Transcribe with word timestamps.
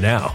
now. 0.00 0.34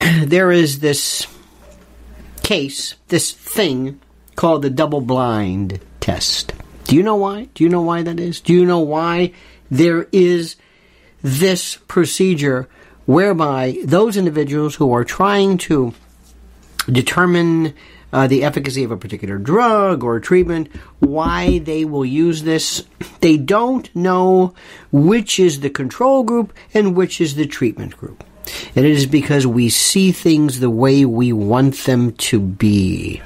There 0.26 0.52
is 0.52 0.80
this 0.80 1.26
case, 2.42 2.94
this 3.08 3.32
thing 3.32 4.00
called 4.34 4.62
the 4.62 4.70
double 4.70 5.00
blind 5.00 5.80
test. 6.00 6.52
Do 6.84 6.96
you 6.96 7.02
know 7.02 7.16
why? 7.16 7.48
Do 7.54 7.64
you 7.64 7.70
know 7.70 7.82
why 7.82 8.02
that 8.02 8.20
is? 8.20 8.40
Do 8.40 8.52
you 8.52 8.64
know 8.64 8.80
why 8.80 9.32
there 9.70 10.08
is 10.12 10.56
this 11.22 11.78
procedure 11.88 12.68
whereby 13.06 13.78
those 13.84 14.16
individuals 14.16 14.76
who 14.76 14.92
are 14.92 15.04
trying 15.04 15.58
to 15.58 15.94
determine 16.90 17.74
uh, 18.12 18.26
the 18.26 18.44
efficacy 18.44 18.84
of 18.84 18.90
a 18.90 18.96
particular 18.96 19.38
drug 19.38 20.04
or 20.04 20.20
treatment, 20.20 20.68
why 21.00 21.58
they 21.58 21.84
will 21.84 22.04
use 22.04 22.42
this. 22.42 22.84
They 23.20 23.36
don't 23.36 23.94
know 23.94 24.54
which 24.92 25.40
is 25.40 25.60
the 25.60 25.70
control 25.70 26.22
group 26.22 26.52
and 26.72 26.96
which 26.96 27.20
is 27.20 27.34
the 27.34 27.46
treatment 27.46 27.96
group. 27.96 28.24
And 28.74 28.86
it 28.86 28.92
is 28.92 29.06
because 29.06 29.46
we 29.46 29.68
see 29.68 30.12
things 30.12 30.60
the 30.60 30.70
way 30.70 31.04
we 31.04 31.32
want 31.32 31.84
them 31.84 32.12
to 32.12 32.40
be. 32.40 33.22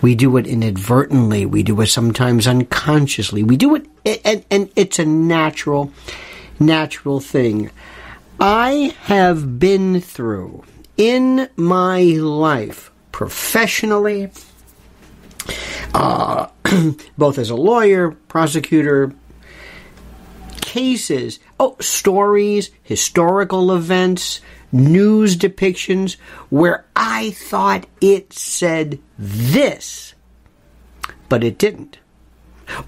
We 0.00 0.14
do 0.14 0.36
it 0.36 0.46
inadvertently. 0.46 1.46
We 1.46 1.62
do 1.62 1.80
it 1.80 1.86
sometimes 1.86 2.46
unconsciously. 2.46 3.42
We 3.42 3.56
do 3.56 3.74
it, 3.74 3.86
and, 4.24 4.44
and 4.50 4.70
it's 4.76 4.98
a 4.98 5.06
natural, 5.06 5.92
natural 6.60 7.20
thing. 7.20 7.70
I 8.40 8.94
have 9.02 9.58
been 9.58 10.00
through 10.00 10.64
in 10.96 11.48
my 11.56 12.02
life, 12.02 12.90
professionally, 13.12 14.30
uh, 15.94 16.48
both 17.18 17.38
as 17.38 17.50
a 17.50 17.56
lawyer, 17.56 18.12
prosecutor, 18.28 19.12
cases, 20.72 21.38
oh, 21.60 21.76
stories, 21.80 22.70
historical 22.82 23.72
events, 23.72 24.40
news 24.72 25.36
depictions 25.36 26.16
where 26.48 26.86
I 26.96 27.32
thought 27.32 27.86
it 28.00 28.32
said 28.32 28.98
this, 29.18 30.14
but 31.28 31.44
it 31.44 31.58
didn't. 31.58 31.98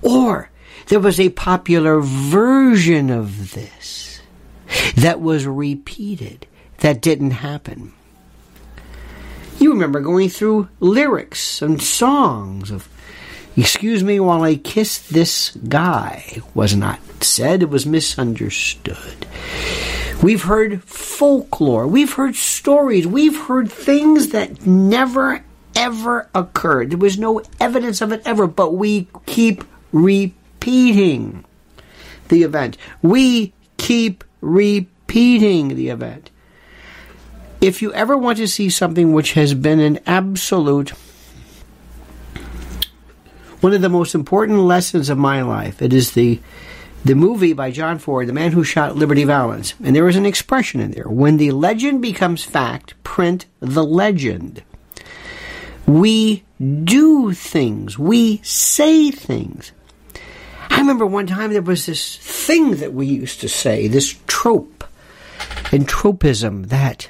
Or 0.01 0.51
there 0.87 0.99
was 0.99 1.21
a 1.21 1.29
popular 1.29 2.01
version 2.01 3.11
of 3.11 3.53
this 3.53 4.23
that 4.97 5.21
was 5.21 5.47
repeated 5.47 6.47
that 6.79 7.03
didn't 7.03 7.33
happen. 7.33 7.93
You 9.59 9.73
remember 9.73 10.01
going 10.01 10.31
through 10.31 10.71
lyrics 10.81 11.61
and 11.61 11.83
songs 11.83 12.71
of 12.71 12.89
Excuse 13.57 14.03
me 14.03 14.19
while 14.19 14.43
I 14.43 14.57
kiss 14.57 14.99
this 14.99 15.51
guy 15.69 16.41
was 16.55 16.75
not 16.75 16.99
said, 17.23 17.63
it 17.63 17.71
was 17.71 17.87
misunderstood. 17.87 19.27
We've 20.23 20.43
heard 20.43 20.83
folklore, 20.85 21.87
we've 21.87 22.15
heard 22.15 22.35
stories, 22.35 23.07
we've 23.07 23.37
heard 23.37 23.71
things 23.71 24.31
that 24.31 24.67
never 24.67 25.45
ever 25.77 26.29
occurred. 26.35 26.91
There 26.91 26.99
was 26.99 27.19
no 27.19 27.43
evidence 27.61 28.01
of 28.01 28.13
it 28.13 28.23
ever, 28.25 28.47
but 28.47 28.75
we 28.75 29.09
keep 29.27 29.65
repeating 29.93 31.45
the 32.29 32.43
event. 32.43 32.77
We 33.03 33.53
keep 33.77 34.25
repeating 34.41 35.69
the 35.77 35.91
event. 35.91 36.31
If 37.61 37.83
you 37.83 37.93
ever 37.93 38.17
want 38.17 38.39
to 38.39 38.49
see 38.49 38.69
something 38.71 39.13
which 39.13 39.35
has 39.35 39.55
been 39.55 39.81
an 39.81 40.01
absolute 40.07 40.93
one 43.65 43.73
of 43.73 43.81
the 43.81 43.89
most 43.89 44.15
important 44.15 44.59
lessons 44.59 45.09
of 45.09 45.17
my 45.17 45.41
life. 45.41 45.81
It 45.81 45.95
is 45.95 46.13
the 46.13 46.39
the 47.03 47.15
movie 47.15 47.55
by 47.55 47.71
John 47.71 47.99
Ford, 47.99 48.29
The 48.29 48.35
Man 48.35 48.53
Who 48.53 48.63
Shot 48.63 48.95
Liberty 48.95 49.25
Valance. 49.25 49.73
And 49.83 49.97
there 49.97 50.07
is 50.07 50.17
an 50.17 50.27
expression 50.27 50.83
in 50.83 50.91
there. 50.91 51.09
When 51.09 51.39
the 51.39 51.51
legend 51.53 52.03
becomes 52.03 52.45
fact, 52.45 52.93
print 53.05 53.47
the 53.61 53.83
legend. 53.83 54.63
We 55.87 56.45
do 56.61 57.33
things. 57.33 57.99
We 57.99 58.43
say 58.43 59.11
things. 59.11 59.73
I 60.69 60.79
remember 60.79 61.07
one 61.07 61.27
time 61.27 61.55
there 61.55 61.63
was 61.63 61.87
this 61.87 62.19
thing 62.19 62.77
that 62.77 62.93
we 62.93 63.07
used 63.07 63.41
to 63.41 63.49
say, 63.49 63.89
this 63.89 64.15
trope 64.27 64.85
and 65.73 65.89
tropism 65.89 66.65
that 66.65 67.09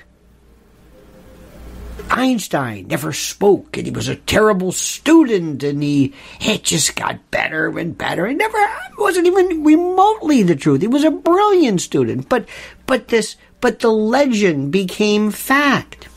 Einstein 2.10 2.86
never 2.86 3.12
spoke, 3.12 3.76
and 3.76 3.86
he 3.86 3.92
was 3.92 4.08
a 4.08 4.16
terrible 4.16 4.72
student, 4.72 5.62
and 5.62 5.82
he 5.82 6.14
it 6.40 6.62
just 6.62 6.96
got 6.96 7.30
better 7.30 7.78
and 7.78 7.96
better. 7.96 8.26
It 8.26 8.36
never 8.36 8.58
wasn't 8.98 9.26
even 9.26 9.64
remotely 9.64 10.42
the 10.42 10.56
truth. 10.56 10.80
He 10.80 10.86
was 10.86 11.04
a 11.04 11.10
brilliant 11.10 11.80
student, 11.80 12.28
but 12.28 12.46
but 12.86 13.08
this 13.08 13.36
but 13.60 13.80
the 13.80 13.90
legend 13.90 14.72
became 14.72 15.30
fact, 15.30 16.08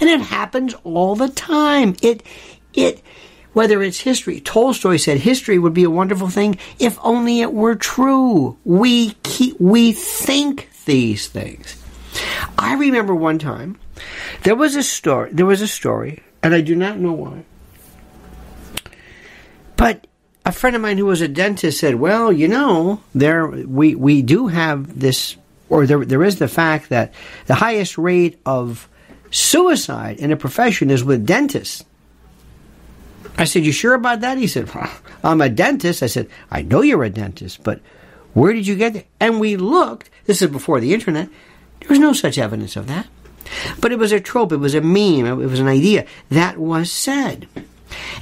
and 0.00 0.10
it 0.10 0.20
happens 0.20 0.74
all 0.84 1.16
the 1.16 1.28
time. 1.28 1.96
It 2.02 2.22
it 2.74 3.02
whether 3.52 3.82
it's 3.82 4.00
history. 4.00 4.40
Tolstoy 4.40 4.96
said 4.96 5.18
history 5.18 5.58
would 5.58 5.74
be 5.74 5.84
a 5.84 5.90
wonderful 5.90 6.28
thing 6.28 6.58
if 6.78 6.98
only 7.02 7.40
it 7.40 7.52
were 7.52 7.74
true. 7.74 8.56
We 8.64 9.12
keep, 9.22 9.60
we 9.60 9.92
think 9.92 10.68
these 10.84 11.28
things. 11.28 11.76
I 12.58 12.74
remember 12.74 13.14
one 13.14 13.38
time 13.38 13.78
there 14.42 14.56
was 14.56 14.76
a 14.76 14.82
story. 14.82 15.30
There 15.32 15.46
was 15.46 15.60
a 15.60 15.68
story, 15.68 16.22
and 16.42 16.54
I 16.54 16.60
do 16.60 16.74
not 16.74 16.98
know 16.98 17.12
why. 17.12 17.44
But 19.76 20.06
a 20.44 20.52
friend 20.52 20.76
of 20.76 20.82
mine 20.82 20.98
who 20.98 21.06
was 21.06 21.20
a 21.20 21.28
dentist 21.28 21.80
said, 21.80 21.94
"Well, 21.96 22.32
you 22.32 22.48
know, 22.48 23.00
there 23.14 23.46
we 23.46 23.94
we 23.94 24.22
do 24.22 24.48
have 24.48 24.98
this, 24.98 25.36
or 25.68 25.86
there 25.86 26.04
there 26.04 26.24
is 26.24 26.38
the 26.38 26.48
fact 26.48 26.88
that 26.88 27.14
the 27.46 27.54
highest 27.54 27.98
rate 27.98 28.38
of 28.44 28.88
suicide 29.30 30.18
in 30.18 30.32
a 30.32 30.36
profession 30.36 30.90
is 30.90 31.04
with 31.04 31.26
dentists." 31.26 31.84
I 33.38 33.44
said, 33.44 33.64
"You 33.64 33.72
sure 33.72 33.94
about 33.94 34.20
that?" 34.20 34.38
He 34.38 34.46
said, 34.46 34.74
well, 34.74 34.90
"I'm 35.24 35.40
a 35.40 35.48
dentist." 35.48 36.02
I 36.02 36.08
said, 36.08 36.28
"I 36.50 36.62
know 36.62 36.82
you're 36.82 37.04
a 37.04 37.10
dentist, 37.10 37.62
but 37.62 37.80
where 38.34 38.52
did 38.52 38.66
you 38.66 38.76
get 38.76 38.96
it?" 38.96 39.06
And 39.18 39.40
we 39.40 39.56
looked. 39.56 40.10
This 40.26 40.42
is 40.42 40.50
before 40.50 40.80
the 40.80 40.92
internet. 40.92 41.28
There 41.80 41.88
was 41.88 41.98
no 41.98 42.12
such 42.12 42.38
evidence 42.38 42.76
of 42.76 42.86
that. 42.88 43.06
But 43.80 43.92
it 43.92 43.98
was 43.98 44.12
a 44.12 44.20
trope, 44.20 44.52
it 44.52 44.56
was 44.56 44.74
a 44.74 44.80
meme, 44.80 45.26
it 45.26 45.46
was 45.46 45.60
an 45.60 45.68
idea 45.68 46.06
that 46.30 46.58
was 46.58 46.90
said. 46.90 47.48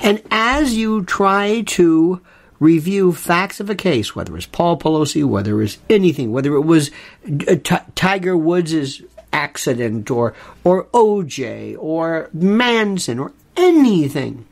And 0.02 0.22
as 0.30 0.74
you 0.74 1.04
try 1.04 1.62
to 1.62 2.20
review 2.60 3.12
facts 3.12 3.60
of 3.60 3.70
a 3.70 3.74
case, 3.74 4.16
whether 4.16 4.36
it's 4.36 4.46
Paul 4.46 4.78
Pelosi, 4.78 5.24
whether 5.24 5.62
it's 5.62 5.78
anything, 5.88 6.32
whether 6.32 6.54
it 6.54 6.62
was 6.62 6.90
uh, 7.26 7.56
T- 7.62 7.76
Tiger 7.94 8.36
Woods' 8.36 9.02
accident 9.32 10.10
or 10.10 10.34
or 10.64 10.84
OJ 10.86 11.76
or 11.78 12.30
Manson 12.32 13.18
or 13.18 13.32
anything, 13.56 14.46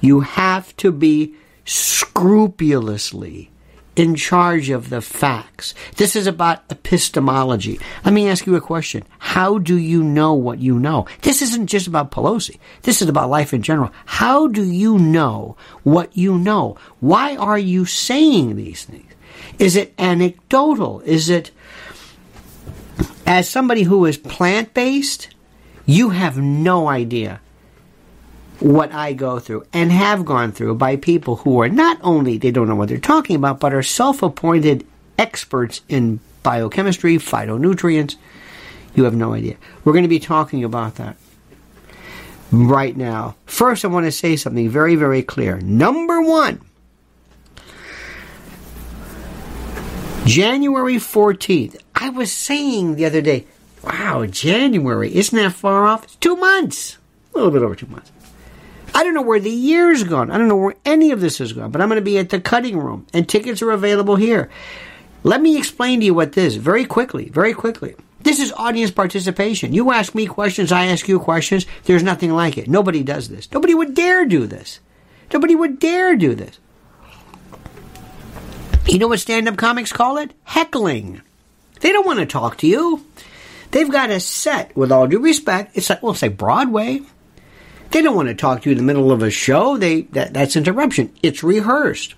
you 0.00 0.20
have 0.20 0.76
to 0.78 0.90
be 0.90 1.34
scrupulously 1.64 3.51
in 3.94 4.14
charge 4.14 4.70
of 4.70 4.88
the 4.88 5.00
facts. 5.00 5.74
This 5.96 6.16
is 6.16 6.26
about 6.26 6.62
epistemology. 6.70 7.78
Let 8.04 8.14
me 8.14 8.28
ask 8.28 8.46
you 8.46 8.56
a 8.56 8.60
question. 8.60 9.04
How 9.18 9.58
do 9.58 9.76
you 9.76 10.02
know 10.02 10.34
what 10.34 10.58
you 10.58 10.78
know? 10.78 11.06
This 11.22 11.42
isn't 11.42 11.66
just 11.66 11.86
about 11.86 12.10
Pelosi. 12.10 12.58
This 12.82 13.02
is 13.02 13.08
about 13.08 13.30
life 13.30 13.52
in 13.52 13.62
general. 13.62 13.90
How 14.06 14.46
do 14.46 14.64
you 14.64 14.98
know 14.98 15.56
what 15.82 16.16
you 16.16 16.38
know? 16.38 16.76
Why 17.00 17.36
are 17.36 17.58
you 17.58 17.84
saying 17.84 18.56
these 18.56 18.84
things? 18.84 19.12
Is 19.58 19.76
it 19.76 19.94
anecdotal? 19.98 21.00
Is 21.00 21.28
it, 21.28 21.50
as 23.26 23.48
somebody 23.48 23.82
who 23.82 24.06
is 24.06 24.16
plant 24.16 24.72
based, 24.72 25.28
you 25.84 26.10
have 26.10 26.38
no 26.38 26.88
idea 26.88 27.40
what 28.62 28.92
I 28.92 29.12
go 29.12 29.38
through 29.40 29.66
and 29.72 29.90
have 29.90 30.24
gone 30.24 30.52
through 30.52 30.76
by 30.76 30.96
people 30.96 31.36
who 31.36 31.60
are 31.60 31.68
not 31.68 31.98
only 32.02 32.38
they 32.38 32.50
don't 32.50 32.68
know 32.68 32.76
what 32.76 32.88
they're 32.88 32.98
talking 32.98 33.34
about, 33.36 33.58
but 33.58 33.74
are 33.74 33.82
self-appointed 33.82 34.86
experts 35.18 35.82
in 35.88 36.20
biochemistry, 36.42 37.16
phytonutrients. 37.16 38.16
You 38.94 39.04
have 39.04 39.14
no 39.14 39.32
idea. 39.34 39.56
We're 39.84 39.92
going 39.92 40.04
to 40.04 40.08
be 40.08 40.20
talking 40.20 40.62
about 40.62 40.94
that 40.96 41.16
right 42.52 42.96
now. 42.96 43.34
First, 43.46 43.84
I 43.84 43.88
want 43.88 44.06
to 44.06 44.12
say 44.12 44.36
something 44.36 44.68
very, 44.68 44.94
very 44.94 45.22
clear. 45.22 45.58
Number 45.58 46.22
one, 46.22 46.60
January 50.24 50.96
14th. 50.96 51.80
I 51.96 52.10
was 52.10 52.30
saying 52.30 52.94
the 52.94 53.06
other 53.06 53.22
day, 53.22 53.46
wow, 53.82 54.24
January, 54.26 55.12
isn't 55.14 55.36
that 55.36 55.52
far 55.52 55.84
off? 55.86 56.04
It's 56.04 56.16
two 56.16 56.36
months. 56.36 56.98
A 57.34 57.38
little 57.38 57.50
bit 57.50 57.62
over 57.62 57.74
two 57.74 57.86
months. 57.86 58.11
I 59.02 59.04
don't 59.04 59.14
know 59.14 59.22
where 59.22 59.40
the 59.40 59.50
year's 59.50 60.04
gone. 60.04 60.30
I 60.30 60.38
don't 60.38 60.46
know 60.46 60.56
where 60.56 60.76
any 60.84 61.10
of 61.10 61.20
this 61.20 61.38
has 61.38 61.52
gone, 61.52 61.72
but 61.72 61.80
I'm 61.80 61.88
going 61.88 62.00
to 62.00 62.04
be 62.04 62.18
at 62.18 62.28
the 62.28 62.40
cutting 62.40 62.78
room, 62.78 63.04
and 63.12 63.28
tickets 63.28 63.60
are 63.60 63.72
available 63.72 64.14
here. 64.14 64.48
Let 65.24 65.42
me 65.42 65.58
explain 65.58 65.98
to 65.98 66.06
you 66.06 66.14
what 66.14 66.34
this 66.34 66.54
is 66.54 66.56
very 66.56 66.84
quickly, 66.84 67.28
very 67.28 67.52
quickly. 67.52 67.96
This 68.20 68.38
is 68.38 68.52
audience 68.52 68.92
participation. 68.92 69.72
You 69.72 69.90
ask 69.90 70.14
me 70.14 70.26
questions, 70.26 70.70
I 70.70 70.84
ask 70.84 71.08
you 71.08 71.18
questions. 71.18 71.66
There's 71.82 72.04
nothing 72.04 72.30
like 72.30 72.56
it. 72.56 72.68
Nobody 72.68 73.02
does 73.02 73.28
this. 73.28 73.50
Nobody 73.50 73.74
would 73.74 73.96
dare 73.96 74.24
do 74.24 74.46
this. 74.46 74.78
Nobody 75.32 75.56
would 75.56 75.80
dare 75.80 76.14
do 76.14 76.36
this. 76.36 76.60
You 78.86 79.00
know 79.00 79.08
what 79.08 79.18
stand 79.18 79.48
up 79.48 79.56
comics 79.56 79.90
call 79.90 80.16
it? 80.18 80.30
Heckling. 80.44 81.22
They 81.80 81.90
don't 81.90 82.06
want 82.06 82.20
to 82.20 82.26
talk 82.26 82.58
to 82.58 82.68
you. 82.68 83.04
They've 83.72 83.90
got 83.90 84.10
a 84.10 84.20
set, 84.20 84.76
with 84.76 84.92
all 84.92 85.08
due 85.08 85.18
respect, 85.18 85.76
it's 85.76 85.90
like, 85.90 86.04
well, 86.04 86.12
it's 86.12 86.22
like 86.22 86.36
Broadway. 86.36 87.02
They 87.92 88.00
don't 88.00 88.16
want 88.16 88.28
to 88.28 88.34
talk 88.34 88.62
to 88.62 88.70
you 88.70 88.72
in 88.72 88.78
the 88.78 88.84
middle 88.84 89.12
of 89.12 89.22
a 89.22 89.30
show. 89.30 89.76
They 89.76 90.02
that, 90.12 90.32
that's 90.32 90.56
interruption. 90.56 91.12
It's 91.22 91.42
rehearsed. 91.42 92.14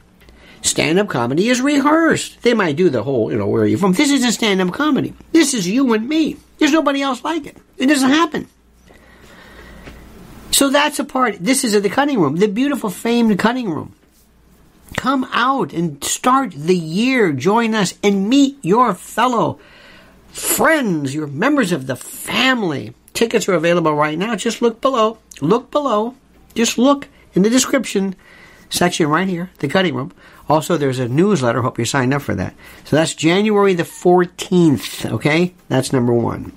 Stand 0.63 0.99
up 0.99 1.09
comedy 1.09 1.49
is 1.49 1.61
rehearsed. 1.61 2.41
They 2.43 2.55
might 2.55 2.77
do 2.77 2.89
the 2.89 3.03
whole, 3.03 3.31
you 3.31 3.37
know, 3.37 3.47
where 3.47 3.65
are 3.65 3.67
you 3.67 3.77
from? 3.77 3.93
This 3.93 4.11
isn't 4.11 4.33
stand 4.33 4.63
up 4.63 4.73
comedy. 4.73 5.13
This 5.33 5.53
is 5.53 5.69
you 5.69 5.93
and 5.93 6.09
me. 6.09 6.39
There's 6.59 6.73
nobody 6.73 7.03
else 7.03 7.23
like 7.23 7.45
it. 7.47 7.59
It 7.77 7.87
doesn't 7.87 8.09
happen. 8.09 8.49
So 10.53 10.71
that's 10.71 10.99
a 11.01 11.05
part. 11.05 11.37
This 11.41 11.65
is 11.65 11.75
at 11.75 11.83
the 11.83 11.91
cutting 11.91 12.21
room, 12.21 12.37
the 12.37 12.49
beautiful, 12.49 12.89
famed 12.89 13.39
cutting 13.39 13.69
room. 13.69 13.95
Come 14.97 15.29
out 15.33 15.73
and 15.73 16.03
start 16.03 16.53
the 16.53 16.77
year. 16.77 17.33
Join 17.33 17.75
us 17.75 17.95
and 18.03 18.29
meet 18.29 18.57
your 18.63 18.95
fellow 18.95 19.59
friends, 20.29 21.15
your 21.15 21.27
members 21.27 21.73
of 21.73 21.89
the 21.89 21.97
family. 21.97 22.95
Tickets 23.15 23.49
are 23.49 23.55
available 23.55 23.95
right 23.95 24.19
now. 24.19 24.37
Just 24.37 24.61
look 24.61 24.81
below. 24.81 25.19
Look 25.41 25.71
below. 25.71 26.17
Just 26.55 26.79
look 26.79 27.09
in 27.33 27.43
the 27.43 27.51
description 27.51 28.15
section 28.71 29.09
right 29.09 29.29
here, 29.29 29.51
the 29.61 29.69
cutting 29.69 29.95
room. 29.95 30.13
Also, 30.49 30.77
there's 30.77 30.99
a 30.99 31.09
newsletter. 31.09 31.63
Hope 31.63 31.79
you're 31.79 31.87
signed 31.87 32.13
up 32.13 32.23
for 32.23 32.35
that. 32.35 32.55
So 32.85 32.97
that's 32.97 33.15
January 33.15 33.75
the 33.75 33.85
14th. 33.85 35.11
Okay, 35.13 35.55
that's 35.69 35.93
number 35.93 36.13
one. 36.13 36.53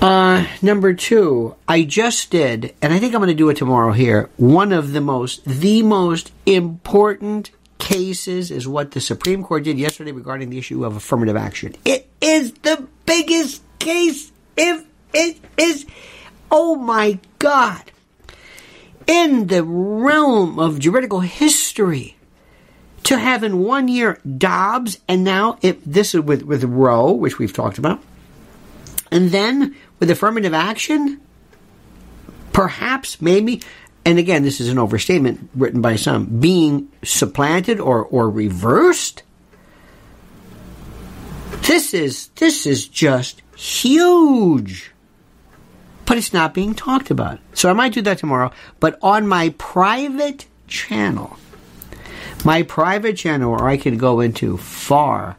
Uh, 0.00 0.46
number 0.62 0.94
two, 0.94 1.56
I 1.66 1.82
just 1.82 2.30
did, 2.30 2.74
and 2.80 2.92
I 2.92 3.00
think 3.00 3.14
I'm 3.14 3.20
going 3.20 3.28
to 3.28 3.34
do 3.34 3.48
it 3.48 3.56
tomorrow 3.56 3.90
here. 3.90 4.30
One 4.36 4.72
of 4.72 4.92
the 4.92 5.00
most, 5.00 5.44
the 5.44 5.82
most 5.82 6.30
important 6.46 7.50
cases 7.78 8.52
is 8.52 8.68
what 8.68 8.92
the 8.92 9.00
Supreme 9.00 9.42
Court 9.42 9.64
did 9.64 9.76
yesterday 9.76 10.12
regarding 10.12 10.50
the 10.50 10.58
issue 10.58 10.84
of 10.84 10.94
affirmative 10.94 11.36
action. 11.36 11.74
It 11.84 12.08
is 12.20 12.52
the 12.62 12.86
biggest 13.06 13.62
case 13.80 14.30
if 14.56 14.84
it 15.18 15.38
is. 15.56 15.86
Oh 16.50 16.76
my 16.76 17.18
God. 17.38 17.82
In 19.06 19.46
the 19.46 19.64
realm 19.64 20.58
of 20.58 20.78
juridical 20.78 21.20
history, 21.20 22.16
to 23.04 23.18
have 23.18 23.42
in 23.42 23.60
one 23.60 23.88
year 23.88 24.20
Dobbs 24.36 24.98
and 25.08 25.24
now 25.24 25.58
if 25.62 25.82
this 25.82 26.14
is 26.14 26.20
with, 26.20 26.42
with 26.42 26.62
Roe, 26.64 27.12
which 27.12 27.38
we've 27.38 27.52
talked 27.52 27.78
about, 27.78 28.02
and 29.10 29.30
then 29.30 29.74
with 29.98 30.10
affirmative 30.10 30.52
action, 30.52 31.20
perhaps, 32.52 33.22
maybe, 33.22 33.62
and 34.04 34.18
again, 34.18 34.42
this 34.42 34.60
is 34.60 34.68
an 34.68 34.78
overstatement 34.78 35.48
written 35.54 35.80
by 35.80 35.96
some, 35.96 36.26
being 36.40 36.88
supplanted 37.02 37.80
or, 37.80 38.04
or 38.04 38.28
reversed. 38.28 39.22
This 41.66 41.94
is 41.94 42.28
this 42.36 42.66
is 42.66 42.88
just 42.88 43.42
huge. 43.56 44.92
But 46.08 46.16
it's 46.16 46.32
not 46.32 46.54
being 46.54 46.74
talked 46.74 47.10
about. 47.10 47.38
So 47.52 47.68
I 47.68 47.74
might 47.74 47.92
do 47.92 48.00
that 48.02 48.16
tomorrow. 48.16 48.50
But 48.80 48.98
on 49.02 49.28
my 49.28 49.50
private 49.58 50.46
channel, 50.66 51.36
my 52.46 52.62
private 52.62 53.16
channel 53.16 53.50
where 53.52 53.68
I 53.68 53.76
can 53.76 53.98
go 53.98 54.20
into 54.20 54.56
far 54.56 55.36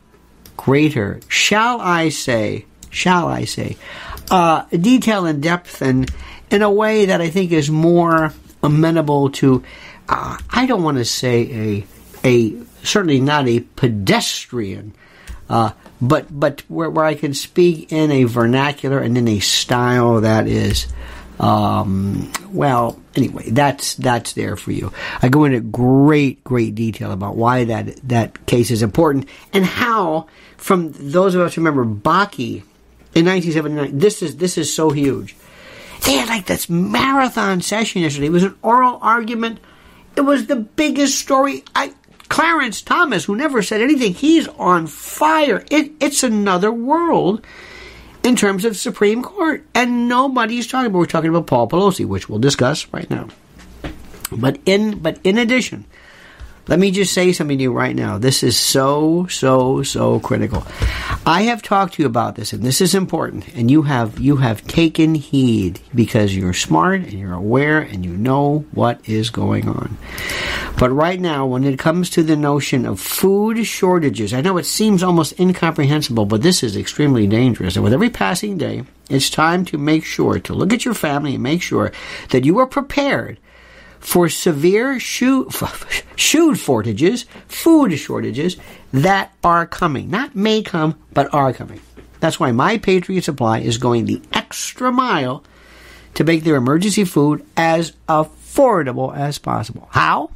greater, 0.58 1.22
shall 1.28 1.82
I 1.82 2.10
say, 2.10 2.66
shall 2.92 3.28
I 3.28 3.46
say, 3.46 3.78
uh, 4.30 4.66
detail 4.66 5.26
and 5.26 5.42
depth 5.42 5.82
and 5.82 6.12
in 6.52 6.62
a 6.62 6.72
way 6.72 7.06
that 7.06 7.20
I 7.20 7.30
think 7.30 7.52
is 7.52 7.72
more 7.72 8.34
amenable 8.62 9.32
to, 9.32 9.64
uh, 10.08 10.38
I 10.50 10.66
don't 10.66 10.84
want 10.84 10.98
to 10.98 11.06
say 11.06 11.86
a, 12.24 12.28
a, 12.28 12.56
certainly 12.84 13.20
not 13.20 13.48
a 13.48 13.62
pedestrian, 13.62 14.94
uh, 15.50 15.72
but, 16.02 16.28
but 16.30 16.62
where, 16.68 16.90
where 16.90 17.06
I 17.06 17.16
can 17.16 17.34
speak 17.34 17.92
in 17.92 18.12
a 18.12 18.24
vernacular 18.24 19.00
and 19.00 19.18
in 19.18 19.28
a 19.28 19.40
style 19.40 20.22
that 20.22 20.48
is, 20.48 20.88
um, 21.40 22.32
well, 22.52 23.00
anyway, 23.16 23.50
that's 23.50 23.96
that's 23.96 24.34
there 24.34 24.58
for 24.58 24.72
you. 24.72 24.92
I 25.22 25.30
go 25.30 25.46
into 25.46 25.62
great, 25.62 26.44
great 26.44 26.76
detail 26.76 27.12
about 27.12 27.38
why 27.38 27.64
that 27.66 27.96
that 28.10 28.46
case 28.46 28.72
is 28.72 28.82
important 28.82 29.28
and 29.54 29.66
how, 29.66 30.28
from 30.58 30.92
those 30.92 31.36
of 31.36 31.42
us 31.42 31.56
who 31.56 31.62
remember 31.62 31.86
Bakke 31.86 32.64
in 33.16 33.26
1979, 33.26 33.98
this 33.98 34.22
is 34.22 34.36
this 34.36 34.58
is 34.58 34.74
so 34.74 34.90
huge. 34.90 35.36
They 36.06 36.14
had 36.14 36.28
like 36.28 36.46
this 36.46 36.70
marathon 36.70 37.62
session 37.62 38.02
yesterday. 38.02 38.28
It 38.28 38.32
was 38.32 38.44
an 38.44 38.58
oral 38.62 39.00
argument. 39.02 39.60
It 40.16 40.22
was 40.22 40.48
the 40.48 40.58
biggest 40.58 41.20
story. 41.20 41.64
I 41.74 41.94
Clarence 42.30 42.82
Thomas, 42.82 43.26
who 43.26 43.36
never 43.36 43.62
said 43.62 43.82
anything, 43.82 44.14
he's 44.14 44.48
on 44.48 44.88
fire. 44.88 45.66
It, 45.70 45.92
it's 46.00 46.24
another 46.24 46.72
world 46.72 47.46
in 48.24 48.36
terms 48.36 48.66
of 48.66 48.78
Supreme 48.78 49.24
Court. 49.24 49.66
And 49.74 50.08
nobody's 50.08 50.68
talking 50.68 50.88
about, 50.88 51.00
we're 51.00 51.06
talking 51.08 51.30
about 51.30 51.48
Paul 51.48 51.68
Pelosi, 51.68 52.06
which 52.06 52.30
we'll 52.30 52.40
discuss 52.40 52.88
right 52.94 53.10
now. 53.10 53.28
But 54.32 54.60
in, 54.66 55.00
but 55.00 55.20
in 55.24 55.38
addition, 55.40 55.86
let 56.70 56.78
me 56.78 56.92
just 56.92 57.14
say 57.14 57.34
something 57.34 57.58
to 57.58 57.64
you 57.64 57.74
right 57.74 57.96
now. 57.96 58.20
This 58.20 58.44
is 58.44 58.56
so, 58.56 59.26
so, 59.26 59.82
so 59.82 60.20
critical. 60.20 60.64
I 61.26 61.42
have 61.44 61.64
talked 61.64 61.96
to 61.96 62.04
you 62.04 62.08
about 62.08 62.36
this, 62.36 62.54
and 62.54 62.62
this 62.62 62.80
is 62.80 62.94
important, 62.94 63.48
and 63.56 63.72
you 63.72 63.82
have 63.82 64.20
you 64.20 64.38
have 64.38 64.66
taken 64.68 65.16
heed 65.16 65.80
because 65.96 66.36
you're 66.36 66.54
smart 66.54 67.02
and 67.02 67.14
you're 67.14 67.34
aware 67.34 67.80
and 67.80 68.06
you 68.06 68.16
know 68.16 68.66
what 68.72 69.02
is 69.10 69.32
going 69.32 69.68
on. 69.68 69.98
But 70.78 70.92
right 70.92 71.20
now, 71.20 71.48
when 71.48 71.64
it 71.64 71.80
comes 71.80 72.12
to 72.12 72.22
the 72.22 72.36
notion 72.36 72.86
of 72.86 73.00
food 73.00 73.66
shortages, 73.66 74.32
I 74.32 74.42
know 74.42 74.58
it 74.58 74.68
seems 74.68 75.02
almost 75.02 75.40
incomprehensible, 75.40 76.26
but 76.26 76.44
this 76.44 76.62
is 76.62 76.78
extremely 76.78 77.26
dangerous. 77.26 77.78
And 77.78 77.84
with 77.84 77.94
every 77.94 78.12
passing 78.12 78.60
day, 78.60 78.84
it's 79.10 79.32
time 79.32 79.66
to 79.66 79.80
make 79.80 80.06
sure 80.06 80.38
to 80.38 80.54
look 80.54 80.72
at 80.72 80.86
your 80.86 80.94
family 80.94 81.34
and 81.34 81.44
make 81.44 81.64
sure 81.64 81.92
that 82.30 82.46
you 82.46 82.60
are 82.60 82.68
prepared 82.68 83.40
for 84.00 84.30
severe 84.30 85.00
shoe, 85.00 85.50
shortages, 86.16 87.26
food 87.48 87.98
shortages 87.98 88.58
that 88.92 89.34
are 89.44 89.66
coming. 89.66 90.10
Not 90.10 90.36
may 90.36 90.62
come, 90.62 90.96
but 91.14 91.34
are 91.34 91.54
coming. 91.54 91.80
That's 92.20 92.40
why 92.40 92.52
My 92.52 92.78
Patriot 92.78 93.24
Supply 93.24 93.60
is 93.60 93.78
going 93.78 94.06
the 94.06 94.22
extra 94.34 94.92
mile 94.92 95.44
to 96.16 96.24
make 96.24 96.44
their 96.44 96.56
emergency 96.56 97.06
food 97.06 97.46
as 97.56 97.94
affordable 98.08 99.16
as 99.16 99.38
possible. 99.38 99.88
How? 99.92 100.32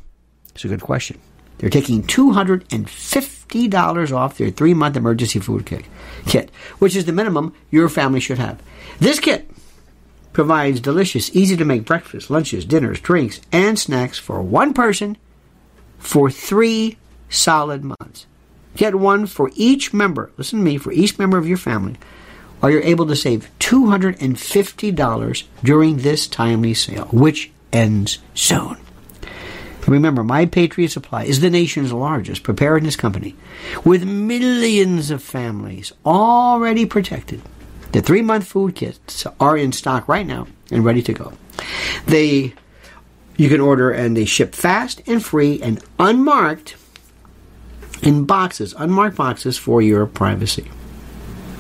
It's 0.54 0.64
a 0.64 0.70
good 0.70 0.82
question. 0.82 1.20
They're 1.58 1.70
taking 1.70 2.04
$250 2.04 4.16
off 4.16 4.38
their 4.38 4.50
three 4.50 4.74
month 4.74 4.98
emergency 4.98 5.40
food 5.40 5.66
kit, 5.66 5.86
kit, 6.26 6.52
which 6.80 6.96
is 6.96 7.06
the 7.06 7.12
minimum 7.12 7.54
your 7.72 7.90
family 7.90 8.20
should 8.20 8.38
have. 8.38 8.62
This 9.00 9.20
kit 9.20 9.50
provides 10.34 10.82
delicious, 10.82 11.34
easy 11.36 11.56
to 11.56 11.66
make 11.66 11.86
breakfast, 11.86 12.30
lunches, 12.30 12.66
dinners, 12.66 13.00
drinks, 13.00 13.40
and 13.52 13.78
snacks 13.80 14.18
for 14.18 14.42
one 14.42 14.74
person 14.74 15.18
for 16.00 16.30
three 16.30 16.98
solid 17.30 17.84
months. 17.84 18.26
Get 18.76 18.96
one 18.96 19.28
for 19.28 19.52
each 19.56 19.94
member, 19.94 20.32
listen 20.38 20.60
to 20.60 20.66
me, 20.66 20.78
for 20.78 20.92
each 20.92 21.20
member 21.20 21.38
of 21.38 21.48
your 21.48 21.58
family, 21.58 21.96
or 22.62 22.72
you're 22.72 22.82
able 22.82 23.06
to 23.06 23.16
save 23.16 23.50
$250 23.60 25.44
during 25.64 25.98
this 25.98 26.28
timely 26.28 26.74
sale, 26.74 27.06
which 27.12 27.52
ends 27.72 28.20
soon. 28.34 28.78
Remember, 29.88 30.24
My 30.24 30.46
Patriot 30.46 30.90
Supply 30.90 31.26
is 31.26 31.42
the 31.42 31.50
nation's 31.50 31.92
largest 31.92 32.44
preparedness 32.44 32.96
company 32.96 33.36
with 33.84 34.06
millions 34.06 35.12
of 35.12 35.22
families 35.22 35.92
already 36.06 36.86
protected 36.86 37.42
the 37.94 38.02
three 38.02 38.22
month 38.22 38.46
food 38.46 38.76
kits 38.76 39.26
are 39.40 39.58
in 39.58 39.72
stock 39.72 40.08
right 40.08 40.28
now 40.28 40.48
and 40.72 40.84
ready 40.84 41.02
to 41.04 41.14
go. 41.14 41.34
They 42.06 42.54
you 43.38 43.50
can 43.50 43.62
order 43.62 43.92
and 43.92 44.16
they 44.16 44.26
ship 44.26 44.54
fast 44.54 45.02
and 45.08 45.24
free 45.24 45.62
and 45.62 45.84
unmarked 46.00 46.76
in 48.02 48.26
boxes, 48.26 48.74
unmarked 48.78 49.18
boxes 49.18 49.58
for 49.58 49.82
your 49.82 50.06
privacy. 50.06 50.70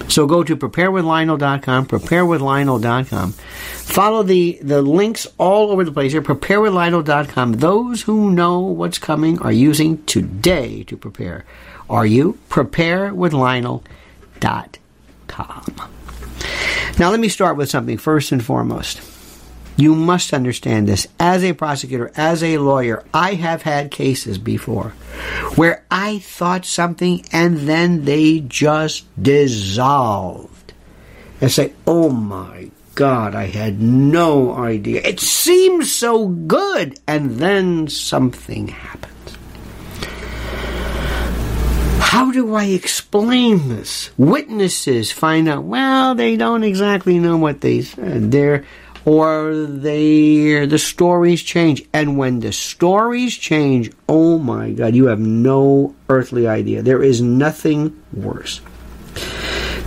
So 0.09 0.27
go 0.27 0.43
to 0.43 0.57
preparewithlionel.com, 0.57 1.87
preparewithlionel.com. 1.87 3.31
Follow 3.31 4.23
the, 4.23 4.59
the 4.61 4.81
links 4.81 5.25
all 5.37 5.71
over 5.71 5.85
the 5.85 5.91
place 5.91 6.11
here, 6.11 6.21
preparewithlionel.com. 6.21 7.53
Those 7.53 8.03
who 8.03 8.31
know 8.31 8.59
what's 8.59 8.99
coming 8.99 9.39
are 9.39 9.51
using 9.51 10.03
today 10.05 10.83
to 10.83 10.95
prepare. 10.97 11.45
Are 11.89 12.05
you? 12.05 12.37
Preparewithlionel.com. 12.49 13.83
Now, 16.99 17.09
let 17.11 17.19
me 17.19 17.29
start 17.29 17.57
with 17.57 17.69
something 17.69 17.97
first 17.97 18.31
and 18.31 18.43
foremost. 18.43 19.01
You 19.75 19.95
must 19.95 20.33
understand 20.33 20.87
this. 20.87 21.07
As 21.19 21.43
a 21.43 21.53
prosecutor, 21.53 22.11
as 22.15 22.43
a 22.43 22.59
lawyer, 22.59 23.03
I 23.13 23.33
have 23.33 23.63
had 23.63 23.89
cases 23.89 24.37
before 24.37 24.89
where 25.55 25.83
I 25.89 26.19
thought 26.19 26.65
something 26.65 27.25
and 27.31 27.57
then 27.67 28.05
they 28.05 28.41
just 28.41 29.05
dissolved. 29.21 30.73
and 31.41 31.51
say, 31.51 31.73
oh 31.87 32.09
my 32.09 32.69
God, 32.95 33.33
I 33.35 33.47
had 33.47 33.81
no 33.81 34.55
idea. 34.55 35.01
It 35.03 35.19
seemed 35.19 35.87
so 35.87 36.27
good. 36.27 36.99
And 37.07 37.37
then 37.37 37.87
something 37.87 38.67
happened. 38.67 39.12
How 42.13 42.32
do 42.32 42.53
I 42.53 42.65
explain 42.65 43.70
this? 43.70 44.12
Witnesses 44.20 45.12
find 45.12 45.50
out, 45.50 45.63
well, 45.63 46.13
they 46.13 46.38
don't 46.38 46.63
exactly 46.63 47.17
know 47.17 47.38
what 47.38 47.62
they 47.62 47.82
said. 47.82 48.32
They're, 48.32 48.65
or 49.03 49.55
they, 49.55 50.67
the 50.67 50.77
stories 50.77 51.41
change. 51.41 51.82
And 51.91 52.15
when 52.15 52.39
the 52.39 52.51
stories 52.51 53.36
change, 53.36 53.91
oh 54.08 54.38
my 54.38 54.74
God, 54.74 54.93
you 54.93 55.08
have 55.08 55.20
no 55.20 55.96
earthly 56.08 56.46
idea. 56.48 56.84
There 56.84 57.01
is 57.01 57.20
nothing 57.20 58.00
worse. 58.13 58.62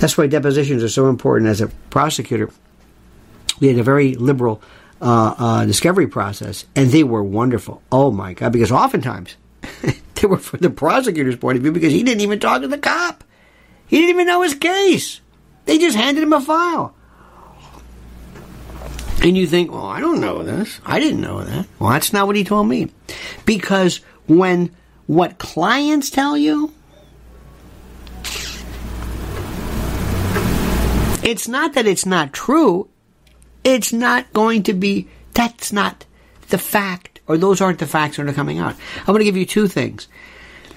That's 0.00 0.18
why 0.18 0.26
depositions 0.26 0.83
are 0.83 0.88
so 0.88 1.09
important 1.09 1.49
as 1.49 1.61
a 1.61 1.68
prosecutor. 1.90 2.50
We 3.61 3.68
had 3.68 3.78
a 3.78 3.85
very 3.85 4.16
liberal 4.16 4.61
uh, 5.00 5.35
uh, 5.38 5.64
discovery 5.64 6.09
process, 6.09 6.64
and 6.75 6.90
they 6.90 7.04
were 7.04 7.23
wonderful. 7.23 7.83
Oh 7.92 8.11
my 8.11 8.35
God, 8.35 8.52
because 8.52 8.73
oftentimes, 8.73 9.37
They 10.26 10.30
were 10.30 10.38
from 10.38 10.59
the 10.59 10.71
prosecutor's 10.71 11.37
point 11.37 11.56
of 11.56 11.62
view 11.62 11.71
because 11.71 11.92
he 11.92 12.02
didn't 12.02 12.23
even 12.23 12.40
talk 12.40 12.62
to 12.62 12.68
the 12.68 12.78
cop. 12.78 13.23
He 13.87 13.99
didn't 13.99 14.11
even 14.11 14.26
know 14.26 14.42
his 14.42 14.54
case. 14.54 15.21
They 15.66 15.78
just 15.78 15.97
handed 15.97 16.25
him 16.25 16.33
a 16.33 16.40
file. 16.40 16.95
And 19.23 19.37
you 19.37 19.47
think, 19.47 19.71
well, 19.71 19.87
I 19.87 20.00
don't 20.00 20.21
know 20.21 20.42
this. 20.42 20.80
I 20.85 20.99
didn't 20.99 21.21
know 21.21 21.45
that. 21.45 21.66
Well, 21.78 21.90
that's 21.90 22.12
not 22.12 22.26
what 22.26 22.35
he 22.35 22.42
told 22.42 22.68
me. 22.68 22.90
Because 23.45 24.00
when 24.26 24.75
what 25.06 25.38
clients 25.38 26.11
tell 26.11 26.37
you, 26.37 26.73
it's 31.23 31.47
not 31.47 31.75
that 31.75 31.87
it's 31.87 32.06
not 32.06 32.33
true. 32.33 32.88
It's 33.62 33.92
not 33.92 34.33
going 34.33 34.64
to 34.64 34.73
be, 34.73 35.09
that's 35.35 35.73
not 35.73 36.04
the 36.49 36.59
fact 36.59 37.15
or 37.28 37.37
those 37.37 37.61
aren't 37.61 37.78
the 37.78 37.87
facts 37.87 38.16
that 38.16 38.28
are 38.28 38.33
coming 38.33 38.59
out. 38.59 38.75
I'm 39.00 39.06
going 39.06 39.18
to 39.21 39.25
give 39.25 39.37
you 39.37 39.47
two 39.47 39.68
things. 39.68 40.09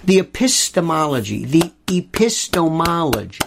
the 0.03 0.19
epistemology, 0.19 1.45
the 1.45 1.71
epistemology, 1.89 3.39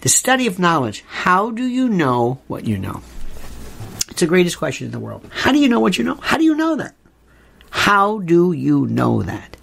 the 0.00 0.08
study 0.08 0.46
of 0.46 0.58
knowledge. 0.58 1.04
How 1.06 1.50
do 1.50 1.64
you 1.64 1.88
know 1.88 2.40
what 2.48 2.66
you 2.66 2.78
know? 2.78 3.02
It's 4.10 4.20
the 4.20 4.26
greatest 4.26 4.58
question 4.58 4.86
in 4.86 4.92
the 4.92 4.98
world. 4.98 5.28
How 5.30 5.52
do 5.52 5.58
you 5.58 5.68
know 5.68 5.80
what 5.80 5.98
you 5.98 6.04
know? 6.04 6.16
How 6.16 6.36
do 6.38 6.44
you 6.44 6.54
know 6.54 6.76
that? 6.76 6.94
How 7.70 8.18
do 8.20 8.52
you 8.52 8.86
know 8.86 9.22
that? 9.22 9.56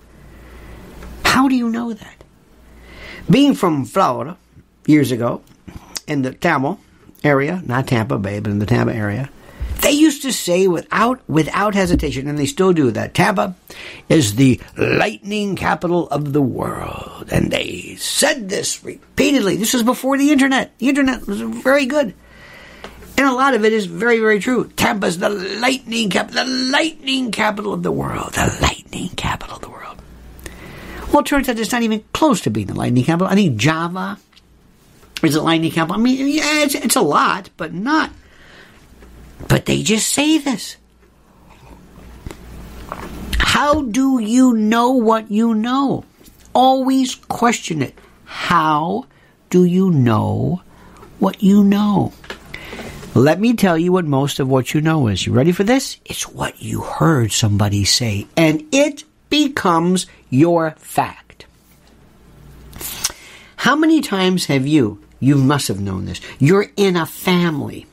How 1.26 1.48
do 1.48 1.56
you 1.56 1.70
know 1.70 1.94
that? 1.94 2.24
Being 3.30 3.54
from 3.56 3.86
Florida 3.86 4.38
years 4.86 5.12
ago, 5.12 5.42
in 6.08 6.22
the 6.22 6.34
Tampa 6.34 6.78
area, 7.24 7.62
not 7.66 7.88
Tampa 7.88 8.18
Bay, 8.20 8.40
but 8.40 8.52
in 8.52 8.60
the 8.60 8.66
Tampa 8.66 8.94
area, 8.94 9.30
they 9.84 9.92
used 9.92 10.22
to 10.22 10.32
say 10.32 10.68
without 10.68 11.22
without 11.30 11.76
hesitation, 11.76 12.28
and 12.28 12.40
they 12.40 12.46
still 12.46 12.74
do 12.74 12.90
that. 12.92 13.14
Tampa 13.14 13.56
is 14.10 14.36
the 14.36 14.60
lightning 14.78 15.56
capital 15.56 16.08
of 16.10 16.34
the 16.34 16.42
world, 16.42 17.30
and 17.32 17.52
they 17.52 17.96
said 17.98 18.50
this 18.50 18.84
repeatedly. 18.84 19.58
This 19.58 19.74
was 19.74 19.84
before 19.84 20.18
the 20.18 20.32
internet. 20.32 20.78
The 20.80 20.90
internet 20.90 21.28
was 21.28 21.42
very 21.42 21.86
good, 21.86 22.14
and 23.18 23.28
a 23.28 23.34
lot 23.34 23.54
of 23.54 23.66
it 23.66 23.74
is 23.74 23.86
very 23.86 24.20
very 24.20 24.40
true. 24.40 24.70
Tampa's 24.70 25.20
the 25.20 25.30
lightning 25.30 26.10
cap, 26.10 26.32
the 26.32 26.46
lightning 26.46 27.32
capital 27.32 27.74
of 27.74 27.84
the 27.84 27.92
world, 27.92 28.34
the 28.34 28.58
lightning 28.62 29.10
capital 29.10 29.58
of 29.58 29.62
the 29.62 29.70
world. 29.70 30.02
Well, 31.12 31.20
it 31.20 31.26
turns 31.28 31.48
out 31.50 31.60
it's 31.60 31.72
not 31.72 31.84
even 31.84 32.04
close 32.14 32.42
to 32.42 32.50
being 32.50 32.68
the 32.68 32.74
lightning 32.74 33.04
capital. 33.04 33.28
I 33.28 33.36
think 33.36 33.58
Java 33.58 34.18
is 35.22 35.34
the 35.36 35.44
lightning 35.44 35.72
capital. 35.72 36.00
I 36.00 36.04
mean, 36.04 36.28
yeah, 36.28 36.64
it's, 36.64 36.74
it's 36.74 36.96
a 36.96 37.02
lot, 37.02 37.50
but 37.58 37.74
not 37.74 38.10
but 39.48 39.66
they 39.66 39.84
just 39.84 40.10
say 40.10 40.38
this. 40.38 40.78
How 43.40 43.82
do 43.84 44.20
you 44.20 44.54
know 44.54 44.92
what 44.92 45.30
you 45.30 45.54
know? 45.54 46.06
Always 46.54 47.16
question 47.16 47.82
it. 47.82 47.98
How 48.26 49.06
do 49.50 49.64
you 49.64 49.92
know 49.92 50.62
what 51.20 51.44
you 51.44 51.64
know? 51.64 52.14
Let 53.16 53.40
me 53.40 53.54
tell 53.54 53.78
you 53.78 53.92
what 53.92 54.06
most 54.06 54.40
of 54.40 54.48
what 54.50 54.74
you 54.74 54.82
know 54.82 55.08
is. 55.08 55.26
You 55.26 55.34
ready 55.34 55.52
for 55.52 55.64
this? 55.64 55.98
It's 56.04 56.28
what 56.28 56.62
you 56.64 56.82
heard 56.82 57.32
somebody 57.32 57.86
say, 57.86 58.28
and 58.36 58.64
it 58.72 59.04
becomes 59.30 60.08
your 60.32 60.72
fact. 60.72 61.46
How 63.58 63.76
many 63.76 64.02
times 64.02 64.48
have 64.48 64.66
you, 64.66 65.02
you 65.20 65.36
must 65.36 65.68
have 65.68 65.80
known 65.80 66.06
this, 66.06 66.20
you're 66.40 66.72
in 66.76 66.98
a 66.98 67.06
family 67.06 67.86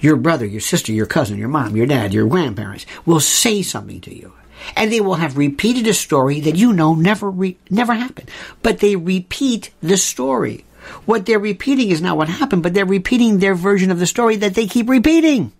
your 0.00 0.16
brother, 0.16 0.46
your 0.46 0.60
sister, 0.60 0.92
your 0.92 1.06
cousin, 1.06 1.38
your 1.38 1.48
mom, 1.48 1.76
your 1.76 1.86
dad, 1.86 2.12
your 2.14 2.26
grandparents 2.26 2.86
will 3.06 3.20
say 3.20 3.62
something 3.62 4.00
to 4.02 4.14
you. 4.14 4.32
And 4.76 4.90
they 4.92 5.00
will 5.00 5.14
have 5.14 5.36
repeated 5.36 5.86
a 5.86 5.94
story 5.94 6.40
that 6.40 6.56
you 6.56 6.72
know 6.72 6.94
never 6.94 7.30
re- 7.30 7.58
never 7.70 7.92
happened. 7.92 8.30
But 8.62 8.78
they 8.78 8.96
repeat 8.96 9.70
the 9.80 9.96
story. 9.96 10.64
What 11.06 11.26
they're 11.26 11.38
repeating 11.38 11.90
is 11.90 12.00
not 12.00 12.16
what 12.16 12.28
happened, 12.28 12.62
but 12.62 12.74
they're 12.74 12.84
repeating 12.84 13.38
their 13.38 13.54
version 13.54 13.90
of 13.90 13.98
the 13.98 14.06
story 14.06 14.36
that 14.36 14.54
they 14.54 14.66
keep 14.66 14.88
repeating. 14.88 15.52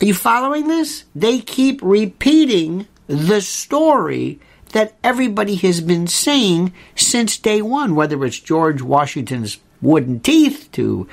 Are 0.00 0.06
you 0.06 0.14
following 0.14 0.66
this? 0.66 1.04
They 1.14 1.40
keep 1.40 1.80
repeating 1.82 2.88
the 3.06 3.40
story 3.40 4.40
that 4.72 4.94
everybody 5.02 5.56
has 5.56 5.80
been 5.80 6.06
saying 6.06 6.72
since 6.94 7.36
day 7.36 7.60
one, 7.60 7.94
whether 7.94 8.24
it's 8.24 8.38
George 8.38 8.80
Washington's 8.80 9.58
wooden 9.82 10.20
teeth 10.20 10.68
to 10.72 11.08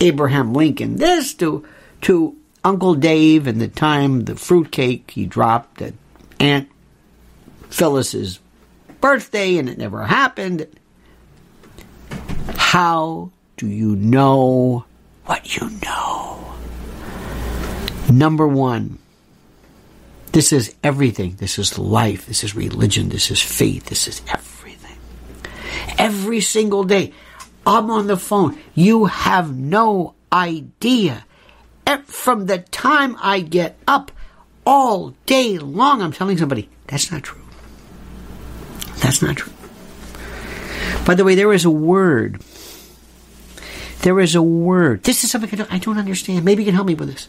Abraham 0.00 0.52
Lincoln 0.52 0.96
this 0.96 1.34
to 1.34 1.64
to 2.02 2.36
Uncle 2.62 2.94
Dave 2.94 3.46
and 3.46 3.60
the 3.60 3.68
time 3.68 4.24
the 4.24 4.36
fruitcake 4.36 5.10
he 5.10 5.26
dropped 5.26 5.82
at 5.82 5.94
Aunt 6.40 6.68
Phyllis's 7.68 8.40
birthday 9.00 9.58
and 9.58 9.68
it 9.68 9.78
never 9.78 10.04
happened. 10.04 10.66
How 12.56 13.30
do 13.56 13.66
you 13.66 13.96
know 13.96 14.84
what 15.26 15.56
you 15.56 15.70
know? 15.84 16.54
Number 18.10 18.46
one, 18.46 18.98
this 20.32 20.52
is 20.52 20.74
everything. 20.82 21.36
This 21.36 21.58
is 21.58 21.78
life. 21.78 22.26
This 22.26 22.44
is 22.44 22.54
religion. 22.54 23.08
This 23.08 23.30
is 23.30 23.40
faith. 23.40 23.86
This 23.86 24.08
is 24.08 24.22
everything. 24.28 24.96
Every 25.98 26.40
single 26.40 26.84
day. 26.84 27.12
I'm 27.66 27.90
on 27.90 28.06
the 28.06 28.16
phone. 28.16 28.58
You 28.74 29.06
have 29.06 29.54
no 29.54 30.14
idea. 30.32 31.24
From 32.04 32.46
the 32.46 32.58
time 32.58 33.16
I 33.20 33.40
get 33.40 33.76
up 33.86 34.10
all 34.66 35.14
day 35.26 35.58
long, 35.58 36.02
I'm 36.02 36.12
telling 36.12 36.38
somebody, 36.38 36.68
that's 36.86 37.10
not 37.12 37.22
true. 37.22 37.42
That's 38.96 39.22
not 39.22 39.36
true. 39.36 39.52
By 41.04 41.14
the 41.14 41.24
way, 41.24 41.34
there 41.34 41.52
is 41.52 41.64
a 41.64 41.70
word. 41.70 42.40
There 44.00 44.18
is 44.20 44.34
a 44.34 44.42
word. 44.42 45.02
This 45.04 45.24
is 45.24 45.30
something 45.30 45.60
I 45.70 45.78
don't, 45.78 45.98
understand. 45.98 46.44
Maybe 46.44 46.62
you 46.62 46.66
can 46.66 46.74
help 46.74 46.86
me 46.86 46.94
with 46.94 47.10
this. 47.10 47.28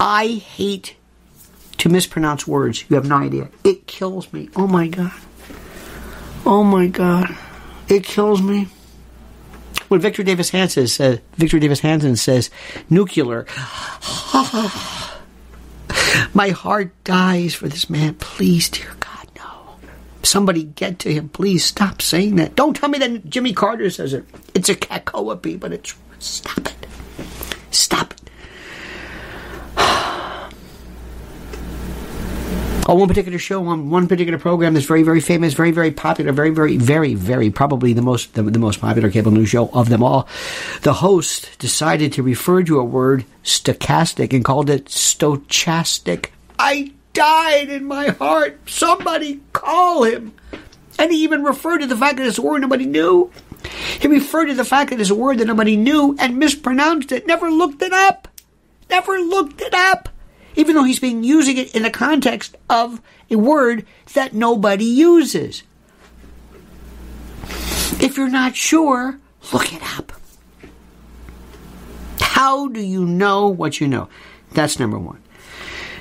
I 0.00 0.26
hate 0.26 0.96
to 1.78 1.88
mispronounce 1.88 2.46
words. 2.46 2.84
You 2.88 2.96
have 2.96 3.06
no 3.06 3.16
idea. 3.16 3.48
It 3.62 3.86
kills 3.86 4.32
me. 4.32 4.48
Oh 4.56 4.66
my 4.66 4.88
God. 4.88 5.12
Oh 6.46 6.64
my 6.64 6.86
God. 6.86 7.36
It 7.88 8.04
kills 8.04 8.42
me 8.42 8.68
when 9.94 10.00
Victor 10.00 10.24
Davis 10.24 10.50
Hanson 10.50 10.88
says, 10.88 11.20
Victor 11.36 11.60
Davis 11.60 11.78
Hanson 11.78 12.16
says, 12.16 12.50
nuclear. 12.90 13.46
My 16.34 16.48
heart 16.48 16.90
dies 17.04 17.54
for 17.54 17.68
this 17.68 17.88
man. 17.88 18.14
Please, 18.14 18.68
dear 18.68 18.90
God, 18.98 19.28
no. 19.36 19.76
Somebody 20.24 20.64
get 20.64 20.98
to 21.00 21.12
him. 21.12 21.28
Please 21.28 21.64
stop 21.64 22.02
saying 22.02 22.34
that. 22.36 22.56
Don't 22.56 22.74
tell 22.74 22.88
me 22.88 22.98
that 22.98 23.30
Jimmy 23.30 23.52
Carter 23.52 23.88
says 23.88 24.14
it. 24.14 24.24
It's 24.52 24.68
a 24.68 24.74
cacophony, 24.74 25.58
but 25.58 25.72
it's 25.72 25.94
stop 26.18 26.58
it. 26.66 26.88
Stop 27.70 28.14
it. 28.14 28.30
On 32.86 32.98
one 32.98 33.08
particular 33.08 33.38
show, 33.38 33.66
on 33.66 33.90
one 33.90 34.08
particular 34.08 34.38
program 34.38 34.74
that's 34.74 34.86
very, 34.86 35.02
very 35.02 35.20
famous, 35.20 35.54
very, 35.54 35.70
very 35.70 35.90
popular, 35.90 36.32
very, 36.32 36.50
very, 36.50 36.76
very, 36.76 37.14
very 37.14 37.50
probably 37.50 37.92
the 37.92 38.02
most 38.02 38.34
the, 38.34 38.42
the 38.42 38.58
most 38.58 38.80
popular 38.80 39.10
cable 39.10 39.32
news 39.32 39.48
show 39.48 39.68
of 39.70 39.88
them 39.88 40.02
all. 40.02 40.28
The 40.82 40.94
host 40.94 41.58
decided 41.58 42.12
to 42.14 42.22
refer 42.22 42.62
to 42.64 42.78
a 42.78 42.84
word 42.84 43.24
stochastic 43.42 44.32
and 44.32 44.44
called 44.44 44.70
it 44.70 44.86
stochastic. 44.86 46.26
I 46.58 46.92
died 47.12 47.70
in 47.70 47.84
my 47.84 48.08
heart. 48.08 48.58
Somebody 48.68 49.40
call 49.52 50.04
him. 50.04 50.34
And 50.98 51.10
he 51.10 51.24
even 51.24 51.42
referred 51.42 51.78
to 51.78 51.86
the 51.86 51.96
fact 51.96 52.18
that 52.18 52.26
it's 52.26 52.38
a 52.38 52.42
word 52.42 52.60
nobody 52.60 52.86
knew. 52.86 53.32
He 53.98 54.08
referred 54.08 54.46
to 54.46 54.54
the 54.54 54.64
fact 54.64 54.90
that 54.90 55.00
it's 55.00 55.10
a 55.10 55.14
word 55.14 55.38
that 55.38 55.46
nobody 55.46 55.76
knew 55.76 56.16
and 56.18 56.38
mispronounced 56.38 57.12
it. 57.12 57.26
Never 57.26 57.50
looked 57.50 57.82
it 57.82 57.92
up. 57.92 58.28
Never 58.90 59.18
looked 59.18 59.60
it 59.62 59.74
up 59.74 60.10
even 60.56 60.74
though 60.74 60.84
he's 60.84 60.98
been 60.98 61.24
using 61.24 61.56
it 61.56 61.74
in 61.74 61.82
the 61.82 61.90
context 61.90 62.56
of 62.68 63.00
a 63.30 63.36
word 63.36 63.86
that 64.14 64.34
nobody 64.34 64.84
uses. 64.84 65.62
If 68.00 68.16
you're 68.16 68.28
not 68.28 68.56
sure, 68.56 69.18
look 69.52 69.72
it 69.72 69.82
up. 69.98 70.12
How 72.20 72.68
do 72.68 72.80
you 72.80 73.04
know 73.04 73.48
what 73.48 73.80
you 73.80 73.88
know? 73.88 74.08
That's 74.52 74.78
number 74.78 74.98
one. 74.98 75.22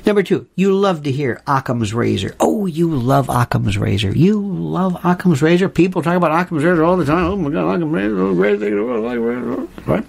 Number 0.05 0.21
two, 0.21 0.47
you 0.55 0.73
love 0.73 1.03
to 1.03 1.11
hear 1.11 1.41
Occam's 1.47 1.93
razor. 1.93 2.35
Oh, 2.39 2.65
you 2.65 2.93
love 2.93 3.29
Occam's 3.29 3.77
razor. 3.77 4.11
You 4.11 4.41
love 4.41 4.97
Occam's 5.05 5.41
razor. 5.41 5.69
People 5.69 6.01
talk 6.01 6.17
about 6.17 6.37
Occam's 6.37 6.63
razor 6.63 6.83
all 6.83 6.97
the 6.97 7.05
time. 7.05 7.25
Oh 7.25 7.35
my 7.37 7.49
God, 7.49 7.75
Occam's 7.75 7.93
razor. 7.93 8.19
Oh, 8.19 9.67
right? 9.85 10.05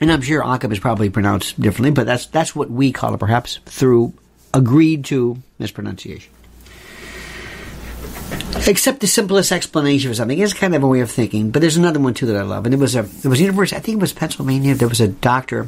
And 0.00 0.10
I'm 0.10 0.22
sure 0.22 0.42
Occam 0.42 0.72
is 0.72 0.78
probably 0.78 1.10
pronounced 1.10 1.60
differently, 1.60 1.90
but 1.90 2.06
that's 2.06 2.26
that's 2.26 2.54
what 2.54 2.70
we 2.70 2.92
call 2.92 3.14
it, 3.14 3.20
perhaps 3.20 3.60
through 3.66 4.12
agreed 4.52 5.04
to 5.06 5.38
mispronunciation. 5.58 6.32
Except 8.66 9.00
the 9.00 9.06
simplest 9.06 9.52
explanation 9.52 10.10
for 10.10 10.14
something 10.14 10.38
is 10.38 10.54
kind 10.54 10.74
of 10.74 10.82
a 10.82 10.86
way 10.86 11.00
of 11.00 11.10
thinking. 11.10 11.50
But 11.50 11.60
there's 11.60 11.76
another 11.76 12.00
one 12.00 12.14
too 12.14 12.26
that 12.26 12.36
I 12.36 12.42
love, 12.42 12.64
and 12.64 12.74
it 12.74 12.78
was 12.78 12.94
a 12.96 13.00
it 13.00 13.26
was 13.26 13.40
university. 13.40 13.76
I 13.76 13.80
think 13.80 13.98
it 13.98 14.00
was 14.00 14.12
Pennsylvania. 14.12 14.74
There 14.74 14.88
was 14.88 15.00
a 15.00 15.08
doctor, 15.08 15.66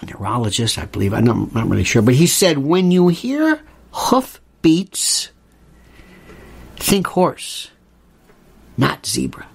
a 0.00 0.06
neurologist, 0.06 0.78
I 0.78 0.86
believe. 0.86 1.12
I'm 1.12 1.24
not, 1.24 1.36
I'm 1.36 1.50
not 1.52 1.68
really 1.68 1.84
sure, 1.84 2.02
but 2.02 2.14
he 2.14 2.26
said 2.26 2.58
when 2.58 2.90
you 2.90 3.08
hear 3.08 3.60
hoof 3.92 4.40
beats, 4.62 5.30
think 6.76 7.06
horse, 7.08 7.70
not 8.76 9.04
zebra. 9.04 9.46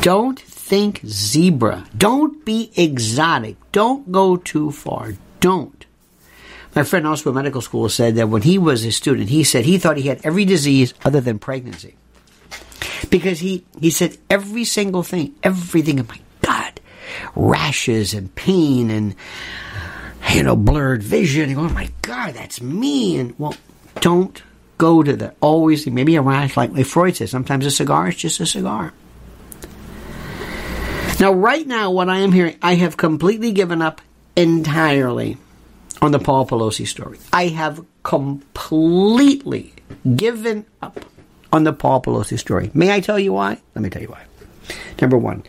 Don't 0.00 0.38
think 0.72 1.02
zebra. 1.04 1.84
Don't 1.94 2.46
be 2.46 2.72
exotic. 2.76 3.56
Don't 3.72 4.10
go 4.10 4.38
too 4.38 4.70
far. 4.70 5.12
Don't. 5.38 5.84
My 6.74 6.82
friend 6.82 7.06
also 7.06 7.30
medical 7.30 7.60
school 7.60 7.90
said 7.90 8.14
that 8.14 8.30
when 8.30 8.40
he 8.40 8.56
was 8.56 8.82
a 8.86 8.90
student, 8.90 9.28
he 9.28 9.44
said 9.44 9.66
he 9.66 9.76
thought 9.76 9.98
he 9.98 10.08
had 10.08 10.24
every 10.24 10.46
disease 10.46 10.94
other 11.04 11.20
than 11.20 11.38
pregnancy. 11.38 11.94
Because 13.10 13.38
he, 13.38 13.66
he 13.78 13.90
said 13.90 14.16
every 14.30 14.64
single 14.64 15.02
thing, 15.02 15.34
everything, 15.42 16.00
oh 16.00 16.06
my 16.08 16.20
God, 16.40 16.80
rashes 17.36 18.14
and 18.14 18.34
pain 18.34 18.90
and 18.90 19.14
you 20.30 20.42
know, 20.42 20.56
blurred 20.56 21.02
vision. 21.02 21.54
Oh 21.54 21.68
my 21.68 21.90
God, 22.00 22.32
that's 22.32 22.62
me. 22.62 23.18
And 23.18 23.38
well, 23.38 23.54
don't 24.00 24.42
go 24.78 25.02
to 25.02 25.14
the 25.14 25.34
always, 25.42 25.86
maybe 25.86 26.16
a 26.16 26.22
rash, 26.22 26.56
like 26.56 26.72
Freud 26.86 27.16
says, 27.16 27.30
sometimes 27.30 27.66
a 27.66 27.70
cigar 27.70 28.08
is 28.08 28.16
just 28.16 28.40
a 28.40 28.46
cigar. 28.46 28.94
Now, 31.22 31.32
right 31.32 31.64
now, 31.64 31.92
what 31.92 32.08
I 32.08 32.18
am 32.18 32.32
hearing, 32.32 32.56
I 32.62 32.74
have 32.74 32.96
completely 32.96 33.52
given 33.52 33.80
up 33.80 34.00
entirely 34.34 35.36
on 36.00 36.10
the 36.10 36.18
Paul 36.18 36.48
Pelosi 36.48 36.84
story. 36.84 37.20
I 37.32 37.46
have 37.46 37.80
completely 38.02 39.72
given 40.16 40.66
up 40.82 40.98
on 41.52 41.62
the 41.62 41.72
Paul 41.72 42.02
Pelosi 42.02 42.36
story. 42.40 42.72
May 42.74 42.92
I 42.92 42.98
tell 42.98 43.20
you 43.20 43.34
why? 43.34 43.60
Let 43.76 43.82
me 43.82 43.88
tell 43.88 44.02
you 44.02 44.08
why. 44.08 44.24
Number 45.00 45.16
one, 45.16 45.44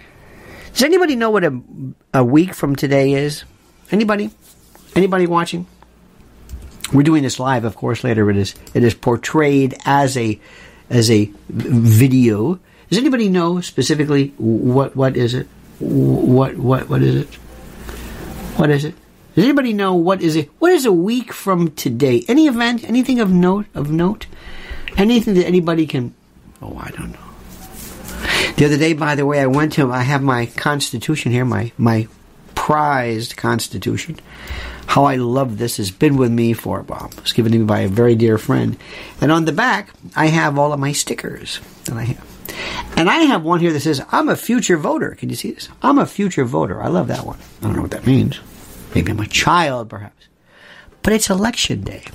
does 0.73 0.83
anybody 0.83 1.15
know 1.15 1.31
what 1.31 1.43
a, 1.43 1.59
a 2.13 2.23
week 2.23 2.53
from 2.53 2.75
today 2.75 3.13
is? 3.13 3.43
Anybody? 3.89 4.29
Anybody 4.95 5.25
watching? 5.25 5.65
We're 6.93 7.01
doing 7.01 7.23
this 7.23 7.39
live, 7.39 7.65
of 7.65 7.75
course. 7.75 8.03
Later, 8.03 8.29
it 8.29 8.37
is 8.37 8.53
it 8.75 8.83
is 8.83 8.93
portrayed 8.93 9.73
as 9.85 10.17
a 10.17 10.39
as 10.91 11.09
a 11.09 11.31
video. 11.49 12.59
Does 12.89 12.99
anybody 12.99 13.27
know 13.27 13.59
specifically 13.59 14.35
what 14.37 14.95
what 14.95 15.17
is 15.17 15.33
it? 15.33 15.47
What 15.83 16.57
what 16.57 16.89
what 16.89 17.01
is 17.01 17.15
it? 17.15 17.35
What 18.55 18.69
is 18.69 18.85
it? 18.85 18.95
Does 19.35 19.43
anybody 19.43 19.73
know 19.73 19.95
what 19.95 20.21
is 20.21 20.35
it? 20.35 20.49
What 20.59 20.71
is 20.71 20.85
a 20.85 20.91
week 20.91 21.33
from 21.33 21.71
today? 21.71 22.23
Any 22.27 22.47
event? 22.47 22.83
Anything 22.83 23.19
of 23.19 23.31
note? 23.31 23.65
Of 23.73 23.91
note? 23.91 24.27
Anything 24.95 25.33
that 25.33 25.45
anybody 25.45 25.87
can? 25.87 26.13
Oh, 26.61 26.77
I 26.79 26.91
don't 26.91 27.11
know. 27.11 28.53
The 28.55 28.65
other 28.65 28.77
day, 28.77 28.93
by 28.93 29.15
the 29.15 29.25
way, 29.25 29.41
I 29.41 29.47
went 29.47 29.73
to. 29.73 29.91
I 29.91 30.03
have 30.03 30.21
my 30.21 30.45
Constitution 30.45 31.31
here, 31.31 31.45
my 31.45 31.71
my 31.77 32.07
prized 32.55 33.35
Constitution. 33.35 34.19
How 34.85 35.05
I 35.05 35.15
love 35.15 35.57
this 35.57 35.77
has 35.77 35.91
been 35.91 36.15
with 36.15 36.31
me 36.31 36.53
for 36.53 36.81
well, 36.83 37.09
it 37.11 37.21
was 37.21 37.33
given 37.33 37.51
to 37.51 37.57
me 37.57 37.65
by 37.65 37.79
a 37.79 37.87
very 37.87 38.15
dear 38.15 38.37
friend, 38.37 38.77
and 39.19 39.31
on 39.31 39.45
the 39.45 39.51
back 39.51 39.89
I 40.15 40.27
have 40.27 40.57
all 40.57 40.71
of 40.71 40.79
my 40.79 40.93
stickers 40.93 41.59
that 41.85 41.97
I 41.97 42.03
have. 42.03 42.32
And 42.95 43.09
I 43.09 43.19
have 43.23 43.43
one 43.43 43.59
here 43.59 43.73
that 43.73 43.79
says, 43.79 44.05
I'm 44.11 44.29
a 44.29 44.35
future 44.35 44.77
voter. 44.77 45.15
Can 45.15 45.29
you 45.29 45.35
see 45.35 45.51
this? 45.51 45.67
I'm 45.81 45.97
a 45.97 46.05
future 46.05 46.45
voter. 46.45 46.81
I 46.81 46.87
love 46.87 47.07
that 47.07 47.25
one. 47.25 47.39
I 47.61 47.65
don't 47.65 47.75
know 47.75 47.81
what 47.81 47.91
that 47.91 48.05
means. 48.05 48.39
Maybe 48.93 49.11
I'm 49.11 49.19
a 49.19 49.27
child, 49.27 49.89
perhaps. 49.89 50.27
But 51.01 51.13
it's 51.13 51.29
election 51.29 51.81
day. 51.81 52.05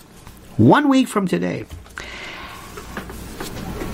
One 0.56 0.88
week 0.88 1.08
from 1.08 1.26
today. 1.26 1.66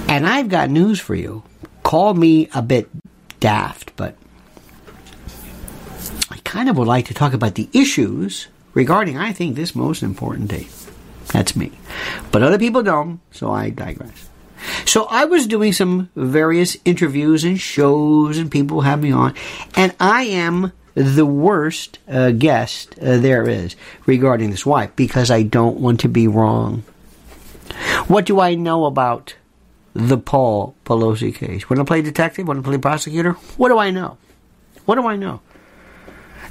And 0.08 0.26
I've 0.26 0.48
got 0.48 0.70
news 0.70 1.00
for 1.00 1.14
you. 1.14 1.42
Call 1.82 2.14
me 2.14 2.48
a 2.54 2.62
bit 2.62 2.88
daft, 3.40 3.96
but 3.96 4.16
I 6.30 6.38
kind 6.44 6.68
of 6.68 6.76
would 6.76 6.86
like 6.86 7.06
to 7.06 7.14
talk 7.14 7.32
about 7.32 7.56
the 7.56 7.68
issues 7.72 8.48
regarding, 8.74 9.18
I 9.18 9.32
think, 9.32 9.56
this 9.56 9.74
most 9.74 10.02
important 10.02 10.48
date. 10.48 10.70
That's 11.28 11.56
me. 11.56 11.72
But 12.30 12.42
other 12.42 12.58
people 12.58 12.82
don't, 12.82 13.20
so 13.32 13.50
I 13.50 13.70
digress. 13.70 14.28
So 14.86 15.04
I 15.04 15.24
was 15.24 15.46
doing 15.46 15.72
some 15.72 16.10
various 16.14 16.76
interviews 16.84 17.44
and 17.44 17.60
shows, 17.60 18.38
and 18.38 18.50
people 18.50 18.82
have 18.82 19.02
me 19.02 19.12
on, 19.12 19.34
and 19.76 19.94
I 20.00 20.24
am 20.24 20.72
the 20.94 21.26
worst 21.26 21.98
uh, 22.08 22.30
guest 22.30 22.96
uh, 23.00 23.18
there 23.18 23.48
is 23.48 23.76
regarding 24.06 24.50
this. 24.50 24.64
Why? 24.64 24.86
Because 24.88 25.30
I 25.30 25.42
don't 25.42 25.80
want 25.80 26.00
to 26.00 26.08
be 26.08 26.28
wrong. 26.28 26.84
What 28.06 28.26
do 28.26 28.40
I 28.40 28.54
know 28.54 28.84
about 28.84 29.34
the 29.94 30.18
Paul 30.18 30.74
Pelosi 30.84 31.34
case? 31.34 31.68
Want 31.68 31.78
to 31.78 31.84
play 31.84 32.02
detective? 32.02 32.46
Want 32.46 32.58
to 32.58 32.68
play 32.68 32.78
prosecutor? 32.78 33.32
What 33.56 33.68
do 33.70 33.78
I 33.78 33.90
know? 33.90 34.18
What 34.84 34.96
do 34.96 35.06
I 35.06 35.16
know? 35.16 35.40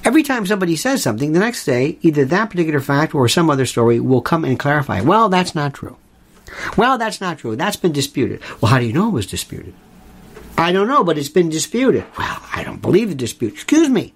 Every 0.04 0.24
time 0.24 0.46
somebody 0.46 0.76
says 0.76 1.02
something, 1.02 1.32
the 1.32 1.40
next 1.40 1.64
day, 1.64 1.98
either 2.02 2.26
that 2.26 2.50
particular 2.50 2.82
fact 2.82 3.16
or 3.16 3.30
some 3.30 3.50
other 3.50 3.66
story 3.66 4.02
will 4.02 4.22
come 4.22 4.44
and 4.44 4.60
clarify. 4.60 5.00
Well, 5.00 5.30
that's 5.30 5.56
not 5.56 5.74
true. 5.74 5.96
Well, 6.78 6.98
that's 6.98 7.22
not 7.22 7.40
true. 7.40 7.56
That's 7.56 7.76
been 7.76 7.92
disputed. 7.92 8.42
Well, 8.62 8.72
how 8.72 8.80
do 8.80 8.86
you 8.86 8.94
know 8.94 9.08
it 9.08 9.14
was 9.14 9.28
disputed? 9.28 9.74
I 10.58 10.72
don't 10.72 10.88
know, 10.88 11.04
but 11.04 11.18
it's 11.18 11.30
been 11.30 11.50
disputed. 11.50 12.06
Well, 12.18 12.40
I 12.54 12.64
don't 12.64 12.82
believe 12.82 13.10
the 13.10 13.16
dispute. 13.16 13.54
Excuse 13.54 13.90
me. 13.90 14.14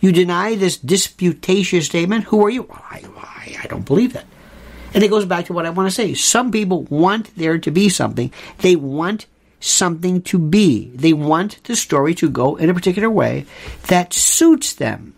You 0.00 0.12
deny 0.12 0.56
this 0.56 0.76
disputatious 0.76 1.86
statement? 1.86 2.24
Who 2.24 2.44
are 2.44 2.50
you? 2.50 2.62
Well, 2.62 2.82
I, 2.90 3.02
I, 3.16 3.56
I 3.64 3.66
don't 3.68 3.86
believe 3.86 4.12
that. 4.14 4.26
And 4.94 5.02
it 5.02 5.08
goes 5.08 5.24
back 5.24 5.46
to 5.46 5.52
what 5.52 5.66
I 5.66 5.70
want 5.70 5.88
to 5.88 5.94
say. 5.94 6.14
Some 6.14 6.50
people 6.50 6.82
want 6.84 7.34
there 7.36 7.58
to 7.58 7.70
be 7.70 7.88
something. 7.88 8.32
They 8.58 8.76
want 8.76 9.26
something 9.60 10.22
to 10.22 10.38
be. 10.38 10.90
They 10.94 11.12
want 11.12 11.62
the 11.64 11.76
story 11.76 12.14
to 12.16 12.28
go 12.28 12.56
in 12.56 12.68
a 12.68 12.74
particular 12.74 13.08
way 13.08 13.46
that 13.86 14.12
suits 14.12 14.74
them 14.74 15.14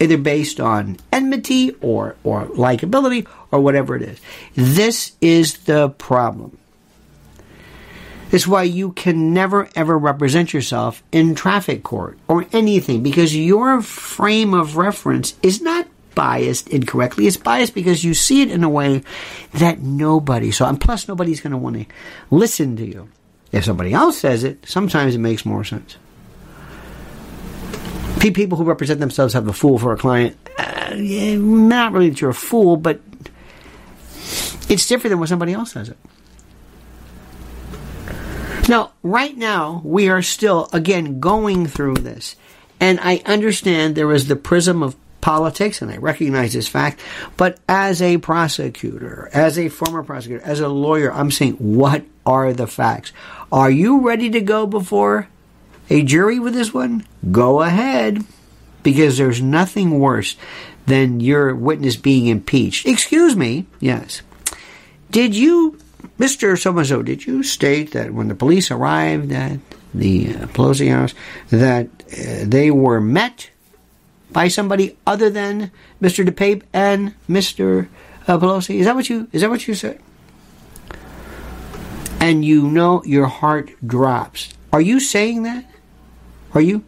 either 0.00 0.16
based 0.16 0.58
on 0.58 0.96
enmity 1.12 1.72
or, 1.80 2.16
or 2.24 2.46
likability 2.46 3.26
or 3.52 3.60
whatever 3.60 3.94
it 3.94 4.02
is. 4.02 4.18
This 4.54 5.12
is 5.20 5.58
the 5.58 5.90
problem. 5.90 6.58
It's 8.32 8.46
why 8.46 8.62
you 8.62 8.92
can 8.92 9.34
never 9.34 9.68
ever 9.74 9.98
represent 9.98 10.54
yourself 10.54 11.02
in 11.10 11.34
traffic 11.34 11.82
court 11.82 12.18
or 12.28 12.46
anything 12.52 13.02
because 13.02 13.36
your 13.36 13.82
frame 13.82 14.54
of 14.54 14.76
reference 14.76 15.34
is 15.42 15.60
not 15.60 15.88
biased 16.14 16.68
incorrectly. 16.68 17.26
It's 17.26 17.36
biased 17.36 17.74
because 17.74 18.04
you 18.04 18.14
see 18.14 18.42
it 18.42 18.50
in 18.50 18.62
a 18.62 18.68
way 18.68 19.02
that 19.52 19.80
nobody 19.80 20.52
saw. 20.52 20.68
And 20.68 20.80
plus, 20.80 21.08
nobody's 21.08 21.40
going 21.40 21.52
to 21.52 21.56
want 21.56 21.76
to 21.76 21.86
listen 22.30 22.76
to 22.76 22.86
you. 22.86 23.08
If 23.50 23.64
somebody 23.64 23.92
else 23.92 24.18
says 24.18 24.44
it, 24.44 24.64
sometimes 24.64 25.16
it 25.16 25.18
makes 25.18 25.44
more 25.44 25.64
sense 25.64 25.96
people 28.20 28.58
who 28.58 28.64
represent 28.64 29.00
themselves 29.00 29.32
have 29.34 29.48
a 29.48 29.52
fool 29.52 29.78
for 29.78 29.92
a 29.92 29.96
client. 29.96 30.36
Uh, 30.58 30.94
yeah, 30.96 31.36
not 31.36 31.92
really 31.92 32.10
that 32.10 32.20
you're 32.20 32.30
a 32.30 32.34
fool, 32.34 32.76
but 32.76 33.00
it's 34.68 34.86
different 34.86 35.12
than 35.12 35.18
when 35.18 35.28
somebody 35.28 35.52
else 35.52 35.72
says 35.72 35.88
it. 35.88 35.96
Now, 38.68 38.92
right 39.02 39.36
now, 39.36 39.80
we 39.84 40.08
are 40.10 40.22
still, 40.22 40.68
again, 40.72 41.18
going 41.18 41.66
through 41.66 41.94
this. 41.94 42.36
And 42.78 43.00
I 43.00 43.22
understand 43.26 43.94
there 43.94 44.12
is 44.12 44.28
the 44.28 44.36
prism 44.36 44.82
of 44.82 44.96
politics, 45.20 45.82
and 45.82 45.90
I 45.90 45.96
recognize 45.96 46.52
this 46.52 46.68
fact. 46.68 47.00
But 47.36 47.58
as 47.68 48.00
a 48.00 48.18
prosecutor, 48.18 49.28
as 49.32 49.58
a 49.58 49.68
former 49.68 50.02
prosecutor, 50.02 50.44
as 50.44 50.60
a 50.60 50.68
lawyer, 50.68 51.12
I'm 51.12 51.30
saying, 51.30 51.54
what 51.54 52.04
are 52.24 52.52
the 52.52 52.66
facts? 52.66 53.12
Are 53.50 53.70
you 53.70 54.06
ready 54.06 54.30
to 54.30 54.40
go 54.40 54.66
before 54.66 55.28
a 55.90 56.02
jury 56.02 56.38
with 56.38 56.54
this 56.54 56.72
one, 56.72 57.04
go 57.30 57.60
ahead. 57.60 58.24
Because 58.82 59.18
there's 59.18 59.42
nothing 59.42 59.98
worse 59.98 60.36
than 60.86 61.20
your 61.20 61.54
witness 61.54 61.96
being 61.96 62.28
impeached. 62.28 62.86
Excuse 62.86 63.36
me, 63.36 63.66
yes. 63.78 64.22
Did 65.10 65.34
you, 65.34 65.78
Mr. 66.18 66.58
So 66.58 67.02
did 67.02 67.26
you 67.26 67.42
state 67.42 67.92
that 67.92 68.14
when 68.14 68.28
the 68.28 68.34
police 68.34 68.70
arrived 68.70 69.32
at 69.32 69.58
the 69.92 70.30
uh, 70.30 70.46
Pelosi 70.46 70.90
house, 70.90 71.14
that 71.50 71.86
uh, 71.86 72.44
they 72.44 72.70
were 72.70 73.00
met 73.00 73.50
by 74.32 74.48
somebody 74.48 74.96
other 75.06 75.28
than 75.28 75.70
Mr. 76.00 76.26
DePape 76.26 76.62
and 76.72 77.14
Mr. 77.28 77.88
Uh, 78.26 78.38
Pelosi? 78.38 78.76
Is 78.76 78.86
that 78.86 78.94
what 78.94 79.10
you, 79.10 79.28
is 79.32 79.42
that 79.42 79.50
what 79.50 79.68
you 79.68 79.74
said? 79.74 80.00
And 82.20 82.44
you 82.44 82.68
know 82.68 83.02
your 83.04 83.26
heart 83.26 83.72
drops. 83.86 84.54
Are 84.72 84.80
you 84.80 85.00
saying 85.00 85.42
that? 85.42 85.69
Are 86.54 86.60
you? 86.60 86.84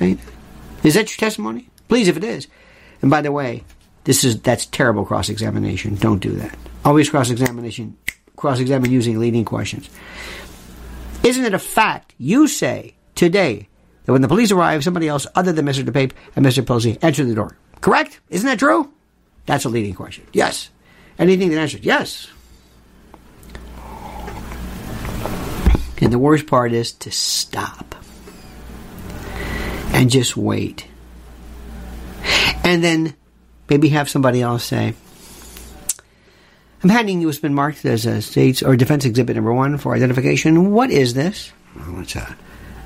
Is 0.00 0.94
that 0.94 1.10
your 1.10 1.18
testimony? 1.18 1.68
Please, 1.88 2.08
if 2.08 2.16
it 2.16 2.24
is. 2.24 2.48
And 3.02 3.10
by 3.10 3.22
the 3.22 3.32
way, 3.32 3.64
this 4.04 4.24
is 4.24 4.40
that's 4.40 4.66
terrible 4.66 5.04
cross 5.04 5.28
examination. 5.28 5.96
Don't 5.96 6.20
do 6.20 6.32
that. 6.32 6.56
Always 6.84 7.10
cross 7.10 7.30
examination, 7.30 7.96
cross 8.36 8.60
examine 8.60 8.90
using 8.90 9.18
leading 9.18 9.44
questions. 9.44 9.88
Isn't 11.22 11.44
it 11.44 11.54
a 11.54 11.58
fact 11.58 12.14
you 12.18 12.46
say 12.46 12.94
today 13.14 13.68
that 14.04 14.12
when 14.12 14.20
the 14.20 14.28
police 14.28 14.52
arrive, 14.52 14.84
somebody 14.84 15.08
else 15.08 15.26
other 15.34 15.52
than 15.52 15.64
Mr. 15.64 15.82
DePape 15.82 16.12
and 16.36 16.44
Mr. 16.44 16.62
Pelosi 16.62 16.98
entered 17.02 17.28
the 17.28 17.34
door? 17.34 17.56
Correct? 17.80 18.20
Isn't 18.28 18.46
that 18.46 18.58
true? 18.58 18.92
That's 19.46 19.64
a 19.64 19.70
leading 19.70 19.94
question. 19.94 20.26
Yes. 20.32 20.70
Anything 21.18 21.50
that 21.50 21.58
answers 21.58 21.84
yes. 21.84 22.28
And 26.02 26.12
the 26.12 26.18
worst 26.18 26.46
part 26.46 26.72
is 26.72 26.92
to 26.92 27.10
stop 27.10 27.93
and 29.94 30.10
just 30.10 30.36
wait. 30.36 30.86
And 32.64 32.82
then 32.82 33.14
maybe 33.70 33.90
have 33.90 34.10
somebody 34.10 34.42
else 34.42 34.64
say, 34.64 34.94
I'm 36.82 36.90
handing 36.90 37.20
you 37.20 37.28
what's 37.28 37.38
been 37.38 37.54
marked 37.54 37.84
as 37.84 38.04
a 38.04 38.20
states 38.20 38.62
or 38.62 38.76
defense 38.76 39.04
exhibit 39.04 39.36
number 39.36 39.54
one 39.54 39.78
for 39.78 39.94
identification. 39.94 40.72
What 40.72 40.90
is 40.90 41.14
this? 41.14 41.52
Well, 41.76 42.00
it's 42.00 42.16
a 42.16 42.36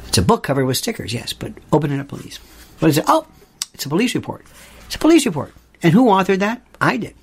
it's 0.07 0.18
a 0.18 0.23
book 0.23 0.42
covered 0.44 0.64
with 0.66 0.77
stickers, 0.77 1.12
yes, 1.12 1.33
but 1.33 1.53
open 1.73 1.90
it 1.90 1.99
up, 1.99 2.09
please. 2.09 2.37
What 2.79 2.88
is 2.88 2.99
it? 2.99 3.05
Oh, 3.09 3.27
it's 3.75 3.87
a 3.87 3.88
police 3.88 4.14
report. 4.14 4.47
It's 4.87 4.94
a 4.94 4.99
police 4.99 5.27
report. 5.27 5.53
And 5.83 5.92
who 5.92 6.07
authored 6.07 6.38
that? 6.38 6.62
I 6.81 6.97
did. 6.97 7.14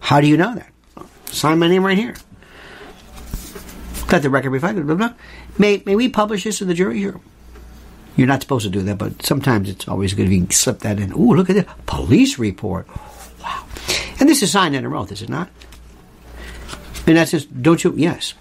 How 0.00 0.20
do 0.20 0.26
you 0.26 0.36
know 0.36 0.54
that? 0.54 0.68
sign 1.26 1.58
my 1.58 1.68
name 1.68 1.84
right 1.84 1.96
here. 1.96 2.14
Got 4.06 4.20
the 4.22 4.28
record 4.28 4.50
reflected, 4.50 4.86
blah, 4.86 4.96
blah. 4.96 5.14
May, 5.56 5.82
may 5.86 5.96
we 5.96 6.10
publish 6.10 6.44
this 6.44 6.58
to 6.58 6.66
the 6.66 6.74
jury? 6.74 6.98
Here. 6.98 7.18
You're 8.16 8.26
not 8.26 8.42
supposed 8.42 8.64
to 8.64 8.70
do 8.70 8.82
that, 8.82 8.98
but 8.98 9.24
sometimes 9.24 9.70
it's 9.70 9.88
always 9.88 10.12
good 10.14 10.26
if 10.26 10.32
you 10.32 10.46
slip 10.50 10.80
that 10.80 11.00
in. 11.00 11.12
Ooh, 11.12 11.34
look 11.34 11.48
at 11.48 11.56
that 11.56 11.86
police 11.86 12.38
report. 12.38 12.86
Wow. 13.42 13.64
And 14.20 14.28
this 14.28 14.42
is 14.42 14.52
signed 14.52 14.76
under 14.76 14.94
oath, 14.94 15.10
is 15.12 15.22
it 15.22 15.28
not? 15.28 15.48
And 17.06 17.16
that's 17.16 17.30
just, 17.30 17.62
don't 17.62 17.82
you? 17.82 17.94
Yes. 17.96 18.34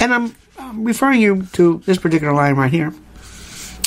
And 0.00 0.12
I'm, 0.12 0.34
I'm 0.58 0.84
referring 0.84 1.20
you 1.20 1.46
to 1.52 1.82
this 1.86 1.98
particular 1.98 2.34
line 2.34 2.56
right 2.56 2.70
here, 2.70 2.90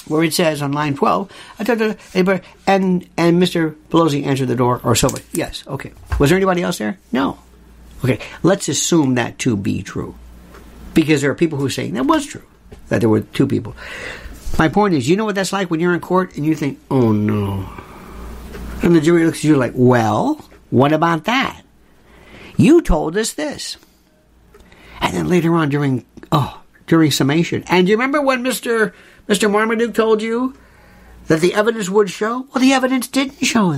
where 0.08 0.24
it 0.24 0.34
says 0.34 0.62
on 0.62 0.72
line 0.72 0.96
12, 0.96 1.32
I 1.60 1.64
told 1.64 1.80
her, 1.80 1.98
anybody, 2.14 2.44
and, 2.66 3.08
and 3.18 3.42
Mr. 3.42 3.76
Pelosi 3.90 4.26
answered 4.26 4.48
the 4.48 4.56
door, 4.56 4.82
or 4.84 4.96
somebody. 4.96 5.24
Yes, 5.34 5.64
okay. 5.68 5.92
Was 6.20 6.30
there 6.30 6.38
anybody 6.38 6.64
else 6.64 6.80
there? 6.80 6.98
No. 7.12 7.38
Okay, 8.04 8.20
let's 8.42 8.68
assume 8.68 9.16
that 9.16 9.38
to 9.40 9.56
be 9.56 9.84
true. 9.84 10.16
Because 10.94 11.22
there 11.22 11.32
are 11.32 11.36
people 11.36 11.58
who 11.58 11.68
are 11.68 11.70
saying 11.70 11.94
that 11.94 12.06
was 12.06 12.26
true, 12.26 12.44
that 12.90 13.00
there 13.02 13.10
were 13.10 13.22
two 13.22 13.46
people. 13.46 13.76
My 14.58 14.70
point 14.70 14.94
is, 14.94 15.10
you 15.10 15.16
know 15.16 15.26
what 15.26 15.36
that's 15.36 15.54
like 15.54 15.72
when 15.72 15.80
you're 15.80 15.94
in 15.94 16.00
court 16.02 16.36
and 16.36 16.46
you 16.46 16.56
think, 16.56 16.80
oh 16.90 17.12
no. 17.12 17.68
And 18.84 18.96
the 18.96 19.02
jury 19.02 19.26
looks 19.26 19.40
at 19.40 19.44
you 19.46 19.58
like, 19.58 19.74
well, 19.76 20.44
what 20.70 20.94
about 20.94 21.26
that? 21.26 21.62
You 22.58 22.82
told 22.82 23.18
us 23.18 23.34
this. 23.34 23.78
And 25.00 25.16
then 25.16 25.28
later 25.28 25.56
on 25.56 25.70
during, 25.70 26.06
oh, 26.32 26.62
during 26.88 27.12
summation. 27.12 27.64
And 27.68 27.90
you 27.90 27.96
remember 27.96 28.22
when 28.22 28.44
Mr. 28.44 28.94
Mr. 29.28 29.50
Marmaduke 29.50 29.94
told 29.94 30.22
you 30.22 30.56
that 31.28 31.40
the 31.40 31.54
evidence 31.54 31.90
would 31.90 32.10
show? 32.10 32.48
Well, 32.54 32.62
the 32.62 32.74
evidence 32.74 33.08
didn't 33.08 33.46
show 33.46 33.78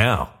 now. 0.01 0.40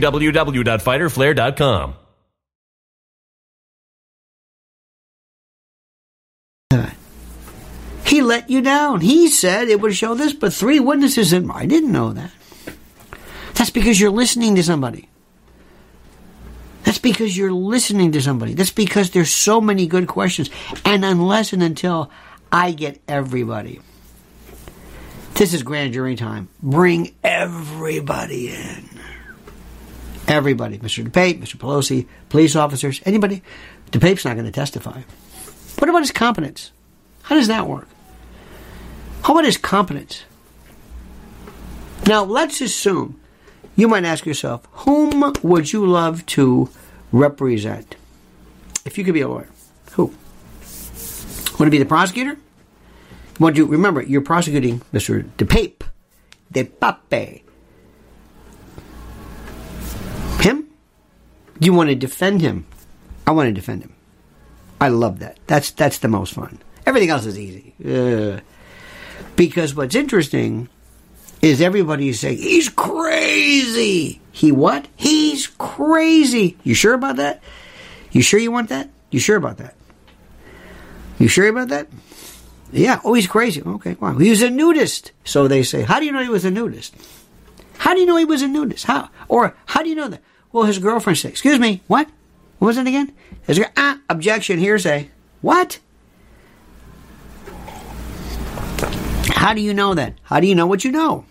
www.fighterflare.com 0.00 1.94
He 8.12 8.20
let 8.20 8.50
you 8.50 8.60
down. 8.60 9.00
He 9.00 9.28
said 9.28 9.68
it 9.68 9.80
would 9.80 9.96
show 9.96 10.14
this, 10.14 10.34
but 10.34 10.52
three 10.52 10.78
witnesses 10.78 11.32
and 11.32 11.50
I 11.50 11.64
didn't 11.64 11.92
know 11.92 12.12
that. 12.12 12.30
That's 13.54 13.70
because 13.70 13.98
you're 13.98 14.10
listening 14.10 14.54
to 14.56 14.62
somebody. 14.62 15.08
That's 16.84 16.98
because 16.98 17.34
you're 17.34 17.54
listening 17.54 18.12
to 18.12 18.20
somebody. 18.20 18.52
That's 18.52 18.70
because 18.70 19.12
there's 19.12 19.30
so 19.30 19.62
many 19.62 19.86
good 19.86 20.08
questions. 20.08 20.50
And 20.84 21.06
unless 21.06 21.54
and 21.54 21.62
until 21.62 22.10
I 22.52 22.72
get 22.72 23.00
everybody. 23.08 23.80
This 25.32 25.54
is 25.54 25.62
grand 25.62 25.94
jury 25.94 26.14
time. 26.14 26.50
Bring 26.62 27.14
everybody 27.24 28.48
in. 28.54 28.90
Everybody, 30.28 30.78
Mr. 30.78 31.06
DePape, 31.06 31.40
Mr. 31.40 31.56
Pelosi, 31.56 32.06
police 32.28 32.56
officers, 32.56 33.00
anybody. 33.04 33.42
DePape's 33.90 34.24
not 34.24 34.34
going 34.34 34.46
to 34.46 34.52
testify. 34.52 35.02
What 35.78 35.88
about 35.88 36.00
his 36.00 36.12
competence? 36.12 36.70
How 37.22 37.34
does 37.34 37.48
that 37.48 37.66
work? 37.66 37.88
How 39.22 39.34
about 39.34 39.44
his 39.44 39.56
competence? 39.56 40.24
Now, 42.06 42.24
let's 42.24 42.60
assume 42.60 43.20
you 43.76 43.88
might 43.88 44.04
ask 44.04 44.26
yourself, 44.26 44.66
whom 44.72 45.32
would 45.42 45.72
you 45.72 45.86
love 45.86 46.26
to 46.26 46.68
represent? 47.12 47.96
If 48.84 48.98
you 48.98 49.04
could 49.04 49.14
be 49.14 49.20
a 49.20 49.28
lawyer, 49.28 49.48
who? 49.92 50.06
Want 51.58 51.66
to 51.66 51.70
be 51.70 51.78
the 51.78 51.84
prosecutor? 51.84 52.36
Want 53.38 53.56
you 53.56 53.66
remember 53.66 54.02
you're 54.02 54.20
prosecuting 54.20 54.80
Mr. 54.92 55.24
DePape, 55.36 55.82
DePape, 56.52 57.41
You 61.62 61.72
want 61.72 61.90
to 61.90 61.94
defend 61.94 62.40
him? 62.40 62.66
I 63.26 63.30
want 63.30 63.46
to 63.48 63.52
defend 63.52 63.82
him. 63.82 63.92
I 64.80 64.88
love 64.88 65.20
that. 65.20 65.38
That's 65.46 65.70
that's 65.70 65.98
the 65.98 66.08
most 66.08 66.34
fun. 66.34 66.58
Everything 66.86 67.10
else 67.10 67.24
is 67.24 67.38
easy. 67.38 67.72
Uh, 67.84 68.40
Because 69.36 69.74
what's 69.74 69.94
interesting 69.94 70.68
is 71.40 71.60
everybody 71.60 72.12
saying, 72.12 72.38
he's 72.38 72.68
crazy. 72.68 74.20
He 74.32 74.50
what? 74.50 74.88
He's 74.96 75.46
crazy. 75.58 76.56
You 76.64 76.74
sure 76.74 76.94
about 76.94 77.16
that? 77.16 77.40
You 78.10 78.22
sure 78.22 78.40
you 78.40 78.50
want 78.50 78.68
that? 78.70 78.90
You 79.10 79.20
sure 79.20 79.36
about 79.36 79.58
that? 79.58 79.74
You 81.18 81.28
sure 81.28 81.46
about 81.48 81.68
that? 81.68 81.86
Yeah. 82.72 83.00
Oh, 83.04 83.14
he's 83.14 83.26
crazy. 83.28 83.62
Okay. 83.62 83.96
Wow. 84.00 84.18
He 84.18 84.30
was 84.30 84.42
a 84.42 84.50
nudist. 84.50 85.12
So 85.24 85.46
they 85.46 85.62
say, 85.62 85.82
how 85.82 86.00
do 86.00 86.06
you 86.06 86.12
know 86.12 86.22
he 86.22 86.28
was 86.28 86.44
a 86.44 86.50
nudist? 86.50 86.94
How 87.78 87.94
do 87.94 88.00
you 88.00 88.06
know 88.06 88.16
he 88.16 88.24
was 88.24 88.42
a 88.42 88.48
nudist? 88.48 88.84
How? 88.84 89.10
Or 89.28 89.54
how 89.66 89.82
do 89.82 89.88
you 89.88 89.94
know 89.94 90.08
that? 90.08 90.22
Well, 90.52 90.64
his 90.64 90.78
girlfriend 90.78 91.18
said, 91.18 91.30
excuse 91.30 91.58
me, 91.58 91.82
what? 91.86 92.08
What 92.58 92.68
was 92.68 92.78
it 92.78 92.86
again? 92.86 93.12
His, 93.46 93.60
ah, 93.76 93.98
objection, 94.08 94.58
hearsay. 94.58 95.10
What? 95.40 95.78
How 99.34 99.54
do 99.54 99.60
you 99.60 99.74
know 99.74 99.94
that? 99.94 100.14
How 100.22 100.40
do 100.40 100.46
you 100.46 100.54
know 100.54 100.66
what 100.66 100.84
you 100.84 100.92
know? 100.92 101.24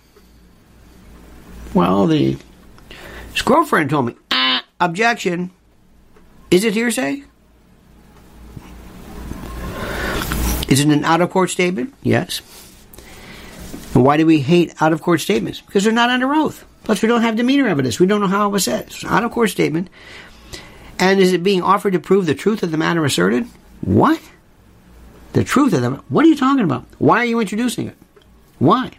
Well, 1.73 2.07
the 2.07 2.37
his 3.31 3.41
girlfriend 3.43 3.89
told 3.89 4.07
me, 4.07 4.15
ah, 4.31 4.65
objection. 4.79 5.51
Is 6.49 6.65
it 6.65 6.73
hearsay? 6.73 7.23
Is 10.67 10.79
it 10.81 10.87
an 10.89 11.05
out 11.05 11.21
of 11.21 11.29
court 11.29 11.49
statement? 11.49 11.93
Yes. 12.03 12.41
And 13.93 14.03
why 14.03 14.17
do 14.17 14.25
we 14.25 14.39
hate 14.39 14.73
out 14.81 14.93
of 14.93 15.01
court 15.01 15.21
statements? 15.21 15.61
Because 15.61 15.83
they're 15.83 15.93
not 15.93 16.09
under 16.09 16.33
oath. 16.33 16.65
Plus, 16.83 17.01
we 17.01 17.07
don't 17.07 17.21
have 17.21 17.35
demeanor 17.35 17.67
evidence. 17.67 17.99
We 17.99 18.07
don't 18.07 18.21
know 18.21 18.27
how 18.27 18.47
it 18.47 18.51
was 18.51 18.63
said. 18.63 18.87
It's 18.87 19.03
an 19.03 19.09
out 19.09 19.23
of 19.23 19.31
court 19.31 19.49
statement. 19.49 19.89
And 20.97 21.19
is 21.19 21.33
it 21.33 21.43
being 21.43 21.61
offered 21.61 21.93
to 21.93 21.99
prove 21.99 22.25
the 22.25 22.35
truth 22.35 22.63
of 22.63 22.71
the 22.71 22.77
matter 22.77 23.03
asserted? 23.03 23.47
What? 23.81 24.21
The 25.33 25.43
truth 25.43 25.73
of 25.73 25.81
the 25.81 25.91
What 26.09 26.25
are 26.25 26.27
you 26.27 26.35
talking 26.35 26.63
about? 26.63 26.85
Why 26.97 27.17
are 27.19 27.25
you 27.25 27.39
introducing 27.39 27.87
it? 27.87 27.95
Why? 28.59 28.91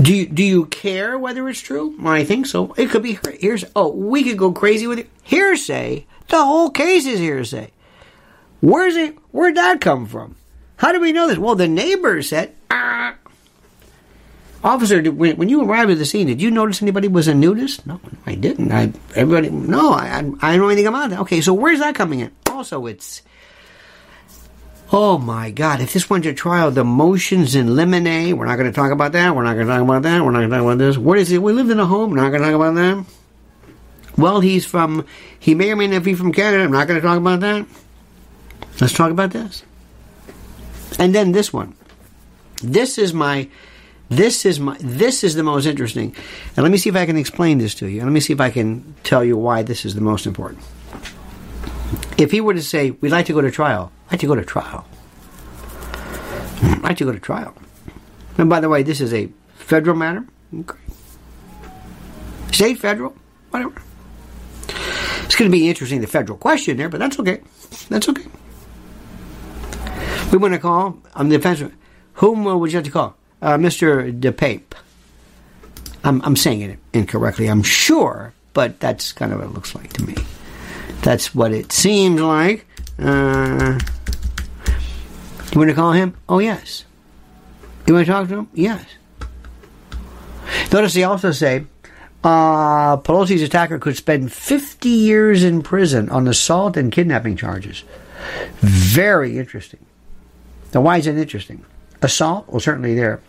Do 0.00 0.14
you, 0.14 0.26
do 0.26 0.44
you 0.44 0.66
care 0.66 1.18
whether 1.18 1.48
it's 1.48 1.60
true? 1.60 1.96
I 2.04 2.24
think 2.24 2.46
so. 2.46 2.72
It 2.76 2.90
could 2.90 3.02
be 3.02 3.18
hearsay. 3.40 3.68
Oh, 3.74 3.88
we 3.88 4.22
could 4.22 4.38
go 4.38 4.52
crazy 4.52 4.86
with 4.86 5.00
it. 5.00 5.10
Hearsay? 5.24 6.06
The 6.28 6.44
whole 6.44 6.70
case 6.70 7.04
is 7.04 7.18
hearsay. 7.18 7.72
Where's 8.60 8.96
it? 8.96 9.16
Where'd 9.32 9.56
that 9.56 9.80
come 9.80 10.06
from? 10.06 10.36
How 10.76 10.92
do 10.92 11.00
we 11.00 11.12
know 11.12 11.26
this? 11.26 11.38
Well, 11.38 11.56
the 11.56 11.66
neighbor 11.66 12.22
said, 12.22 12.54
ah. 12.70 13.14
Officer, 14.64 15.00
when, 15.12 15.36
when 15.36 15.48
you 15.48 15.62
arrived 15.62 15.90
at 15.90 15.98
the 15.98 16.04
scene, 16.04 16.26
did 16.26 16.42
you 16.42 16.50
notice 16.50 16.82
anybody 16.82 17.06
was 17.06 17.28
a 17.28 17.34
nudist? 17.34 17.86
No, 17.86 18.00
I 18.26 18.34
didn't. 18.34 18.72
I 18.72 18.92
everybody, 19.14 19.50
no, 19.50 19.92
I, 19.92 20.18
I 20.40 20.52
don't 20.52 20.58
know 20.58 20.68
anything 20.68 20.88
about 20.88 21.10
that. 21.10 21.20
Okay, 21.20 21.40
so 21.40 21.54
where's 21.54 21.78
that 21.78 21.94
coming 21.94 22.20
in? 22.20 22.32
Also, 22.48 22.86
it's 22.86 23.22
Oh 24.90 25.18
my 25.18 25.50
God, 25.50 25.80
if 25.80 25.92
this 25.92 26.08
went 26.08 26.24
to 26.24 26.32
trial, 26.32 26.70
the 26.70 26.82
motions 26.82 27.54
in 27.54 27.76
limine, 27.76 28.38
we're 28.38 28.46
not 28.46 28.56
going 28.56 28.70
to 28.70 28.74
talk 28.74 28.90
about 28.90 29.12
that, 29.12 29.36
we're 29.36 29.42
not 29.42 29.54
going 29.54 29.66
to 29.66 29.72
talk 29.72 29.82
about 29.82 30.02
that, 30.02 30.24
we're 30.24 30.30
not 30.30 30.38
going 30.38 30.50
to 30.50 30.56
talk 30.56 30.64
about 30.64 30.78
this. 30.78 30.96
What 30.96 31.18
is 31.18 31.30
it? 31.30 31.42
We 31.42 31.52
lived 31.52 31.70
in 31.70 31.78
a 31.78 31.84
home, 31.84 32.10
we're 32.10 32.16
not 32.16 32.30
going 32.30 32.40
to 32.40 32.48
talk 32.48 32.54
about 32.54 32.74
that. 32.76 33.04
Well, 34.16 34.40
he's 34.40 34.64
from, 34.64 35.04
he 35.38 35.54
may 35.54 35.70
or 35.70 35.76
may 35.76 35.88
not 35.88 36.04
be 36.04 36.14
from 36.14 36.32
Canada, 36.32 36.64
I'm 36.64 36.72
not 36.72 36.88
going 36.88 36.98
to 36.98 37.06
talk 37.06 37.18
about 37.18 37.40
that. 37.40 37.66
Let's 38.80 38.94
talk 38.94 39.10
about 39.10 39.30
this. 39.30 39.62
And 40.98 41.14
then 41.14 41.32
this 41.32 41.52
one. 41.52 41.74
This 42.62 42.96
is 42.96 43.12
my, 43.12 43.48
this 44.08 44.46
is 44.46 44.58
my, 44.58 44.76
this 44.80 45.22
is 45.22 45.34
the 45.34 45.42
most 45.42 45.66
interesting. 45.66 46.14
And 46.56 46.64
let 46.64 46.70
me 46.70 46.78
see 46.78 46.88
if 46.88 46.96
I 46.96 47.04
can 47.04 47.16
explain 47.16 47.58
this 47.58 47.74
to 47.76 47.86
you. 47.86 48.00
And 48.00 48.08
let 48.08 48.12
me 48.12 48.20
see 48.20 48.32
if 48.32 48.40
I 48.40 48.50
can 48.50 48.94
tell 49.04 49.22
you 49.22 49.36
why 49.36 49.62
this 49.62 49.84
is 49.84 49.94
the 49.94 50.00
most 50.00 50.26
important. 50.26 50.62
If 52.16 52.30
he 52.30 52.40
were 52.40 52.54
to 52.54 52.62
say, 52.62 52.92
we'd 52.92 53.10
like 53.10 53.26
to 53.26 53.32
go 53.32 53.40
to 53.40 53.50
trial, 53.50 53.92
I'd 54.06 54.12
like 54.12 54.20
to 54.20 54.26
go 54.26 54.34
to 54.34 54.44
trial. 54.44 54.86
I'd 56.62 56.82
like 56.82 56.96
to 56.98 57.04
go 57.04 57.12
to 57.12 57.20
trial. 57.20 57.54
And 58.38 58.48
by 58.48 58.60
the 58.60 58.68
way, 58.68 58.82
this 58.82 59.00
is 59.00 59.12
a 59.12 59.28
federal 59.56 59.96
matter. 59.96 60.24
Okay. 60.54 60.78
State, 62.52 62.78
federal, 62.78 63.14
whatever. 63.50 63.82
It's 65.24 65.36
going 65.36 65.50
to 65.50 65.56
be 65.56 65.68
interesting, 65.68 66.00
the 66.00 66.06
federal 66.06 66.38
question 66.38 66.78
there, 66.78 66.88
but 66.88 66.98
that's 66.98 67.18
okay. 67.20 67.42
That's 67.90 68.08
okay. 68.08 68.24
We 70.32 70.38
want 70.38 70.54
to 70.54 70.60
call, 70.60 70.98
I'm 71.14 71.28
the 71.28 71.36
defense. 71.36 71.62
Whom 72.14 72.46
uh, 72.46 72.56
would 72.56 72.72
you 72.72 72.78
like 72.78 72.86
to 72.86 72.90
call? 72.90 73.17
Uh, 73.40 73.56
Mr. 73.56 74.18
DePape. 74.18 74.74
I'm, 76.04 76.22
I'm 76.22 76.36
saying 76.36 76.62
it 76.62 76.78
incorrectly, 76.92 77.46
I'm 77.46 77.62
sure, 77.62 78.32
but 78.52 78.80
that's 78.80 79.12
kind 79.12 79.32
of 79.32 79.38
what 79.38 79.48
it 79.48 79.54
looks 79.54 79.74
like 79.74 79.92
to 79.94 80.04
me. 80.04 80.14
That's 81.02 81.34
what 81.34 81.52
it 81.52 81.72
seems 81.72 82.20
like. 82.20 82.66
Uh, 82.98 83.78
you 85.52 85.58
want 85.58 85.70
to 85.70 85.74
call 85.74 85.92
him? 85.92 86.16
Oh, 86.28 86.38
yes. 86.38 86.84
You 87.86 87.94
want 87.94 88.06
to 88.06 88.12
talk 88.12 88.28
to 88.28 88.38
him? 88.38 88.48
Yes. 88.54 88.84
Notice 90.72 90.94
they 90.94 91.04
also 91.04 91.32
say 91.32 91.64
uh, 92.24 92.96
Pelosi's 92.98 93.42
attacker 93.42 93.78
could 93.78 93.96
spend 93.96 94.32
50 94.32 94.88
years 94.88 95.44
in 95.44 95.62
prison 95.62 96.10
on 96.10 96.26
assault 96.28 96.76
and 96.76 96.92
kidnapping 96.92 97.36
charges. 97.36 97.84
Very 98.60 99.38
interesting. 99.38 99.84
Now, 100.74 100.82
why 100.82 100.98
is 100.98 101.06
it 101.06 101.16
interesting? 101.16 101.64
Assault? 102.02 102.48
Well, 102.48 102.60
certainly 102.60 102.94
there. 102.94 103.20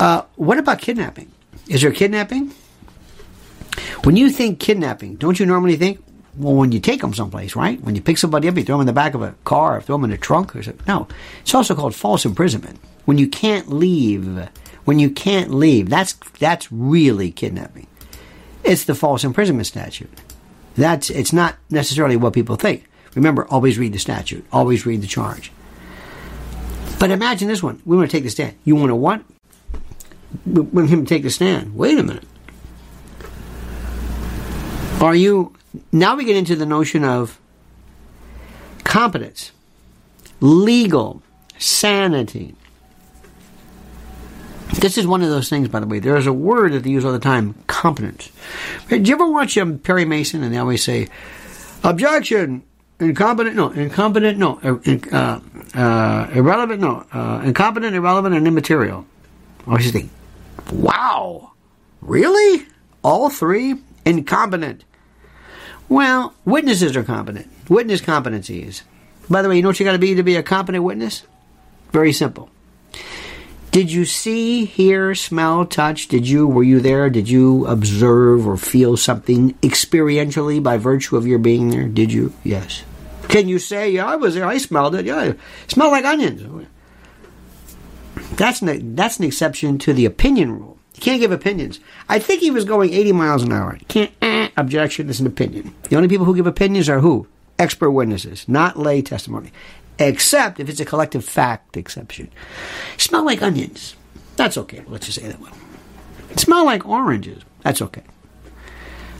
Uh, 0.00 0.22
what 0.36 0.58
about 0.58 0.80
kidnapping? 0.80 1.30
Is 1.68 1.82
there 1.82 1.92
kidnapping? 1.92 2.52
When 4.02 4.16
you 4.16 4.30
think 4.30 4.60
kidnapping, 4.60 5.16
don't 5.16 5.38
you 5.38 5.46
normally 5.46 5.76
think, 5.76 6.02
well, 6.36 6.54
when 6.54 6.72
you 6.72 6.80
take 6.80 7.00
them 7.00 7.14
someplace, 7.14 7.54
right? 7.54 7.80
When 7.80 7.94
you 7.94 8.02
pick 8.02 8.18
somebody 8.18 8.48
up, 8.48 8.56
you 8.56 8.64
throw 8.64 8.74
them 8.74 8.82
in 8.82 8.86
the 8.86 8.92
back 8.92 9.14
of 9.14 9.22
a 9.22 9.34
car, 9.44 9.78
or 9.78 9.80
throw 9.80 9.96
them 9.96 10.04
in 10.04 10.12
a 10.12 10.18
trunk, 10.18 10.54
or 10.54 10.62
something. 10.62 10.84
No, 10.86 11.06
it's 11.40 11.54
also 11.54 11.74
called 11.74 11.94
false 11.94 12.24
imprisonment. 12.24 12.78
When 13.04 13.18
you 13.18 13.28
can't 13.28 13.70
leave, 13.70 14.48
when 14.84 14.98
you 14.98 15.10
can't 15.10 15.50
leave, 15.54 15.88
that's 15.88 16.14
that's 16.38 16.70
really 16.72 17.30
kidnapping. 17.30 17.86
It's 18.64 18.84
the 18.84 18.94
false 18.94 19.24
imprisonment 19.24 19.66
statute. 19.66 20.10
That's 20.74 21.08
it's 21.10 21.32
not 21.32 21.56
necessarily 21.70 22.16
what 22.16 22.32
people 22.32 22.56
think. 22.56 22.88
Remember, 23.14 23.46
always 23.46 23.78
read 23.78 23.92
the 23.92 23.98
statute. 23.98 24.44
Always 24.52 24.84
read 24.84 25.02
the 25.02 25.06
charge. 25.06 25.52
But 26.98 27.10
imagine 27.10 27.48
this 27.48 27.62
one. 27.62 27.82
We 27.84 27.96
want 27.96 28.10
to 28.10 28.16
take 28.16 28.24
the 28.24 28.30
stand. 28.30 28.56
You 28.64 28.76
want 28.76 28.90
to 28.90 28.96
what? 28.96 29.22
We 30.46 30.60
want 30.62 30.88
him 30.88 31.04
to 31.04 31.08
take 31.08 31.22
the 31.22 31.30
stand. 31.30 31.76
Wait 31.76 31.98
a 31.98 32.02
minute. 32.02 32.24
Are 35.00 35.14
you 35.14 35.54
now 35.92 36.16
we 36.16 36.24
get 36.24 36.36
into 36.36 36.56
the 36.56 36.66
notion 36.66 37.04
of 37.04 37.38
competence, 38.84 39.50
legal, 40.40 41.22
sanity. 41.58 42.54
This 44.80 44.98
is 44.98 45.06
one 45.06 45.22
of 45.22 45.30
those 45.30 45.48
things, 45.48 45.68
by 45.68 45.80
the 45.80 45.86
way. 45.86 45.98
There 45.98 46.16
is 46.16 46.26
a 46.26 46.32
word 46.32 46.72
that 46.72 46.84
they 46.84 46.90
use 46.90 47.04
all 47.04 47.12
the 47.12 47.18
time 47.18 47.54
competence. 47.66 48.30
Did 48.88 49.08
you 49.08 49.14
ever 49.14 49.28
watch 49.28 49.56
um, 49.58 49.78
Perry 49.78 50.04
Mason 50.04 50.42
and 50.42 50.52
they 50.52 50.58
always 50.58 50.82
say, 50.82 51.08
objection, 51.82 52.62
incompetent, 53.00 53.56
no, 53.56 53.70
incompetent, 53.70 54.38
no, 54.38 54.58
uh, 54.62 55.40
uh, 55.78 56.30
irrelevant, 56.32 56.80
no, 56.80 57.06
uh, 57.12 57.42
incompetent, 57.44 57.94
irrelevant, 57.94 58.34
and 58.34 58.46
immaterial. 58.46 59.06
I 59.66 59.70
always 59.70 59.90
think, 59.90 60.10
wow, 60.72 61.52
really? 62.00 62.66
All 63.02 63.30
three? 63.30 63.76
Incompetent, 64.06 64.84
well, 65.88 66.34
witnesses 66.44 66.96
are 66.96 67.04
competent. 67.04 67.48
Witness 67.68 68.00
competencies. 68.00 68.82
By 69.28 69.42
the 69.42 69.48
way, 69.48 69.56
you 69.56 69.62
know 69.62 69.68
what 69.68 69.80
you 69.80 69.84
got 69.84 69.92
to 69.92 69.98
be 69.98 70.14
to 70.14 70.22
be 70.22 70.36
a 70.36 70.42
competent 70.42 70.84
witness? 70.84 71.24
Very 71.92 72.12
simple. 72.12 72.50
Did 73.74 73.90
you 73.90 74.04
see, 74.04 74.66
hear, 74.66 75.16
smell, 75.16 75.66
touch? 75.66 76.06
Did 76.06 76.28
you 76.28 76.46
were 76.46 76.62
you 76.62 76.78
there? 76.78 77.10
Did 77.10 77.28
you 77.28 77.66
observe 77.66 78.46
or 78.46 78.56
feel 78.56 78.96
something 78.96 79.54
experientially 79.54 80.62
by 80.62 80.76
virtue 80.76 81.16
of 81.16 81.26
your 81.26 81.40
being 81.40 81.70
there? 81.70 81.88
Did 81.88 82.12
you? 82.12 82.32
Yes. 82.44 82.84
Can 83.26 83.48
you 83.48 83.58
say, 83.58 83.90
yeah, 83.90 84.06
I 84.06 84.14
was 84.14 84.36
there, 84.36 84.46
I 84.46 84.58
smelled 84.58 84.94
it, 84.94 85.06
yeah, 85.06 85.24
it 85.24 85.40
smelled 85.66 85.90
like 85.90 86.04
onions. 86.04 86.68
That's 88.36 88.62
an, 88.62 88.94
that's 88.94 89.18
an 89.18 89.24
exception 89.24 89.78
to 89.78 89.92
the 89.92 90.04
opinion 90.04 90.52
rule. 90.52 90.78
You 90.94 91.02
can't 91.02 91.20
give 91.20 91.32
opinions. 91.32 91.80
I 92.08 92.20
think 92.20 92.42
he 92.42 92.52
was 92.52 92.64
going 92.64 92.92
80 92.92 93.10
miles 93.10 93.42
an 93.42 93.50
hour. 93.50 93.76
Can't, 93.88 94.12
eh, 94.22 94.50
objection 94.56 95.10
is 95.10 95.18
an 95.18 95.26
opinion. 95.26 95.74
The 95.90 95.96
only 95.96 96.08
people 96.08 96.26
who 96.26 96.36
give 96.36 96.46
opinions 96.46 96.88
are 96.88 97.00
who? 97.00 97.26
Expert 97.58 97.90
witnesses, 97.90 98.48
not 98.48 98.78
lay 98.78 99.02
testimony. 99.02 99.50
Except 99.98 100.60
if 100.60 100.68
it's 100.68 100.80
a 100.80 100.84
collective 100.84 101.24
fact 101.24 101.76
exception. 101.76 102.30
Smell 102.96 103.24
like 103.24 103.42
onions. 103.42 103.94
That's 104.36 104.58
okay. 104.58 104.82
Let's 104.88 105.06
just 105.06 105.20
say 105.20 105.28
that 105.28 105.40
one. 105.40 105.52
Smell 106.36 106.64
like 106.64 106.86
oranges. 106.86 107.42
That's 107.62 107.80
okay. 107.80 108.02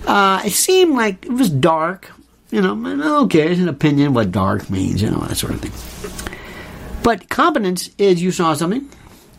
Uh, 0.06 0.42
it 0.44 0.52
seemed 0.52 0.94
like 0.94 1.24
it 1.24 1.32
was 1.32 1.48
dark. 1.48 2.10
You 2.50 2.60
know, 2.60 3.22
okay, 3.24 3.50
it's 3.50 3.60
an 3.60 3.68
opinion 3.68 4.14
what 4.14 4.30
dark 4.30 4.70
means, 4.70 5.02
you 5.02 5.10
know, 5.10 5.18
that 5.20 5.36
sort 5.36 5.54
of 5.54 5.60
thing. 5.60 5.72
But 7.02 7.28
competence 7.28 7.90
is 7.98 8.22
you 8.22 8.30
saw 8.30 8.54
something, 8.54 8.88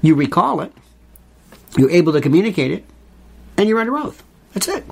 you 0.02 0.16
recall 0.16 0.62
it, 0.62 0.72
you're 1.78 1.92
able 1.92 2.14
to 2.14 2.22
communicate 2.22 2.72
it, 2.72 2.86
and 3.58 3.70
you're 3.70 3.80
under 3.80 3.98
oath. 3.98 4.22
That's 4.54 4.68
it. 4.68 4.84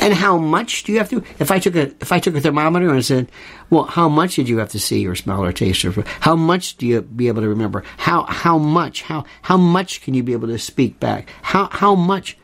And 0.00 0.14
how 0.14 0.38
much 0.38 0.84
do 0.84 0.92
you 0.92 0.98
have 0.98 1.10
to? 1.10 1.22
If 1.38 1.50
I 1.50 1.58
took 1.58 1.74
a 1.74 1.88
if 2.00 2.12
I 2.12 2.20
took 2.20 2.36
a 2.36 2.40
thermometer 2.40 2.88
and 2.90 3.04
said, 3.04 3.30
"Well, 3.68 3.84
how 3.84 4.08
much 4.08 4.36
did 4.36 4.48
you 4.48 4.58
have 4.58 4.68
to 4.70 4.78
see 4.78 5.06
or 5.06 5.14
smell 5.14 5.44
or 5.44 5.52
taste 5.52 5.84
or 5.84 6.04
how 6.20 6.36
much 6.36 6.76
do 6.76 6.86
you 6.86 7.02
be 7.02 7.28
able 7.28 7.42
to 7.42 7.48
remember? 7.48 7.82
How 7.96 8.24
how 8.24 8.58
much 8.58 9.02
how 9.02 9.24
how 9.42 9.56
much 9.56 10.02
can 10.02 10.14
you 10.14 10.22
be 10.22 10.32
able 10.32 10.48
to 10.48 10.58
speak 10.58 11.00
back? 11.00 11.28
How 11.42 11.68
how 11.72 11.94
much?" 11.94 12.36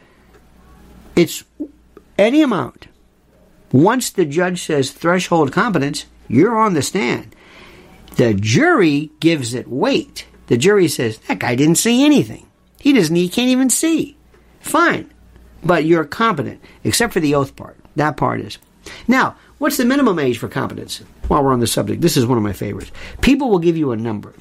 It's 1.15 1.45
any 2.19 2.43
amount. 2.43 2.89
Once 3.71 4.11
the 4.11 4.25
judge 4.25 4.63
says 4.63 4.91
threshold 4.91 5.53
competence, 5.53 6.07
you're 6.29 6.59
on 6.59 6.75
the 6.75 6.83
stand. 6.83 7.37
The 8.17 8.35
jury 8.35 9.11
gives 9.21 9.55
it 9.55 9.69
weight. 9.69 10.27
The 10.49 10.57
jury 10.57 10.89
says 10.89 11.19
that 11.29 11.39
guy 11.39 11.55
didn't 11.55 11.77
see 11.77 12.05
anything. 12.05 12.47
He 12.81 12.93
doesn't. 12.93 13.15
He 13.15 13.29
can't 13.29 13.49
even 13.49 13.71
see. 13.71 14.17
Fine 14.61 15.14
but 15.65 15.85
you're 15.85 16.05
competent, 16.05 16.61
except 16.83 17.12
for 17.12 17.21
the 17.21 17.35
oath 17.35 17.57
part. 17.57 17.77
That 17.97 18.17
part 18.17 18.41
is. 18.41 18.59
Now, 19.09 19.37
what's 19.59 19.77
the 19.77 19.85
minimum 19.85 20.19
age 20.19 20.39
for 20.39 20.49
competence? 20.49 21.03
While 21.29 21.43
we're 21.43 21.53
on 21.53 21.61
the 21.61 21.67
subject, 21.67 22.03
this 22.03 22.17
is 22.17 22.27
one 22.27 22.39
of 22.39 22.45
my 22.45 22.53
favorites. 22.53 22.93
People 23.21 23.51
will 23.51 23.59
give 23.59 23.77
you 23.77 23.93
a 23.93 23.97
number. 23.97 24.35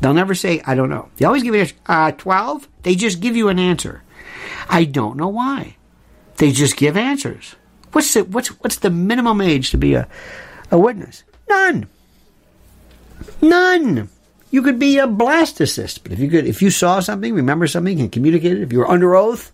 They'll 0.00 0.14
never 0.14 0.34
say, 0.34 0.60
I 0.66 0.74
don't 0.74 0.90
know. 0.90 1.08
They 1.16 1.24
always 1.24 1.42
give 1.42 1.54
you 1.54 1.66
uh, 1.86 2.12
12. 2.12 2.68
They 2.82 2.94
just 2.94 3.20
give 3.20 3.36
you 3.36 3.48
an 3.48 3.58
answer. 3.58 4.02
I 4.68 4.84
don't 4.84 5.16
know 5.16 5.28
why. 5.28 5.76
They 6.36 6.52
just 6.52 6.76
give 6.76 6.96
answers. 6.96 7.54
What's 7.92 8.14
the, 8.14 8.24
what's, 8.24 8.48
what's 8.60 8.76
the 8.76 8.90
minimum 8.90 9.40
age 9.40 9.70
to 9.70 9.78
be 9.78 9.94
a, 9.94 10.08
a 10.70 10.78
witness? 10.78 11.24
None. 11.48 11.88
None. 13.40 14.08
You 14.50 14.62
could 14.62 14.78
be 14.78 14.98
a 14.98 15.06
blastocyst, 15.06 16.00
but 16.02 16.12
if 16.12 16.18
you 16.18 16.28
could, 16.28 16.46
if 16.46 16.62
you 16.62 16.70
saw 16.70 17.00
something, 17.00 17.34
remember 17.34 17.66
something, 17.66 18.00
and 18.00 18.10
communicated, 18.10 18.62
if 18.62 18.72
you 18.72 18.78
were 18.78 18.90
under 18.90 19.14
oath, 19.14 19.52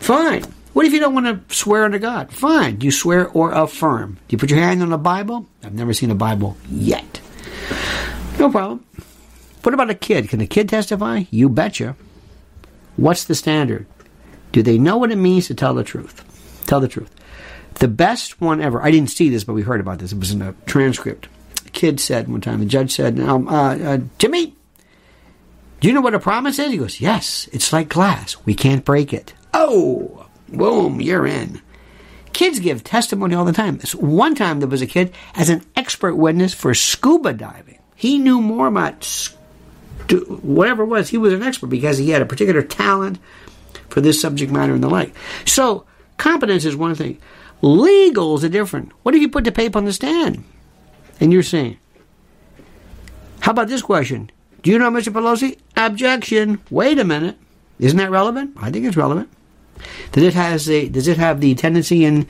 Fine. 0.00 0.44
What 0.72 0.86
if 0.86 0.92
you 0.92 1.00
don't 1.00 1.14
want 1.14 1.26
to 1.26 1.54
swear 1.54 1.84
unto 1.84 1.98
God? 1.98 2.32
Fine. 2.32 2.76
Do 2.76 2.86
you 2.86 2.92
swear 2.92 3.28
or 3.28 3.52
affirm? 3.52 4.14
Do 4.14 4.34
you 4.34 4.38
put 4.38 4.50
your 4.50 4.58
hand 4.58 4.82
on 4.82 4.90
the 4.90 4.98
Bible? 4.98 5.46
I've 5.62 5.74
never 5.74 5.92
seen 5.92 6.10
a 6.10 6.14
Bible 6.14 6.56
yet. 6.70 7.20
No 8.38 8.50
problem. 8.50 8.84
What 9.62 9.74
about 9.74 9.90
a 9.90 9.94
kid? 9.94 10.28
Can 10.28 10.40
a 10.40 10.46
kid 10.46 10.68
testify? 10.68 11.24
You 11.30 11.48
betcha. 11.48 11.96
What's 12.96 13.24
the 13.24 13.34
standard? 13.34 13.86
Do 14.52 14.62
they 14.62 14.78
know 14.78 14.96
what 14.96 15.12
it 15.12 15.16
means 15.16 15.46
to 15.48 15.54
tell 15.54 15.74
the 15.74 15.84
truth? 15.84 16.24
Tell 16.66 16.80
the 16.80 16.88
truth. 16.88 17.14
The 17.74 17.88
best 17.88 18.40
one 18.40 18.60
ever, 18.60 18.82
I 18.82 18.90
didn't 18.90 19.10
see 19.10 19.28
this, 19.28 19.44
but 19.44 19.54
we 19.54 19.62
heard 19.62 19.80
about 19.80 19.98
this. 19.98 20.12
It 20.12 20.18
was 20.18 20.32
in 20.32 20.42
a 20.42 20.54
transcript. 20.66 21.28
A 21.66 21.70
kid 21.70 22.00
said 22.00 22.28
one 22.28 22.40
time, 22.40 22.60
the 22.60 22.66
judge 22.66 22.92
said, 22.94 23.20
um, 23.20 23.48
uh, 23.48 23.76
uh, 23.76 23.98
Jimmy, 24.18 24.54
do 25.80 25.88
you 25.88 25.94
know 25.94 26.00
what 26.00 26.14
a 26.14 26.20
promise 26.20 26.58
is? 26.58 26.70
He 26.70 26.78
goes, 26.78 27.00
Yes, 27.00 27.48
it's 27.52 27.72
like 27.72 27.88
glass. 27.88 28.36
We 28.44 28.54
can't 28.54 28.84
break 28.84 29.12
it. 29.12 29.32
Oh, 29.52 30.26
boom, 30.48 31.00
you're 31.00 31.26
in. 31.26 31.60
Kids 32.32 32.60
give 32.60 32.84
testimony 32.84 33.34
all 33.34 33.44
the 33.44 33.52
time. 33.52 33.78
This 33.78 33.94
one 33.94 34.34
time 34.34 34.60
there 34.60 34.68
was 34.68 34.82
a 34.82 34.86
kid 34.86 35.12
as 35.34 35.48
an 35.48 35.62
expert 35.76 36.14
witness 36.14 36.54
for 36.54 36.74
scuba 36.74 37.32
diving. 37.32 37.78
He 37.96 38.18
knew 38.18 38.40
more 38.40 38.66
about 38.66 39.04
whatever 40.42 40.84
it 40.84 40.86
was. 40.86 41.08
He 41.08 41.18
was 41.18 41.32
an 41.32 41.42
expert 41.42 41.66
because 41.66 41.98
he 41.98 42.10
had 42.10 42.22
a 42.22 42.26
particular 42.26 42.62
talent 42.62 43.18
for 43.88 44.00
this 44.00 44.20
subject 44.20 44.52
matter 44.52 44.72
and 44.72 44.82
the 44.82 44.88
like. 44.88 45.14
So 45.44 45.84
competence 46.16 46.64
is 46.64 46.76
one 46.76 46.94
thing. 46.94 47.18
Legal 47.62 48.36
is 48.36 48.44
a 48.44 48.48
different. 48.48 48.92
What 49.02 49.14
if 49.14 49.20
you 49.20 49.28
put 49.28 49.44
DePape 49.44 49.76
on 49.76 49.84
the 49.84 49.92
stand 49.92 50.44
and 51.18 51.32
you're 51.32 51.42
saying, 51.42 51.78
how 53.40 53.50
about 53.52 53.68
this 53.68 53.82
question? 53.82 54.30
Do 54.62 54.70
you 54.70 54.78
know 54.78 54.90
Mr. 54.90 55.12
Pelosi? 55.12 55.58
Objection. 55.76 56.60
Wait 56.70 56.98
a 56.98 57.04
minute. 57.04 57.36
Isn't 57.78 57.98
that 57.98 58.10
relevant? 58.10 58.56
I 58.58 58.70
think 58.70 58.84
it's 58.84 58.96
relevant. 58.96 59.30
Does 60.12 60.24
it 60.24 60.34
has 60.34 60.68
a 60.68 60.88
does 60.88 61.08
it 61.08 61.18
have 61.18 61.40
the 61.40 61.54
tendency 61.54 62.04
in 62.04 62.26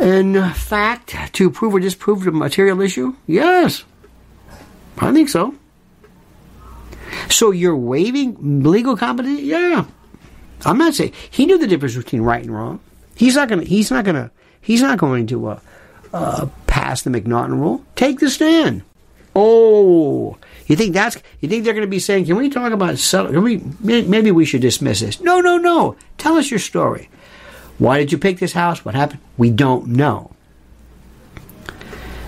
in 0.00 0.50
fact 0.52 1.14
to 1.34 1.50
prove 1.50 1.74
or 1.74 1.80
disprove 1.80 2.24
the 2.24 2.32
material 2.32 2.80
issue? 2.80 3.14
Yes. 3.26 3.84
I 4.98 5.12
think 5.12 5.28
so. 5.28 5.54
So 7.28 7.50
you're 7.50 7.76
waiving 7.76 8.62
legal 8.62 8.96
competency? 8.96 9.42
Yeah. 9.44 9.84
I'm 10.64 10.78
not 10.78 10.94
saying 10.94 11.12
he 11.30 11.46
knew 11.46 11.58
the 11.58 11.66
difference 11.66 11.96
between 11.96 12.22
right 12.22 12.42
and 12.42 12.54
wrong. 12.54 12.80
He's 13.14 13.36
not 13.36 13.48
gonna. 13.48 13.64
He's 13.64 13.90
not 13.90 14.04
gonna. 14.04 14.30
He's 14.60 14.82
not 14.82 14.98
going 14.98 15.26
to 15.28 15.48
uh, 15.48 15.60
uh, 16.12 16.46
pass 16.66 17.02
the 17.02 17.10
McNaughton 17.10 17.60
rule. 17.60 17.84
Take 17.96 18.18
the 18.18 18.30
stand. 18.30 18.82
Oh, 19.36 20.38
you 20.66 20.76
think 20.76 20.94
that's? 20.94 21.16
You 21.40 21.48
think 21.48 21.64
they're 21.64 21.74
going 21.74 21.86
to 21.86 21.90
be 21.90 21.98
saying, 21.98 22.26
"Can 22.26 22.36
we 22.36 22.48
talk 22.48 22.72
about? 22.72 22.96
Can 22.98 23.42
we? 23.42 23.62
Maybe 23.80 24.30
we 24.30 24.44
should 24.44 24.62
dismiss 24.62 25.00
this." 25.00 25.20
No, 25.20 25.40
no, 25.40 25.58
no. 25.58 25.96
Tell 26.18 26.36
us 26.36 26.50
your 26.50 26.60
story. 26.60 27.08
Why 27.78 27.98
did 27.98 28.12
you 28.12 28.18
pick 28.18 28.38
this 28.38 28.52
house? 28.52 28.84
What 28.84 28.94
happened? 28.94 29.20
We 29.36 29.50
don't 29.50 29.88
know. 29.88 30.30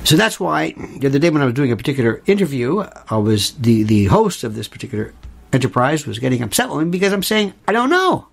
So 0.04 0.16
that's 0.16 0.38
why 0.38 0.72
the 0.98 1.08
other 1.08 1.18
day 1.18 1.30
when 1.30 1.42
I 1.42 1.46
was 1.46 1.54
doing 1.54 1.72
a 1.72 1.76
particular 1.76 2.22
interview, 2.26 2.84
I 3.10 3.16
was 3.16 3.52
the 3.52 3.82
the 3.82 4.04
host 4.06 4.44
of 4.44 4.54
this 4.54 4.68
particular 4.68 5.12
enterprise 5.52 6.06
was 6.06 6.18
getting 6.18 6.42
upset 6.42 6.68
with 6.68 6.84
me 6.84 6.90
because 6.90 7.12
I'm 7.12 7.22
saying 7.22 7.54
I 7.66 7.72
don't 7.72 7.90
know. 7.90 8.28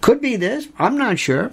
Could 0.00 0.20
be 0.20 0.36
this. 0.36 0.66
I'm 0.78 0.98
not 0.98 1.18
sure. 1.18 1.52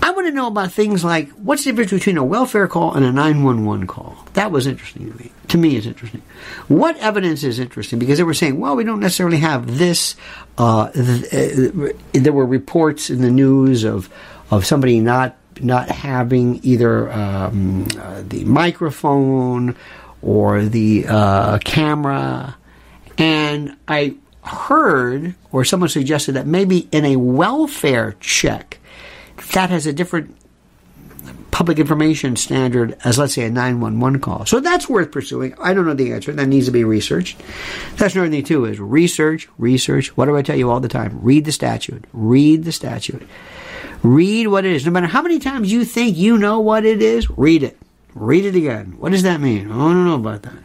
I 0.00 0.10
want 0.12 0.26
to 0.26 0.32
know 0.32 0.46
about 0.46 0.72
things 0.72 1.04
like 1.04 1.30
what's 1.30 1.64
the 1.64 1.70
difference 1.70 1.92
between 1.92 2.16
a 2.16 2.24
welfare 2.24 2.66
call 2.68 2.94
and 2.94 3.04
a 3.04 3.12
911 3.12 3.86
call. 3.86 4.16
That 4.34 4.50
was 4.50 4.66
interesting 4.66 5.10
to 5.10 5.18
me. 5.18 5.30
To 5.48 5.58
me, 5.58 5.76
it's 5.76 5.86
interesting. 5.86 6.22
What 6.68 6.96
evidence 6.98 7.42
is 7.44 7.58
interesting? 7.58 7.98
Because 7.98 8.18
they 8.18 8.24
were 8.24 8.34
saying, 8.34 8.58
well, 8.58 8.74
we 8.74 8.84
don't 8.84 9.00
necessarily 9.00 9.38
have 9.38 9.78
this. 9.78 10.16
Uh, 10.56 10.90
th- 10.92 11.24
uh, 11.32 11.92
there 12.12 12.32
were 12.32 12.46
reports 12.46 13.10
in 13.10 13.20
the 13.20 13.30
news 13.30 13.84
of 13.84 14.08
of 14.50 14.64
somebody 14.64 15.00
not 15.00 15.36
not 15.60 15.88
having 15.88 16.60
either 16.62 17.10
um, 17.12 17.86
uh, 17.98 18.22
the 18.26 18.44
microphone 18.44 19.76
or 20.22 20.62
the 20.64 21.06
uh, 21.06 21.58
camera, 21.58 22.56
and 23.18 23.76
I 23.86 24.16
heard 24.44 25.34
or 25.52 25.64
someone 25.64 25.88
suggested 25.88 26.32
that 26.32 26.46
maybe 26.46 26.88
in 26.90 27.04
a 27.04 27.16
welfare 27.16 28.16
check 28.20 28.78
that 29.52 29.70
has 29.70 29.86
a 29.86 29.92
different 29.92 30.36
public 31.50 31.78
information 31.78 32.34
standard 32.34 32.98
as, 33.04 33.18
let's 33.18 33.34
say, 33.34 33.44
a 33.44 33.50
911 33.50 34.20
call. 34.20 34.46
So 34.46 34.58
that's 34.58 34.88
worth 34.88 35.12
pursuing. 35.12 35.54
I 35.60 35.74
don't 35.74 35.86
know 35.86 35.94
the 35.94 36.12
answer. 36.12 36.32
That 36.32 36.48
needs 36.48 36.66
to 36.66 36.72
be 36.72 36.82
researched. 36.82 37.40
That's 37.96 38.14
another 38.14 38.30
thing, 38.30 38.44
too, 38.44 38.64
is 38.64 38.80
research, 38.80 39.48
research. 39.58 40.16
What 40.16 40.26
do 40.26 40.36
I 40.36 40.42
tell 40.42 40.56
you 40.56 40.70
all 40.70 40.80
the 40.80 40.88
time? 40.88 41.20
Read 41.22 41.44
the 41.44 41.52
statute. 41.52 42.04
Read 42.12 42.64
the 42.64 42.72
statute. 42.72 43.22
Read 44.02 44.48
what 44.48 44.64
it 44.64 44.72
is. 44.72 44.84
No 44.84 44.90
matter 44.90 45.06
how 45.06 45.22
many 45.22 45.38
times 45.38 45.70
you 45.70 45.84
think 45.84 46.16
you 46.16 46.38
know 46.38 46.58
what 46.58 46.84
it 46.84 47.02
is, 47.02 47.30
read 47.30 47.62
it. 47.62 47.78
Read 48.14 48.44
it 48.44 48.56
again. 48.56 48.96
What 48.98 49.12
does 49.12 49.22
that 49.22 49.40
mean? 49.40 49.70
Oh, 49.70 49.88
I 49.88 49.92
don't 49.92 50.06
know 50.06 50.16
about 50.16 50.42
that. 50.42 50.58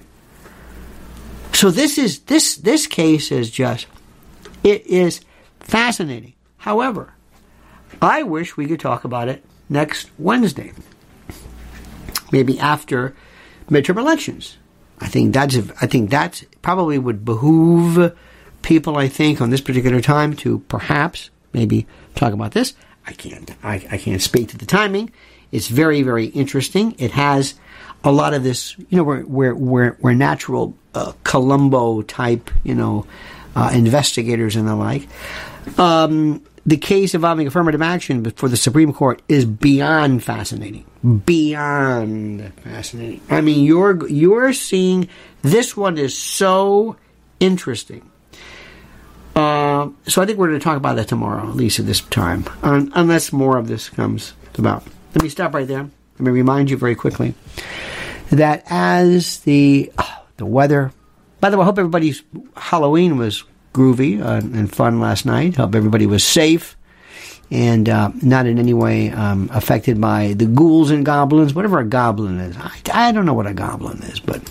So 1.53 1.71
this 1.71 1.97
is 1.97 2.19
this 2.19 2.55
this 2.57 2.85
case 2.85 3.31
is 3.31 3.49
just 3.49 3.87
it 4.63 4.85
is 4.85 5.21
fascinating. 5.59 6.33
However, 6.57 7.13
I 8.01 8.23
wish 8.23 8.57
we 8.57 8.67
could 8.67 8.79
talk 8.79 9.03
about 9.03 9.27
it 9.27 9.43
next 9.69 10.09
Wednesday, 10.17 10.73
maybe 12.31 12.59
after 12.59 13.15
midterm 13.69 13.97
elections. 13.97 14.57
I 14.99 15.07
think 15.07 15.33
that's 15.33 15.57
I 15.81 15.87
think 15.87 16.09
that 16.09 16.43
probably 16.61 16.97
would 16.97 17.23
behoove 17.23 18.15
people. 18.61 18.97
I 18.97 19.07
think 19.07 19.41
on 19.41 19.49
this 19.49 19.61
particular 19.61 20.01
time 20.01 20.35
to 20.37 20.59
perhaps 20.59 21.29
maybe 21.53 21.87
talk 22.15 22.33
about 22.33 22.51
this. 22.51 22.73
I 23.05 23.13
can't 23.13 23.51
I, 23.63 23.75
I 23.91 23.97
can't 23.97 24.21
speak 24.21 24.49
to 24.49 24.57
the 24.57 24.65
timing. 24.65 25.11
It's 25.51 25.67
very 25.67 26.01
very 26.01 26.25
interesting. 26.27 26.95
It 26.97 27.11
has 27.11 27.55
a 28.03 28.11
lot 28.11 28.33
of 28.33 28.43
this. 28.43 28.77
You 28.77 28.97
know, 28.97 29.03
we're 29.03 29.25
we're 29.25 29.55
we're, 29.55 29.97
we're 29.99 30.13
natural 30.13 30.75
uh, 30.93 31.13
Columbo 31.23 32.01
type. 32.03 32.49
You 32.63 32.75
know, 32.75 33.07
uh, 33.55 33.71
investigators 33.73 34.55
and 34.55 34.67
the 34.67 34.75
like. 34.75 35.07
Um, 35.77 36.43
the 36.67 36.77
case 36.77 37.15
involving 37.15 37.47
affirmative 37.47 37.81
action 37.81 38.21
before 38.21 38.49
the 38.49 38.57
Supreme 38.57 38.91
Court 38.91 39.21
is 39.29 39.45
beyond 39.45 40.21
fascinating. 40.21 40.83
Beyond 41.25 42.53
fascinating. 42.55 43.21
I 43.29 43.39
mean, 43.39 43.63
you're 43.63 44.05
you're 44.09 44.51
seeing 44.51 45.07
this 45.41 45.77
one 45.77 45.97
is 45.97 46.15
so 46.15 46.97
interesting. 47.39 48.11
Uh, 49.33 49.89
so 50.07 50.21
I 50.21 50.25
think 50.25 50.37
we're 50.37 50.47
going 50.47 50.59
to 50.59 50.63
talk 50.63 50.77
about 50.77 50.97
that 50.97 51.07
tomorrow, 51.07 51.47
at 51.47 51.55
least 51.55 51.79
at 51.79 51.85
this 51.85 52.01
time, 52.01 52.43
um, 52.63 52.91
unless 52.95 53.31
more 53.31 53.57
of 53.57 53.67
this 53.67 53.87
comes 53.87 54.33
about. 54.57 54.83
Let 55.15 55.23
me 55.23 55.29
stop 55.29 55.53
right 55.53 55.67
there. 55.67 55.83
Let 55.83 56.19
me 56.19 56.31
remind 56.31 56.69
you 56.69 56.75
very 56.75 56.95
quickly 56.95 57.33
that 58.31 58.63
as 58.69 59.39
the 59.41 59.89
oh, 59.97 60.25
the 60.35 60.45
weather. 60.45 60.91
By 61.39 61.49
the 61.49 61.57
way, 61.57 61.61
I 61.61 61.65
hope 61.65 61.79
everybody's 61.79 62.23
Halloween 62.57 63.15
was 63.15 63.45
groovy 63.73 64.21
uh, 64.21 64.37
and 64.37 64.73
fun 64.73 64.99
last 64.99 65.25
night. 65.25 65.55
Hope 65.55 65.75
everybody 65.75 66.05
was 66.05 66.23
safe 66.23 66.77
and 67.49 67.87
uh, 67.87 68.11
not 68.21 68.45
in 68.45 68.59
any 68.59 68.73
way 68.73 69.09
um, 69.11 69.49
affected 69.53 70.01
by 70.01 70.33
the 70.33 70.45
ghouls 70.45 70.91
and 70.91 71.05
goblins, 71.05 71.53
whatever 71.53 71.79
a 71.79 71.85
goblin 71.85 72.39
is. 72.39 72.57
I, 72.57 72.79
I, 72.93 73.11
don't 73.11 73.25
know 73.25 73.33
what 73.33 73.47
a 73.47 73.53
goblin 73.53 74.01
is, 74.03 74.19
but 74.19 74.41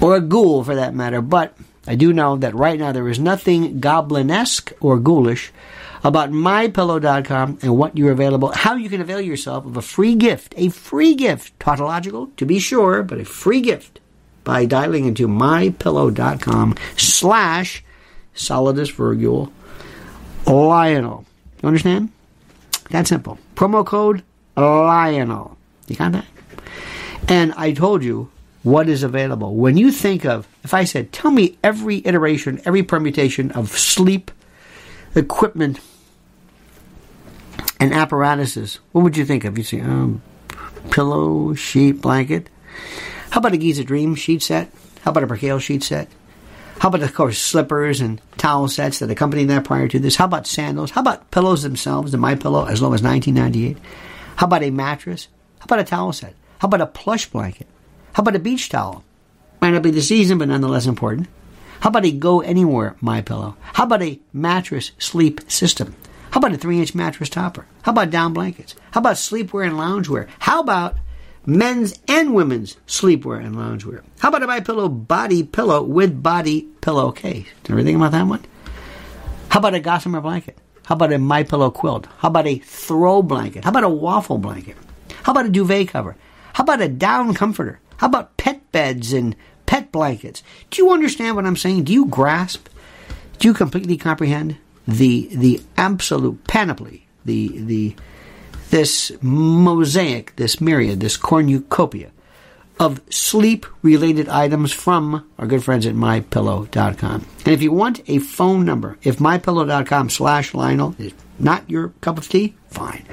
or 0.00 0.16
a 0.16 0.20
ghoul 0.20 0.64
for 0.64 0.74
that 0.74 0.94
matter. 0.94 1.22
But 1.22 1.56
I 1.86 1.94
do 1.94 2.12
know 2.12 2.36
that 2.36 2.54
right 2.54 2.78
now 2.78 2.92
there 2.92 3.08
is 3.08 3.18
nothing 3.18 3.80
goblinesque 3.80 4.72
or 4.80 4.98
ghoulish 4.98 5.52
about 6.04 6.30
mypillow.com 6.30 7.58
and 7.62 7.76
what 7.76 7.96
you're 7.96 8.12
available, 8.12 8.52
how 8.52 8.74
you 8.74 8.88
can 8.88 9.00
avail 9.00 9.20
yourself 9.20 9.66
of 9.66 9.76
a 9.76 9.82
free 9.82 10.14
gift, 10.14 10.54
a 10.56 10.68
free 10.68 11.14
gift, 11.14 11.58
tautological 11.58 12.28
to 12.36 12.46
be 12.46 12.58
sure, 12.58 13.02
but 13.02 13.18
a 13.18 13.24
free 13.24 13.60
gift 13.60 14.00
by 14.44 14.64
dialing 14.64 15.06
into 15.06 15.28
mypillow.com 15.28 16.76
slash 16.96 17.84
solidus 18.38 18.90
virgule 18.90 19.52
Lionel. 20.46 21.24
You 21.62 21.66
understand? 21.66 22.10
That 22.90 23.06
simple. 23.06 23.38
Promo 23.54 23.84
code 23.84 24.22
Lionel. 24.56 25.56
You 25.86 25.96
got 25.96 26.12
that? 26.12 26.24
And 27.28 27.52
I 27.56 27.72
told 27.72 28.02
you 28.02 28.30
what 28.62 28.88
is 28.88 29.02
available. 29.02 29.54
When 29.54 29.76
you 29.76 29.92
think 29.92 30.24
of, 30.24 30.48
if 30.64 30.74
I 30.74 30.84
said, 30.84 31.12
tell 31.12 31.30
me 31.30 31.58
every 31.62 32.02
iteration, 32.06 32.60
every 32.64 32.82
permutation 32.82 33.50
of 33.52 33.76
sleep 33.76 34.30
equipment 35.14 35.80
and 37.80 37.92
apparatuses, 37.92 38.78
what 38.92 39.02
would 39.02 39.16
you 39.16 39.24
think 39.24 39.44
of? 39.44 39.56
You 39.58 39.64
say, 39.64 39.80
um, 39.80 40.22
pillow, 40.90 41.54
sheet, 41.54 42.00
blanket. 42.00 42.48
How 43.30 43.38
about 43.40 43.52
a 43.52 43.56
Giza 43.56 43.84
Dream 43.84 44.14
sheet 44.14 44.42
set? 44.42 44.70
How 45.02 45.10
about 45.10 45.24
a 45.24 45.26
Percale 45.26 45.58
sheet 45.58 45.82
set? 45.82 46.08
How 46.78 46.88
about, 46.88 47.02
of 47.02 47.12
course, 47.12 47.38
slippers 47.38 48.00
and 48.00 48.20
towel 48.36 48.68
sets 48.68 49.00
that 49.00 49.10
accompany 49.10 49.44
that 49.44 49.64
prior 49.64 49.88
to 49.88 49.98
this? 49.98 50.16
How 50.16 50.26
about 50.26 50.46
sandals? 50.46 50.92
How 50.92 51.00
about 51.00 51.30
pillows 51.32 51.62
themselves, 51.62 52.12
the 52.12 52.18
My 52.18 52.36
Pillow, 52.36 52.66
as 52.66 52.80
low 52.80 52.92
as 52.92 53.02
1998? 53.02 53.76
How 54.36 54.46
about 54.46 54.62
a 54.62 54.70
mattress? 54.70 55.26
How 55.58 55.64
about 55.64 55.80
a 55.80 55.84
towel 55.84 56.12
set? 56.12 56.34
How 56.58 56.66
about 56.66 56.80
a 56.80 56.86
plush 56.86 57.26
blanket? 57.26 57.66
How 58.12 58.22
about 58.22 58.36
a 58.36 58.40
beach 58.40 58.68
towel? 58.68 59.02
Might 59.60 59.70
not 59.70 59.82
be 59.82 59.90
the 59.90 60.02
season, 60.02 60.38
but 60.38 60.48
nonetheless 60.48 60.86
important. 60.86 61.26
How 61.80 61.88
about 61.90 62.04
a 62.04 62.12
go 62.12 62.40
anywhere 62.40 62.96
My 63.00 63.22
Pillow? 63.22 63.56
How 63.60 63.84
about 63.84 64.02
a 64.02 64.20
mattress 64.32 64.92
sleep 64.98 65.50
system? 65.50 65.96
How 66.30 66.38
about 66.38 66.52
a 66.52 66.58
three 66.58 66.78
inch 66.78 66.94
mattress 66.94 67.28
topper? 67.28 67.66
How 67.82 67.92
about 67.92 68.10
down 68.10 68.32
blankets? 68.32 68.76
How 68.92 69.00
about 69.00 69.16
sleepwear 69.16 69.66
and 69.66 69.76
loungewear? 69.76 70.28
How 70.38 70.60
about 70.60 70.96
men's 71.48 71.98
and 72.06 72.34
women's 72.34 72.76
sleepwear 72.86 73.44
and 73.44 73.56
loungewear? 73.56 74.02
How 74.18 74.28
about 74.28 74.42
a 74.42 74.46
My 74.46 74.60
Pillow 74.60 74.88
body 74.88 75.42
pillow 75.42 75.82
with 75.82 76.22
body 76.22 76.68
pillowcase? 76.82 77.46
Did 77.62 77.68
you 77.70 77.74
ever 77.74 77.82
think 77.82 77.96
about 77.96 78.12
that 78.12 78.26
one? 78.26 78.44
How 79.48 79.60
about 79.60 79.74
a 79.74 79.80
gossamer 79.80 80.20
blanket? 80.20 80.58
How 80.84 80.94
about 80.94 81.12
a 81.12 81.18
My 81.18 81.42
Pillow 81.42 81.70
quilt? 81.70 82.06
How 82.18 82.28
about 82.28 82.46
a 82.46 82.58
throw 82.58 83.22
blanket? 83.22 83.64
How 83.64 83.70
about 83.70 83.84
a 83.84 83.88
waffle 83.88 84.38
blanket? 84.38 84.76
How 85.22 85.32
about 85.32 85.46
a 85.46 85.50
duvet 85.50 85.88
cover? 85.88 86.16
How 86.52 86.64
about 86.64 86.82
a 86.82 86.88
down 86.88 87.32
comforter? 87.32 87.80
How 87.96 88.08
about 88.08 88.36
pet 88.36 88.70
beds 88.70 89.14
and 89.14 89.34
pet 89.64 89.90
blankets? 89.90 90.42
Do 90.70 90.82
you 90.82 90.92
understand 90.92 91.34
what 91.34 91.46
I'm 91.46 91.56
saying? 91.56 91.84
Do 91.84 91.94
you 91.94 92.06
grasp? 92.06 92.68
Do 93.38 93.48
you 93.48 93.54
completely 93.54 93.96
comprehend 93.96 94.58
the 94.86 95.28
the 95.32 95.62
absolute 95.76 96.44
panoply, 96.46 97.06
the 97.24 97.58
the 97.58 97.96
this 98.70 99.12
mosaic, 99.22 100.36
this 100.36 100.60
myriad, 100.60 101.00
this 101.00 101.16
cornucopia 101.16 102.10
of 102.78 103.00
sleep 103.10 103.66
related 103.82 104.28
items 104.28 104.72
from 104.72 105.28
our 105.38 105.46
good 105.46 105.64
friends 105.64 105.86
at 105.86 105.94
mypillow.com. 105.94 107.26
And 107.44 107.48
if 107.48 107.62
you 107.62 107.72
want 107.72 108.00
a 108.06 108.18
phone 108.18 108.64
number, 108.64 108.98
if 109.02 109.18
mypillow.com 109.18 110.10
slash 110.10 110.54
Lionel 110.54 110.94
is 110.98 111.12
not 111.38 111.68
your 111.68 111.88
cup 112.00 112.18
of 112.18 112.28
tea, 112.28 112.54
fine. 112.68 113.04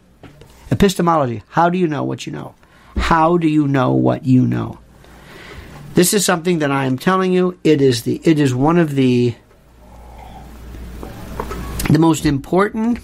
epistemology 0.71 1.43
how 1.49 1.69
do 1.69 1.77
you 1.77 1.87
know 1.87 2.03
what 2.03 2.25
you 2.25 2.33
know? 2.33 2.55
How 2.97 3.37
do 3.37 3.47
you 3.47 3.69
know 3.69 3.93
what 3.93 4.25
you 4.25 4.47
know? 4.47 4.79
This 5.93 6.15
is 6.15 6.25
something 6.25 6.61
that 6.61 6.71
I 6.71 6.87
am 6.87 6.97
telling 6.97 7.35
you. 7.35 7.59
It 7.63 7.83
is 7.83 8.05
the 8.05 8.23
it 8.25 8.39
is 8.39 8.55
one 8.55 8.79
of 8.79 8.95
the 8.95 9.35
the 11.91 11.99
most 11.99 12.25
important 12.25 13.01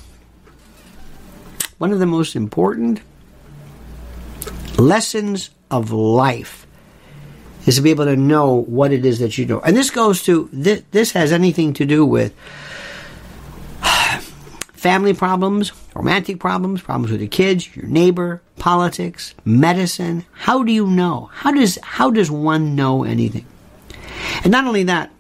one 1.77 1.93
of 1.93 1.99
the 1.99 2.07
most 2.07 2.35
important 2.35 3.03
lessons 4.79 5.51
of 5.71 5.91
life 5.91 6.67
is 7.67 7.77
to 7.77 7.83
be 7.83 7.91
able 7.91 8.05
to 8.05 8.17
know 8.17 8.55
what 8.55 8.93
it 8.93 9.05
is 9.05 9.19
that 9.21 9.39
you 9.39 9.47
know. 9.47 9.61
And 9.61 9.77
this 9.77 9.91
goes 9.91 10.23
to 10.25 10.49
this, 10.53 10.83
this 10.91 11.13
has 11.13 11.33
anything 11.33 11.73
to 11.75 11.87
do 11.87 12.05
with 12.05 12.35
family 14.73 15.15
problems, 15.15 15.73
romantic 15.95 16.41
problems, 16.41 16.83
problems 16.83 17.11
with 17.11 17.21
your 17.21 17.29
kids, 17.29 17.75
your 17.75 17.87
neighbor, 17.87 18.43
politics, 18.59 19.35
medicine. 19.45 20.25
How 20.33 20.63
do 20.63 20.73
you 20.73 20.87
know? 20.87 21.31
How 21.33 21.53
does 21.53 21.79
how 21.83 22.11
does 22.11 22.31
one 22.31 22.75
know 22.77 23.05
anything? 23.05 23.47
And 24.43 24.51
not 24.51 24.67
only 24.67 24.85
that, 24.85 25.11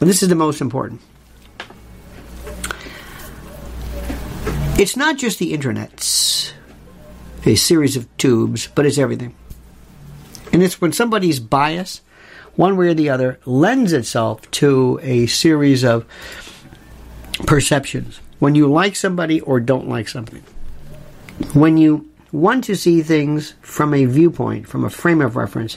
and 0.00 0.08
this 0.08 0.22
is 0.22 0.28
the 0.28 0.34
most 0.34 0.60
important. 0.60 1.00
It's 4.76 4.96
not 4.96 5.16
just 5.16 5.38
the 5.38 5.54
internet's 5.54 6.52
a 7.46 7.54
series 7.54 7.96
of 7.96 8.08
tubes, 8.16 8.68
but 8.74 8.86
it's 8.86 8.98
everything. 8.98 9.34
And 10.54 10.62
it's 10.62 10.80
when 10.80 10.92
somebody's 10.92 11.40
bias, 11.40 12.00
one 12.54 12.76
way 12.76 12.86
or 12.86 12.94
the 12.94 13.10
other, 13.10 13.40
lends 13.44 13.92
itself 13.92 14.48
to 14.52 15.00
a 15.02 15.26
series 15.26 15.82
of 15.82 16.06
perceptions. 17.44 18.20
When 18.38 18.54
you 18.54 18.68
like 18.68 18.94
somebody 18.94 19.40
or 19.40 19.58
don't 19.58 19.88
like 19.88 20.06
something. 20.06 20.44
When 21.54 21.76
you 21.76 22.08
want 22.30 22.62
to 22.64 22.76
see 22.76 23.02
things 23.02 23.54
from 23.62 23.92
a 23.94 24.04
viewpoint, 24.04 24.68
from 24.68 24.84
a 24.84 24.90
frame 24.90 25.20
of 25.20 25.34
reference 25.34 25.76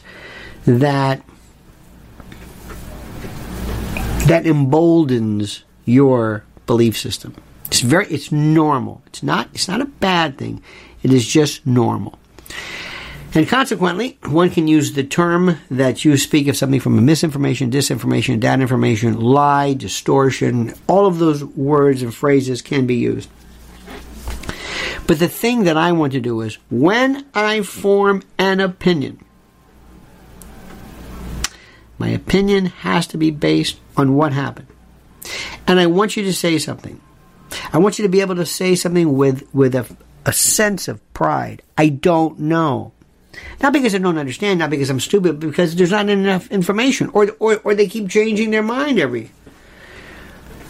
that 0.65 1.23
that 4.27 4.45
emboldens 4.45 5.63
your 5.85 6.43
belief 6.67 6.95
system. 6.99 7.33
It's 7.65 7.79
very 7.79 8.05
it's 8.07 8.31
normal. 8.31 9.01
It's 9.07 9.23
not 9.23 9.49
it's 9.55 9.67
not 9.67 9.81
a 9.81 9.85
bad 9.85 10.37
thing. 10.37 10.61
It 11.01 11.11
is 11.11 11.25
just 11.25 11.65
normal. 11.65 12.19
And 13.33 13.47
consequently, 13.47 14.17
one 14.25 14.49
can 14.49 14.67
use 14.67 14.93
the 14.93 15.03
term 15.03 15.57
that 15.69 16.03
you 16.05 16.17
speak 16.17 16.47
of 16.47 16.57
something 16.57 16.79
from 16.79 16.97
a 16.97 17.01
misinformation, 17.01 17.69
disinformation, 17.69 18.39
data 18.39 18.61
information, 18.61 19.19
lie, 19.19 19.73
distortion, 19.73 20.73
all 20.87 21.05
of 21.05 21.19
those 21.19 21.43
words 21.43 22.01
and 22.01 22.13
phrases 22.13 22.61
can 22.61 22.87
be 22.87 22.95
used. 22.95 23.29
But 25.07 25.19
the 25.19 25.27
thing 25.27 25.63
that 25.63 25.77
I 25.77 25.91
want 25.91 26.13
to 26.13 26.19
do 26.19 26.41
is 26.41 26.57
when 26.69 27.25
I 27.33 27.61
form 27.61 28.23
an 28.37 28.59
opinion, 28.59 29.23
my 31.97 32.09
opinion 32.09 32.67
has 32.67 33.07
to 33.07 33.17
be 33.17 33.31
based 33.31 33.79
on 33.95 34.15
what 34.15 34.33
happened. 34.33 34.67
And 35.65 35.79
I 35.79 35.87
want 35.87 36.17
you 36.17 36.23
to 36.23 36.33
say 36.33 36.57
something. 36.57 37.01
I 37.71 37.77
want 37.77 37.97
you 37.99 38.03
to 38.03 38.09
be 38.09 38.21
able 38.21 38.35
to 38.35 38.45
say 38.45 38.75
something 38.75 39.15
with, 39.15 39.47
with 39.53 39.75
a, 39.75 39.85
a 40.25 40.33
sense 40.33 40.87
of 40.87 41.01
pride. 41.13 41.61
I 41.77 41.89
don't 41.89 42.39
know. 42.39 42.93
Not 43.61 43.73
because 43.73 43.95
I 43.95 43.97
don't 43.99 44.17
understand, 44.17 44.59
not 44.59 44.69
because 44.69 44.89
I'm 44.89 44.99
stupid, 44.99 45.39
but 45.39 45.47
because 45.47 45.75
there's 45.75 45.91
not 45.91 46.09
enough 46.09 46.51
information, 46.51 47.09
or, 47.13 47.29
or, 47.39 47.59
or 47.63 47.75
they 47.75 47.87
keep 47.87 48.09
changing 48.09 48.51
their 48.51 48.63
mind 48.63 48.99
every. 48.99 49.31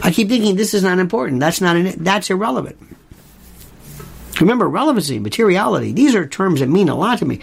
I 0.01 0.11
keep 0.11 0.30
thinking 0.30 0.55
this 0.55 0.74
is 0.74 0.84
not 0.84 0.99
important. 0.99 1.39
That's 1.39 1.61
not 1.61 1.76
an, 1.76 2.03
that's 2.03 2.30
irrelevant. 2.30 2.78
Remember, 4.39 4.70
relevancy, 4.70 5.20
materiality. 5.20 5.91
These 5.91 6.15
are 6.15 6.28
terms 6.28 6.59
that 6.59 6.70
mean 6.70 6.89
a 6.89 6.95
lot 6.95 7.20
to 7.20 7.26
me. 7.26 7.41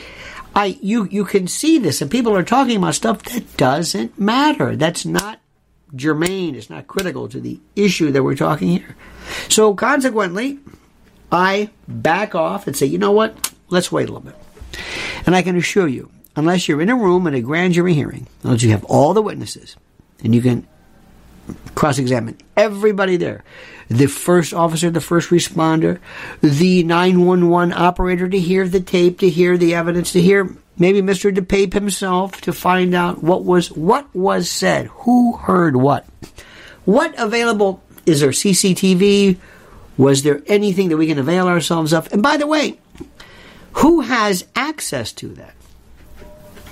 I 0.54 0.78
you 0.80 1.08
you 1.10 1.24
can 1.24 1.48
see 1.48 1.78
this, 1.78 2.00
and 2.00 2.10
people 2.10 2.36
are 2.36 2.44
talking 2.44 2.76
about 2.76 2.94
stuff 2.94 3.22
that 3.24 3.56
doesn't 3.56 4.18
matter. 4.18 4.76
That's 4.76 5.04
not 5.04 5.40
germane. 5.96 6.54
It's 6.54 6.70
not 6.70 6.86
critical 6.86 7.28
to 7.28 7.40
the 7.40 7.60
issue 7.74 8.12
that 8.12 8.22
we're 8.22 8.36
talking 8.36 8.68
here. 8.68 8.96
So 9.48 9.74
consequently, 9.74 10.60
I 11.32 11.70
back 11.88 12.34
off 12.34 12.66
and 12.66 12.76
say, 12.76 12.86
you 12.86 12.98
know 12.98 13.12
what? 13.12 13.52
Let's 13.68 13.90
wait 13.90 14.08
a 14.08 14.12
little 14.12 14.20
bit. 14.30 14.36
And 15.26 15.34
I 15.34 15.42
can 15.42 15.56
assure 15.56 15.88
you, 15.88 16.10
unless 16.36 16.68
you're 16.68 16.82
in 16.82 16.90
a 16.90 16.96
room 16.96 17.26
at 17.26 17.34
a 17.34 17.40
grand 17.40 17.74
jury 17.74 17.94
hearing, 17.94 18.26
unless 18.42 18.62
you 18.62 18.70
have 18.70 18.84
all 18.84 19.14
the 19.14 19.22
witnesses, 19.22 19.76
and 20.22 20.34
you 20.34 20.42
can 20.42 20.66
cross 21.74 21.98
examine 21.98 22.38
everybody 22.56 23.16
there 23.16 23.44
the 23.88 24.06
first 24.06 24.54
officer, 24.54 24.90
the 24.90 25.00
first 25.00 25.30
responder, 25.30 26.00
the 26.40 26.82
911 26.84 27.72
operator 27.72 28.28
to 28.28 28.38
hear 28.38 28.68
the 28.68 28.80
tape, 28.80 29.18
to 29.20 29.28
hear 29.28 29.56
the 29.56 29.74
evidence, 29.74 30.12
to 30.12 30.22
hear 30.22 30.54
maybe 30.78 31.02
Mr. 31.02 31.34
DePape 31.34 31.72
himself 31.72 32.40
to 32.42 32.52
find 32.52 32.94
out 32.94 33.22
what 33.22 33.44
was 33.44 33.70
what 33.72 34.12
was 34.14 34.50
said, 34.50 34.86
who 34.86 35.36
heard 35.36 35.76
what. 35.76 36.06
What 36.84 37.14
available 37.18 37.82
is 38.06 38.20
there 38.20 38.30
CCTV? 38.30 39.38
Was 39.96 40.22
there 40.22 40.42
anything 40.46 40.88
that 40.88 40.96
we 40.96 41.06
can 41.06 41.18
avail 41.18 41.46
ourselves 41.46 41.92
of? 41.92 42.12
And 42.12 42.22
by 42.22 42.36
the 42.36 42.46
way, 42.46 42.80
Who 43.74 44.00
has 44.00 44.46
access 44.54 45.12
to 45.14 45.28
that? 45.34 45.54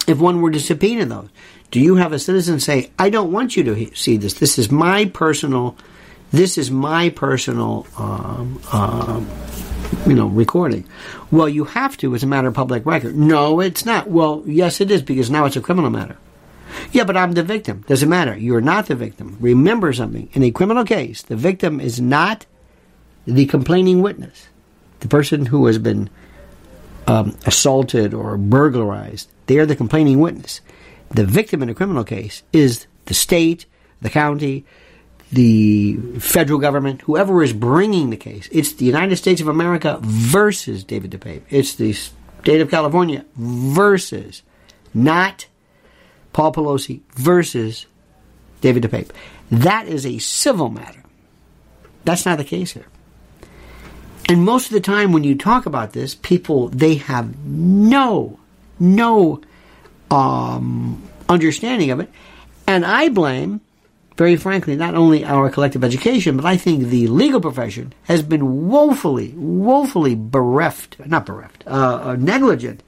If 0.07 0.19
one 0.19 0.41
were 0.41 0.51
to 0.51 0.61
subpoena 0.61 1.07
those, 1.07 1.29
do 1.71 1.81
you 1.81 1.97
have 1.97 2.13
a 2.13 2.19
citizen 2.19 2.61
say, 2.61 2.91
"I 2.99 3.11
don't 3.11 3.33
want 3.33 3.57
you 3.57 3.63
to 3.65 3.95
see 3.95 4.17
this. 4.17 4.35
This 4.35 4.59
is 4.59 4.71
my 4.71 5.07
personal, 5.07 5.77
this 6.33 6.59
is 6.59 6.71
my 6.71 7.11
personal, 7.11 7.87
um, 7.97 8.61
um, 8.73 9.29
you 10.07 10.15
know, 10.15 10.27
recording." 10.27 10.85
Well, 11.31 11.49
you 11.49 11.65
have 11.65 11.97
to 11.99 12.15
as 12.15 12.23
a 12.23 12.27
matter 12.27 12.49
of 12.49 12.55
public 12.55 12.85
record. 12.85 13.17
No, 13.17 13.61
it's 13.61 13.87
not. 13.87 14.11
Well, 14.11 14.43
yes, 14.47 14.81
it 14.81 14.91
is 14.91 15.03
because 15.03 15.31
now 15.31 15.45
it's 15.45 15.57
a 15.57 15.61
criminal 15.61 15.91
matter. 15.91 16.17
Yeah, 16.93 17.05
but 17.05 17.17
I'm 17.17 17.33
the 17.33 17.43
victim. 17.43 17.85
Doesn't 17.87 18.09
matter. 18.09 18.37
You're 18.37 18.61
not 18.61 18.87
the 18.87 18.95
victim. 18.95 19.37
Remember 19.41 19.93
something. 19.93 20.29
In 20.33 20.43
a 20.43 20.51
criminal 20.51 20.85
case, 20.85 21.23
the 21.23 21.37
victim 21.37 21.81
is 21.81 22.01
not 22.01 22.47
the 23.27 23.47
complaining 23.47 24.03
witness, 24.03 24.49
the 25.01 25.09
person 25.09 25.47
who 25.47 25.67
has 25.67 25.79
been 25.79 26.11
um, 27.07 27.37
assaulted 27.47 28.15
or 28.15 28.37
burglarized. 28.37 29.29
They 29.47 29.59
are 29.59 29.67
the 29.67 29.77
complaining 29.77 30.21
witness. 30.21 30.61
The 31.11 31.25
victim 31.25 31.63
in 31.63 31.69
a 31.69 31.75
criminal 31.75 32.05
case 32.05 32.43
is 32.53 32.87
the 33.07 33.15
state, 33.15 33.67
the 34.01 34.11
county, 34.11 34.65
the 35.31 35.97
federal 36.19 36.59
government, 36.59 37.03
whoever 37.03 37.43
is 37.43 37.53
bringing 37.53 38.11
the 38.11 38.17
case. 38.17 38.49
It's 38.53 38.75
the 38.75 38.85
United 38.85 39.17
States 39.17 39.41
of 39.41 39.49
America 39.49 39.99
versus 40.03 40.85
David 40.85 41.11
DePape. 41.11 41.43
It's 41.49 41.75
the 41.75 41.93
state 41.93 42.61
of 42.61 42.71
California 42.71 43.25
versus, 43.37 44.43
not 44.93 45.47
Paul 46.33 46.53
Pelosi 46.53 47.01
versus 47.15 47.87
David 48.61 48.83
DePape. 48.85 49.11
That 49.51 49.87
is 49.89 50.07
a 50.07 50.19
civil 50.19 50.69
matter. 50.69 51.03
That's 52.05 52.27
not 52.27 52.39
the 52.39 52.45
case 52.45 52.73
here. 52.73 52.87
And 54.33 54.47
most 54.47 54.69
of 54.69 54.73
the 54.73 54.81
time 54.81 55.13
when 55.13 55.25
you 55.25 55.35
talk 55.35 55.67
about 55.67 55.93
this, 55.93 56.15
people, 56.15 56.69
they 56.69 56.95
have 56.95 57.45
no, 57.45 58.41
no 58.81 59.43
um, 60.11 61.03
understanding 61.29 61.91
of 61.91 62.01
it. 62.01 62.09
And 62.67 62.87
I 62.87 63.11
blame, 63.11 63.61
very 64.17 64.37
frankly, 64.37 64.75
not 64.75 64.95
only 64.95 65.23
our 65.23 65.51
collective 65.51 65.85
education, 65.85 66.39
but 66.39 66.47
I 66.47 66.57
think 66.57 66.85
the 66.85 67.09
legal 67.09 67.43
profession 67.43 67.93
has 68.05 68.23
been 68.23 68.71
woefully, 68.71 69.35
woefully 69.37 70.15
bereft, 70.15 70.97
not 71.05 71.27
bereft, 71.27 71.65
uh, 71.67 72.01
uh, 72.03 72.17
negligent 72.19 72.83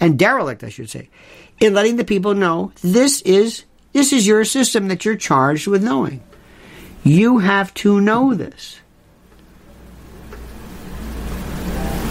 and 0.00 0.18
derelict, 0.18 0.64
I 0.64 0.70
should 0.70 0.88
say, 0.88 1.10
in 1.60 1.74
letting 1.74 1.96
the 1.96 2.06
people 2.06 2.32
know 2.32 2.72
this 2.80 3.20
is 3.20 3.64
this 3.92 4.14
is 4.14 4.26
your 4.26 4.46
system 4.46 4.88
that 4.88 5.04
you're 5.04 5.16
charged 5.16 5.66
with 5.66 5.84
knowing. 5.84 6.22
You 7.04 7.36
have 7.36 7.74
to 7.74 8.00
know 8.00 8.32
this. 8.32 8.80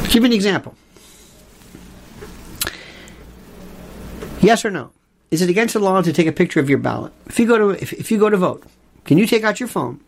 Give 0.09 0.23
you 0.23 0.25
an 0.25 0.33
example. 0.33 0.75
Yes 4.41 4.65
or 4.65 4.71
no? 4.71 4.91
Is 5.29 5.43
it 5.43 5.49
against 5.49 5.75
the 5.75 5.79
law 5.79 6.01
to 6.01 6.11
take 6.11 6.25
a 6.25 6.31
picture 6.31 6.59
of 6.59 6.67
your 6.67 6.79
ballot? 6.79 7.13
If 7.27 7.39
you 7.39 7.45
go 7.45 7.57
to 7.59 7.69
if, 7.69 7.93
if 7.93 8.09
you 8.09 8.17
go 8.17 8.29
to 8.29 8.37
vote, 8.37 8.63
can 9.05 9.19
you 9.19 9.27
take 9.27 9.43
out 9.43 9.59
your 9.59 9.69
phone, 9.69 9.99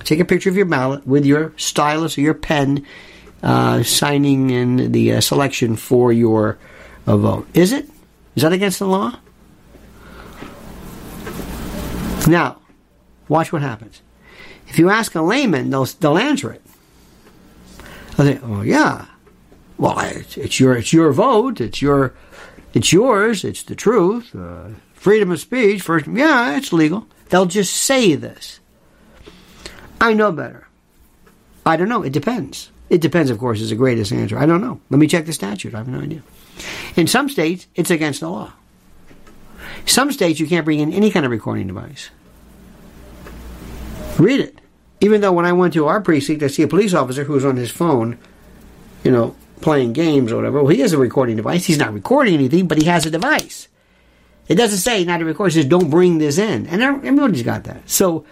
take 0.00 0.18
a 0.18 0.24
picture 0.24 0.50
of 0.50 0.56
your 0.56 0.66
ballot 0.66 1.06
with 1.06 1.24
your 1.24 1.52
stylus 1.56 2.18
or 2.18 2.22
your 2.22 2.34
pen, 2.34 2.84
uh, 3.44 3.84
signing 3.84 4.50
in 4.50 4.90
the 4.90 5.12
uh, 5.12 5.20
selection 5.20 5.76
for 5.76 6.12
your 6.12 6.58
uh, 7.06 7.16
vote? 7.16 7.46
Is 7.54 7.70
it? 7.70 7.88
Is 8.34 8.42
that 8.42 8.52
against 8.52 8.80
the 8.80 8.88
law? 8.88 9.20
Now, 12.26 12.60
watch 13.28 13.52
what 13.52 13.62
happens. 13.62 14.02
If 14.66 14.80
you 14.80 14.90
ask 14.90 15.14
a 15.14 15.22
layman, 15.22 15.70
they'll 15.70 15.84
they'll 15.84 16.18
answer 16.18 16.50
it. 16.50 16.63
They'll 18.16 18.26
say, 18.26 18.40
"Oh 18.42 18.62
yeah, 18.62 19.06
well 19.78 19.98
it's, 20.00 20.36
it's 20.36 20.60
your 20.60 20.76
it's 20.76 20.92
your 20.92 21.12
vote. 21.12 21.60
It's 21.60 21.82
your 21.82 22.14
it's 22.72 22.92
yours. 22.92 23.44
It's 23.44 23.62
the 23.62 23.74
truth. 23.74 24.34
Uh, 24.34 24.70
freedom 24.94 25.30
of 25.30 25.40
speech. 25.40 25.82
First, 25.82 26.06
yeah, 26.06 26.56
it's 26.56 26.72
legal. 26.72 27.06
They'll 27.28 27.46
just 27.46 27.74
say 27.74 28.14
this. 28.14 28.60
I 30.00 30.12
know 30.12 30.32
better. 30.32 30.68
I 31.66 31.76
don't 31.76 31.88
know. 31.88 32.02
It 32.02 32.12
depends. 32.12 32.70
It 32.90 33.00
depends, 33.00 33.30
of 33.30 33.38
course, 33.38 33.60
is 33.60 33.70
the 33.70 33.76
greatest 33.76 34.12
answer. 34.12 34.38
I 34.38 34.46
don't 34.46 34.60
know. 34.60 34.80
Let 34.90 34.98
me 34.98 35.06
check 35.06 35.24
the 35.24 35.32
statute. 35.32 35.74
I 35.74 35.78
have 35.78 35.88
no 35.88 36.00
idea. 36.00 36.22
In 36.96 37.06
some 37.06 37.28
states, 37.28 37.66
it's 37.74 37.90
against 37.90 38.20
the 38.20 38.28
law. 38.28 38.52
Some 39.86 40.12
states, 40.12 40.38
you 40.38 40.46
can't 40.46 40.64
bring 40.64 40.80
in 40.80 40.92
any 40.92 41.10
kind 41.10 41.24
of 41.24 41.32
recording 41.32 41.66
device. 41.66 42.10
Read 44.18 44.40
it. 44.40 44.60
Even 45.04 45.20
though 45.20 45.32
when 45.32 45.44
I 45.44 45.52
went 45.52 45.74
to 45.74 45.86
our 45.86 46.00
precinct, 46.00 46.42
I 46.42 46.46
see 46.46 46.62
a 46.62 46.68
police 46.68 46.94
officer 46.94 47.24
who's 47.24 47.44
on 47.44 47.56
his 47.56 47.70
phone, 47.70 48.16
you 49.02 49.10
know, 49.10 49.36
playing 49.60 49.92
games 49.92 50.32
or 50.32 50.36
whatever. 50.36 50.62
Well, 50.62 50.72
he 50.72 50.80
has 50.80 50.94
a 50.94 50.98
recording 50.98 51.36
device. 51.36 51.66
He's 51.66 51.76
not 51.76 51.92
recording 51.92 52.32
anything, 52.32 52.68
but 52.68 52.78
he 52.78 52.84
has 52.84 53.04
a 53.04 53.10
device. 53.10 53.68
It 54.48 54.54
doesn't 54.54 54.78
say 54.78 55.04
not 55.04 55.18
to 55.18 55.26
record. 55.26 55.50
It 55.50 55.54
says 55.56 55.66
don't 55.66 55.90
bring 55.90 56.16
this 56.16 56.38
in. 56.38 56.66
And 56.68 56.82
everybody's 56.82 57.42
got 57.42 57.64
that. 57.64 57.88
So 57.88 58.24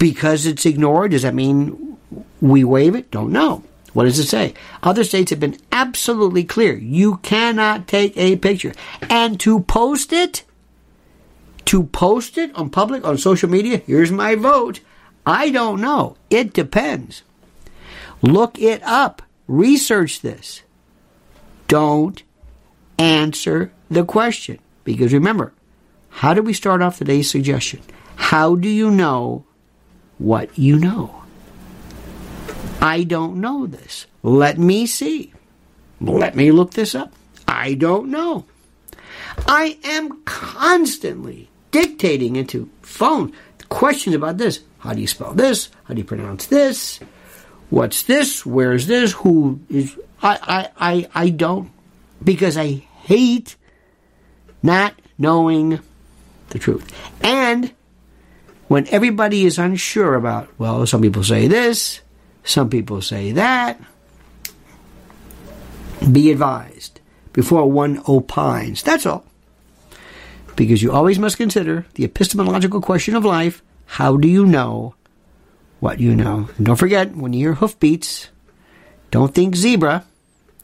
because 0.00 0.46
it's 0.46 0.66
ignored, 0.66 1.12
does 1.12 1.22
that 1.22 1.32
mean 1.32 1.96
we 2.40 2.64
waive 2.64 2.96
it? 2.96 3.12
Don't 3.12 3.30
know. 3.30 3.62
What 3.92 4.04
does 4.04 4.18
it 4.18 4.26
say? 4.26 4.54
Other 4.82 5.04
states 5.04 5.30
have 5.30 5.38
been 5.38 5.58
absolutely 5.70 6.42
clear. 6.42 6.74
You 6.76 7.18
cannot 7.18 7.86
take 7.86 8.16
a 8.16 8.34
picture. 8.34 8.74
And 9.02 9.38
to 9.40 9.60
post 9.60 10.12
it, 10.12 10.42
to 11.66 11.84
post 11.84 12.36
it 12.36 12.52
on 12.56 12.70
public, 12.70 13.04
on 13.04 13.16
social 13.16 13.48
media, 13.48 13.78
here's 13.86 14.10
my 14.10 14.34
vote. 14.34 14.80
I 15.26 15.50
don't 15.50 15.80
know. 15.80 16.16
It 16.30 16.52
depends. 16.52 17.22
Look 18.22 18.58
it 18.58 18.82
up. 18.84 19.22
Research 19.48 20.20
this. 20.22 20.62
Don't 21.68 22.22
answer 22.98 23.72
the 23.90 24.04
question. 24.04 24.58
Because 24.84 25.12
remember, 25.12 25.52
how 26.08 26.32
do 26.32 26.42
we 26.42 26.52
start 26.52 26.80
off 26.80 26.98
today's 26.98 27.28
suggestion? 27.28 27.82
How 28.14 28.54
do 28.54 28.68
you 28.68 28.90
know 28.90 29.44
what 30.18 30.56
you 30.56 30.78
know? 30.78 31.22
I 32.80 33.02
don't 33.02 33.40
know 33.40 33.66
this. 33.66 34.06
Let 34.22 34.58
me 34.58 34.86
see. 34.86 35.32
Let 36.00 36.36
me 36.36 36.52
look 36.52 36.72
this 36.72 36.94
up. 36.94 37.12
I 37.48 37.74
don't 37.74 38.10
know. 38.10 38.44
I 39.46 39.78
am 39.84 40.22
constantly 40.24 41.48
dictating 41.70 42.36
into 42.36 42.70
phone 42.82 43.32
questions 43.68 44.14
about 44.14 44.38
this. 44.38 44.60
How 44.86 44.94
do 44.94 45.00
you 45.00 45.08
spell 45.08 45.34
this? 45.34 45.68
How 45.84 45.94
do 45.94 45.98
you 45.98 46.04
pronounce 46.04 46.46
this? 46.46 47.00
What's 47.70 48.04
this? 48.04 48.46
Where 48.46 48.72
is 48.72 48.86
this? 48.86 49.12
Who 49.12 49.58
is 49.68 49.98
I 50.22 50.38
I 50.78 50.92
I, 50.92 51.24
I 51.26 51.30
don't 51.30 51.72
because 52.22 52.56
I 52.56 52.86
hate 53.02 53.56
not 54.62 54.94
knowing 55.18 55.80
the 56.50 56.58
truth. 56.60 56.86
And 57.20 57.72
when 58.68 58.86
everybody 58.88 59.44
is 59.44 59.58
unsure 59.58 60.14
about, 60.14 60.48
well, 60.56 60.86
some 60.86 61.02
people 61.02 61.24
say 61.24 61.48
this, 61.48 62.00
some 62.44 62.70
people 62.70 63.02
say 63.02 63.32
that, 63.32 63.80
be 66.12 66.30
advised 66.30 67.00
before 67.32 67.70
one 67.70 68.00
opines. 68.08 68.82
That's 68.84 69.06
all. 69.06 69.24
Because 70.54 70.82
you 70.82 70.92
always 70.92 71.18
must 71.18 71.36
consider 71.36 71.86
the 71.94 72.04
epistemological 72.04 72.80
question 72.80 73.16
of 73.16 73.24
life 73.24 73.62
how 73.86 74.16
do 74.16 74.28
you 74.28 74.44
know 74.44 74.94
what 75.80 76.00
you 76.00 76.14
know? 76.14 76.48
And 76.56 76.66
don't 76.66 76.76
forget, 76.76 77.16
when 77.16 77.32
you 77.32 77.40
hear 77.40 77.54
hoofbeats, 77.54 78.28
don't 79.10 79.34
think 79.34 79.56
zebra, 79.56 80.04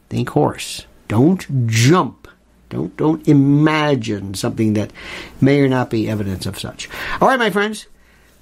think 0.09 0.29
horse. 0.29 0.85
Don't 1.07 1.67
jump. 1.67 2.27
Don't 2.69 2.95
don't 2.97 3.27
imagine 3.27 4.33
something 4.33 4.73
that 4.73 4.91
may 5.39 5.59
or 5.59 5.69
not 5.69 5.89
be 5.89 6.09
evidence 6.09 6.45
of 6.45 6.59
such. 6.59 6.89
All 7.21 7.27
right, 7.27 7.39
my 7.39 7.49
friends. 7.49 7.87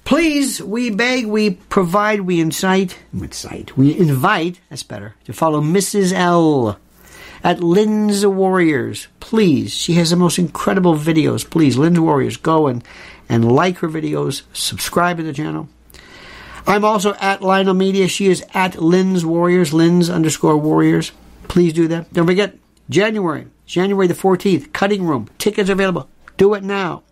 Please, 0.04 0.60
we 0.60 0.90
beg, 0.90 1.26
we 1.26 1.50
provide, 1.50 2.22
we 2.22 2.40
incite, 2.40 2.98
incite, 3.12 3.76
we 3.76 3.96
invite, 3.96 4.60
that's 4.68 4.82
better, 4.82 5.14
to 5.24 5.32
follow 5.32 5.60
Mrs. 5.60 6.12
L 6.12 6.76
at 7.44 7.62
Lynn's 7.62 8.26
Warriors. 8.26 9.06
Please, 9.20 9.72
she 9.72 9.94
has 9.94 10.10
the 10.10 10.16
most 10.16 10.38
incredible 10.38 10.96
videos. 10.96 11.48
Please, 11.48 11.76
Lynn's 11.76 12.00
Warriors, 12.00 12.36
go 12.36 12.66
and, 12.66 12.82
and 13.32 13.50
like 13.50 13.78
her 13.78 13.88
videos, 13.88 14.42
subscribe 14.52 15.16
to 15.16 15.22
the 15.22 15.32
channel. 15.32 15.66
I'm 16.66 16.84
also 16.84 17.14
at 17.14 17.40
Lionel 17.40 17.72
Media. 17.72 18.06
She 18.06 18.26
is 18.26 18.44
at 18.52 18.78
Lynn's 18.78 19.24
Warriors, 19.24 19.72
Lynn's 19.72 20.10
underscore 20.10 20.58
Warriors. 20.58 21.12
Please 21.48 21.72
do 21.72 21.88
that. 21.88 22.12
Don't 22.12 22.26
forget, 22.26 22.58
January, 22.90 23.46
January 23.64 24.06
the 24.06 24.12
14th, 24.12 24.74
Cutting 24.74 25.04
Room. 25.04 25.30
Tickets 25.38 25.70
available. 25.70 26.10
Do 26.36 26.52
it 26.52 26.62
now. 26.62 27.04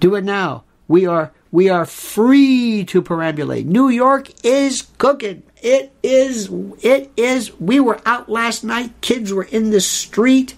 Do 0.00 0.16
it 0.16 0.24
now. 0.24 0.64
We 0.88 1.06
are 1.06 1.32
we 1.52 1.68
are 1.68 1.86
free 1.86 2.84
to 2.86 3.00
perambulate. 3.00 3.66
New 3.66 3.88
York 3.88 4.30
is 4.44 4.88
cooking. 4.98 5.44
It 5.62 5.92
is 6.02 6.50
it 6.82 7.12
is 7.16 7.58
we 7.60 7.78
were 7.78 8.00
out 8.04 8.28
last 8.28 8.64
night. 8.64 9.00
Kids 9.00 9.32
were 9.32 9.44
in 9.44 9.70
the 9.70 9.80
street. 9.80 10.56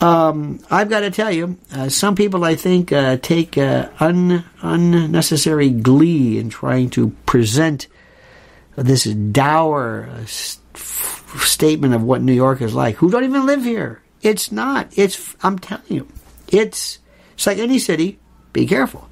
Um, 0.00 0.60
I've 0.70 0.88
got 0.88 1.00
to 1.00 1.10
tell 1.10 1.32
you, 1.32 1.58
uh, 1.74 1.88
some 1.88 2.14
people 2.14 2.44
I 2.44 2.54
think 2.54 2.92
uh, 2.92 3.16
take 3.16 3.58
uh, 3.58 3.88
un, 3.98 4.44
unnecessary 4.62 5.70
glee 5.70 6.38
in 6.38 6.50
trying 6.50 6.90
to 6.90 7.10
present 7.26 7.88
this 8.76 9.04
dour 9.04 10.08
uh, 10.08 10.24
statement 10.24 11.94
of 11.94 12.02
what 12.02 12.22
New 12.22 12.32
York 12.32 12.62
is 12.62 12.74
like, 12.74 12.96
who 12.96 13.10
don't 13.10 13.24
even 13.24 13.44
live 13.44 13.64
here. 13.64 14.00
It's 14.22 14.52
not. 14.52 14.96
It's 14.96 15.36
I'm 15.42 15.58
telling 15.58 15.84
you, 15.88 16.08
it's 16.48 16.98
it's 17.34 17.46
like 17.46 17.58
any 17.58 17.78
city. 17.78 18.18
Be 18.52 18.66
careful, 18.66 19.08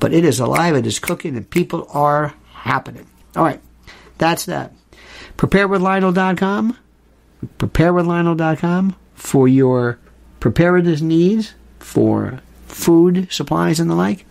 but 0.00 0.12
it 0.12 0.24
is 0.24 0.40
alive. 0.40 0.76
It 0.76 0.86
is 0.86 0.98
cooking, 0.98 1.36
and 1.36 1.48
people 1.48 1.88
are 1.92 2.34
happening. 2.52 3.06
All 3.36 3.44
right, 3.44 3.60
that's 4.18 4.46
that. 4.46 4.72
Preparewithlionel.com. 5.36 6.78
Preparewithlionel.com 7.58 8.96
for 9.14 9.48
your 9.48 9.98
preparedness 10.44 11.00
needs 11.00 11.54
for 11.78 12.38
food 12.66 13.26
supplies 13.32 13.80
and 13.80 13.88
the 13.88 13.94
like 13.94 14.26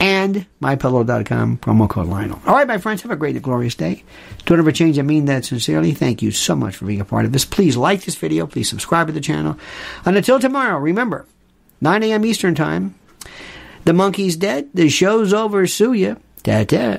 and 0.00 0.44
mypillow.com 0.60 1.56
promo 1.58 1.88
code 1.88 2.08
Lionel. 2.08 2.40
All 2.44 2.54
right, 2.56 2.66
my 2.66 2.78
friends, 2.78 3.02
have 3.02 3.12
a 3.12 3.16
great 3.16 3.36
and 3.36 3.44
glorious 3.44 3.76
day. 3.76 4.02
Don't 4.44 4.58
ever 4.58 4.72
change. 4.72 4.98
I 4.98 5.02
mean 5.02 5.26
that 5.26 5.44
sincerely. 5.44 5.92
Thank 5.92 6.20
you 6.20 6.32
so 6.32 6.56
much 6.56 6.74
for 6.74 6.84
being 6.84 7.00
a 7.00 7.04
part 7.04 7.26
of 7.26 7.32
this. 7.32 7.44
Please 7.44 7.76
like 7.76 8.02
this 8.02 8.16
video. 8.16 8.48
Please 8.48 8.68
subscribe 8.68 9.06
to 9.06 9.12
the 9.12 9.20
channel. 9.20 9.56
And 10.04 10.16
until 10.16 10.40
tomorrow, 10.40 10.80
remember, 10.80 11.26
9 11.80 12.02
a.m. 12.02 12.24
Eastern 12.24 12.56
Time. 12.56 12.96
The 13.84 13.92
monkey's 13.92 14.34
dead. 14.34 14.70
The 14.74 14.88
show's 14.88 15.32
over. 15.32 15.68
Sue 15.68 15.92
ya. 15.92 16.16
Ta 16.42 16.64
ta 16.64 16.98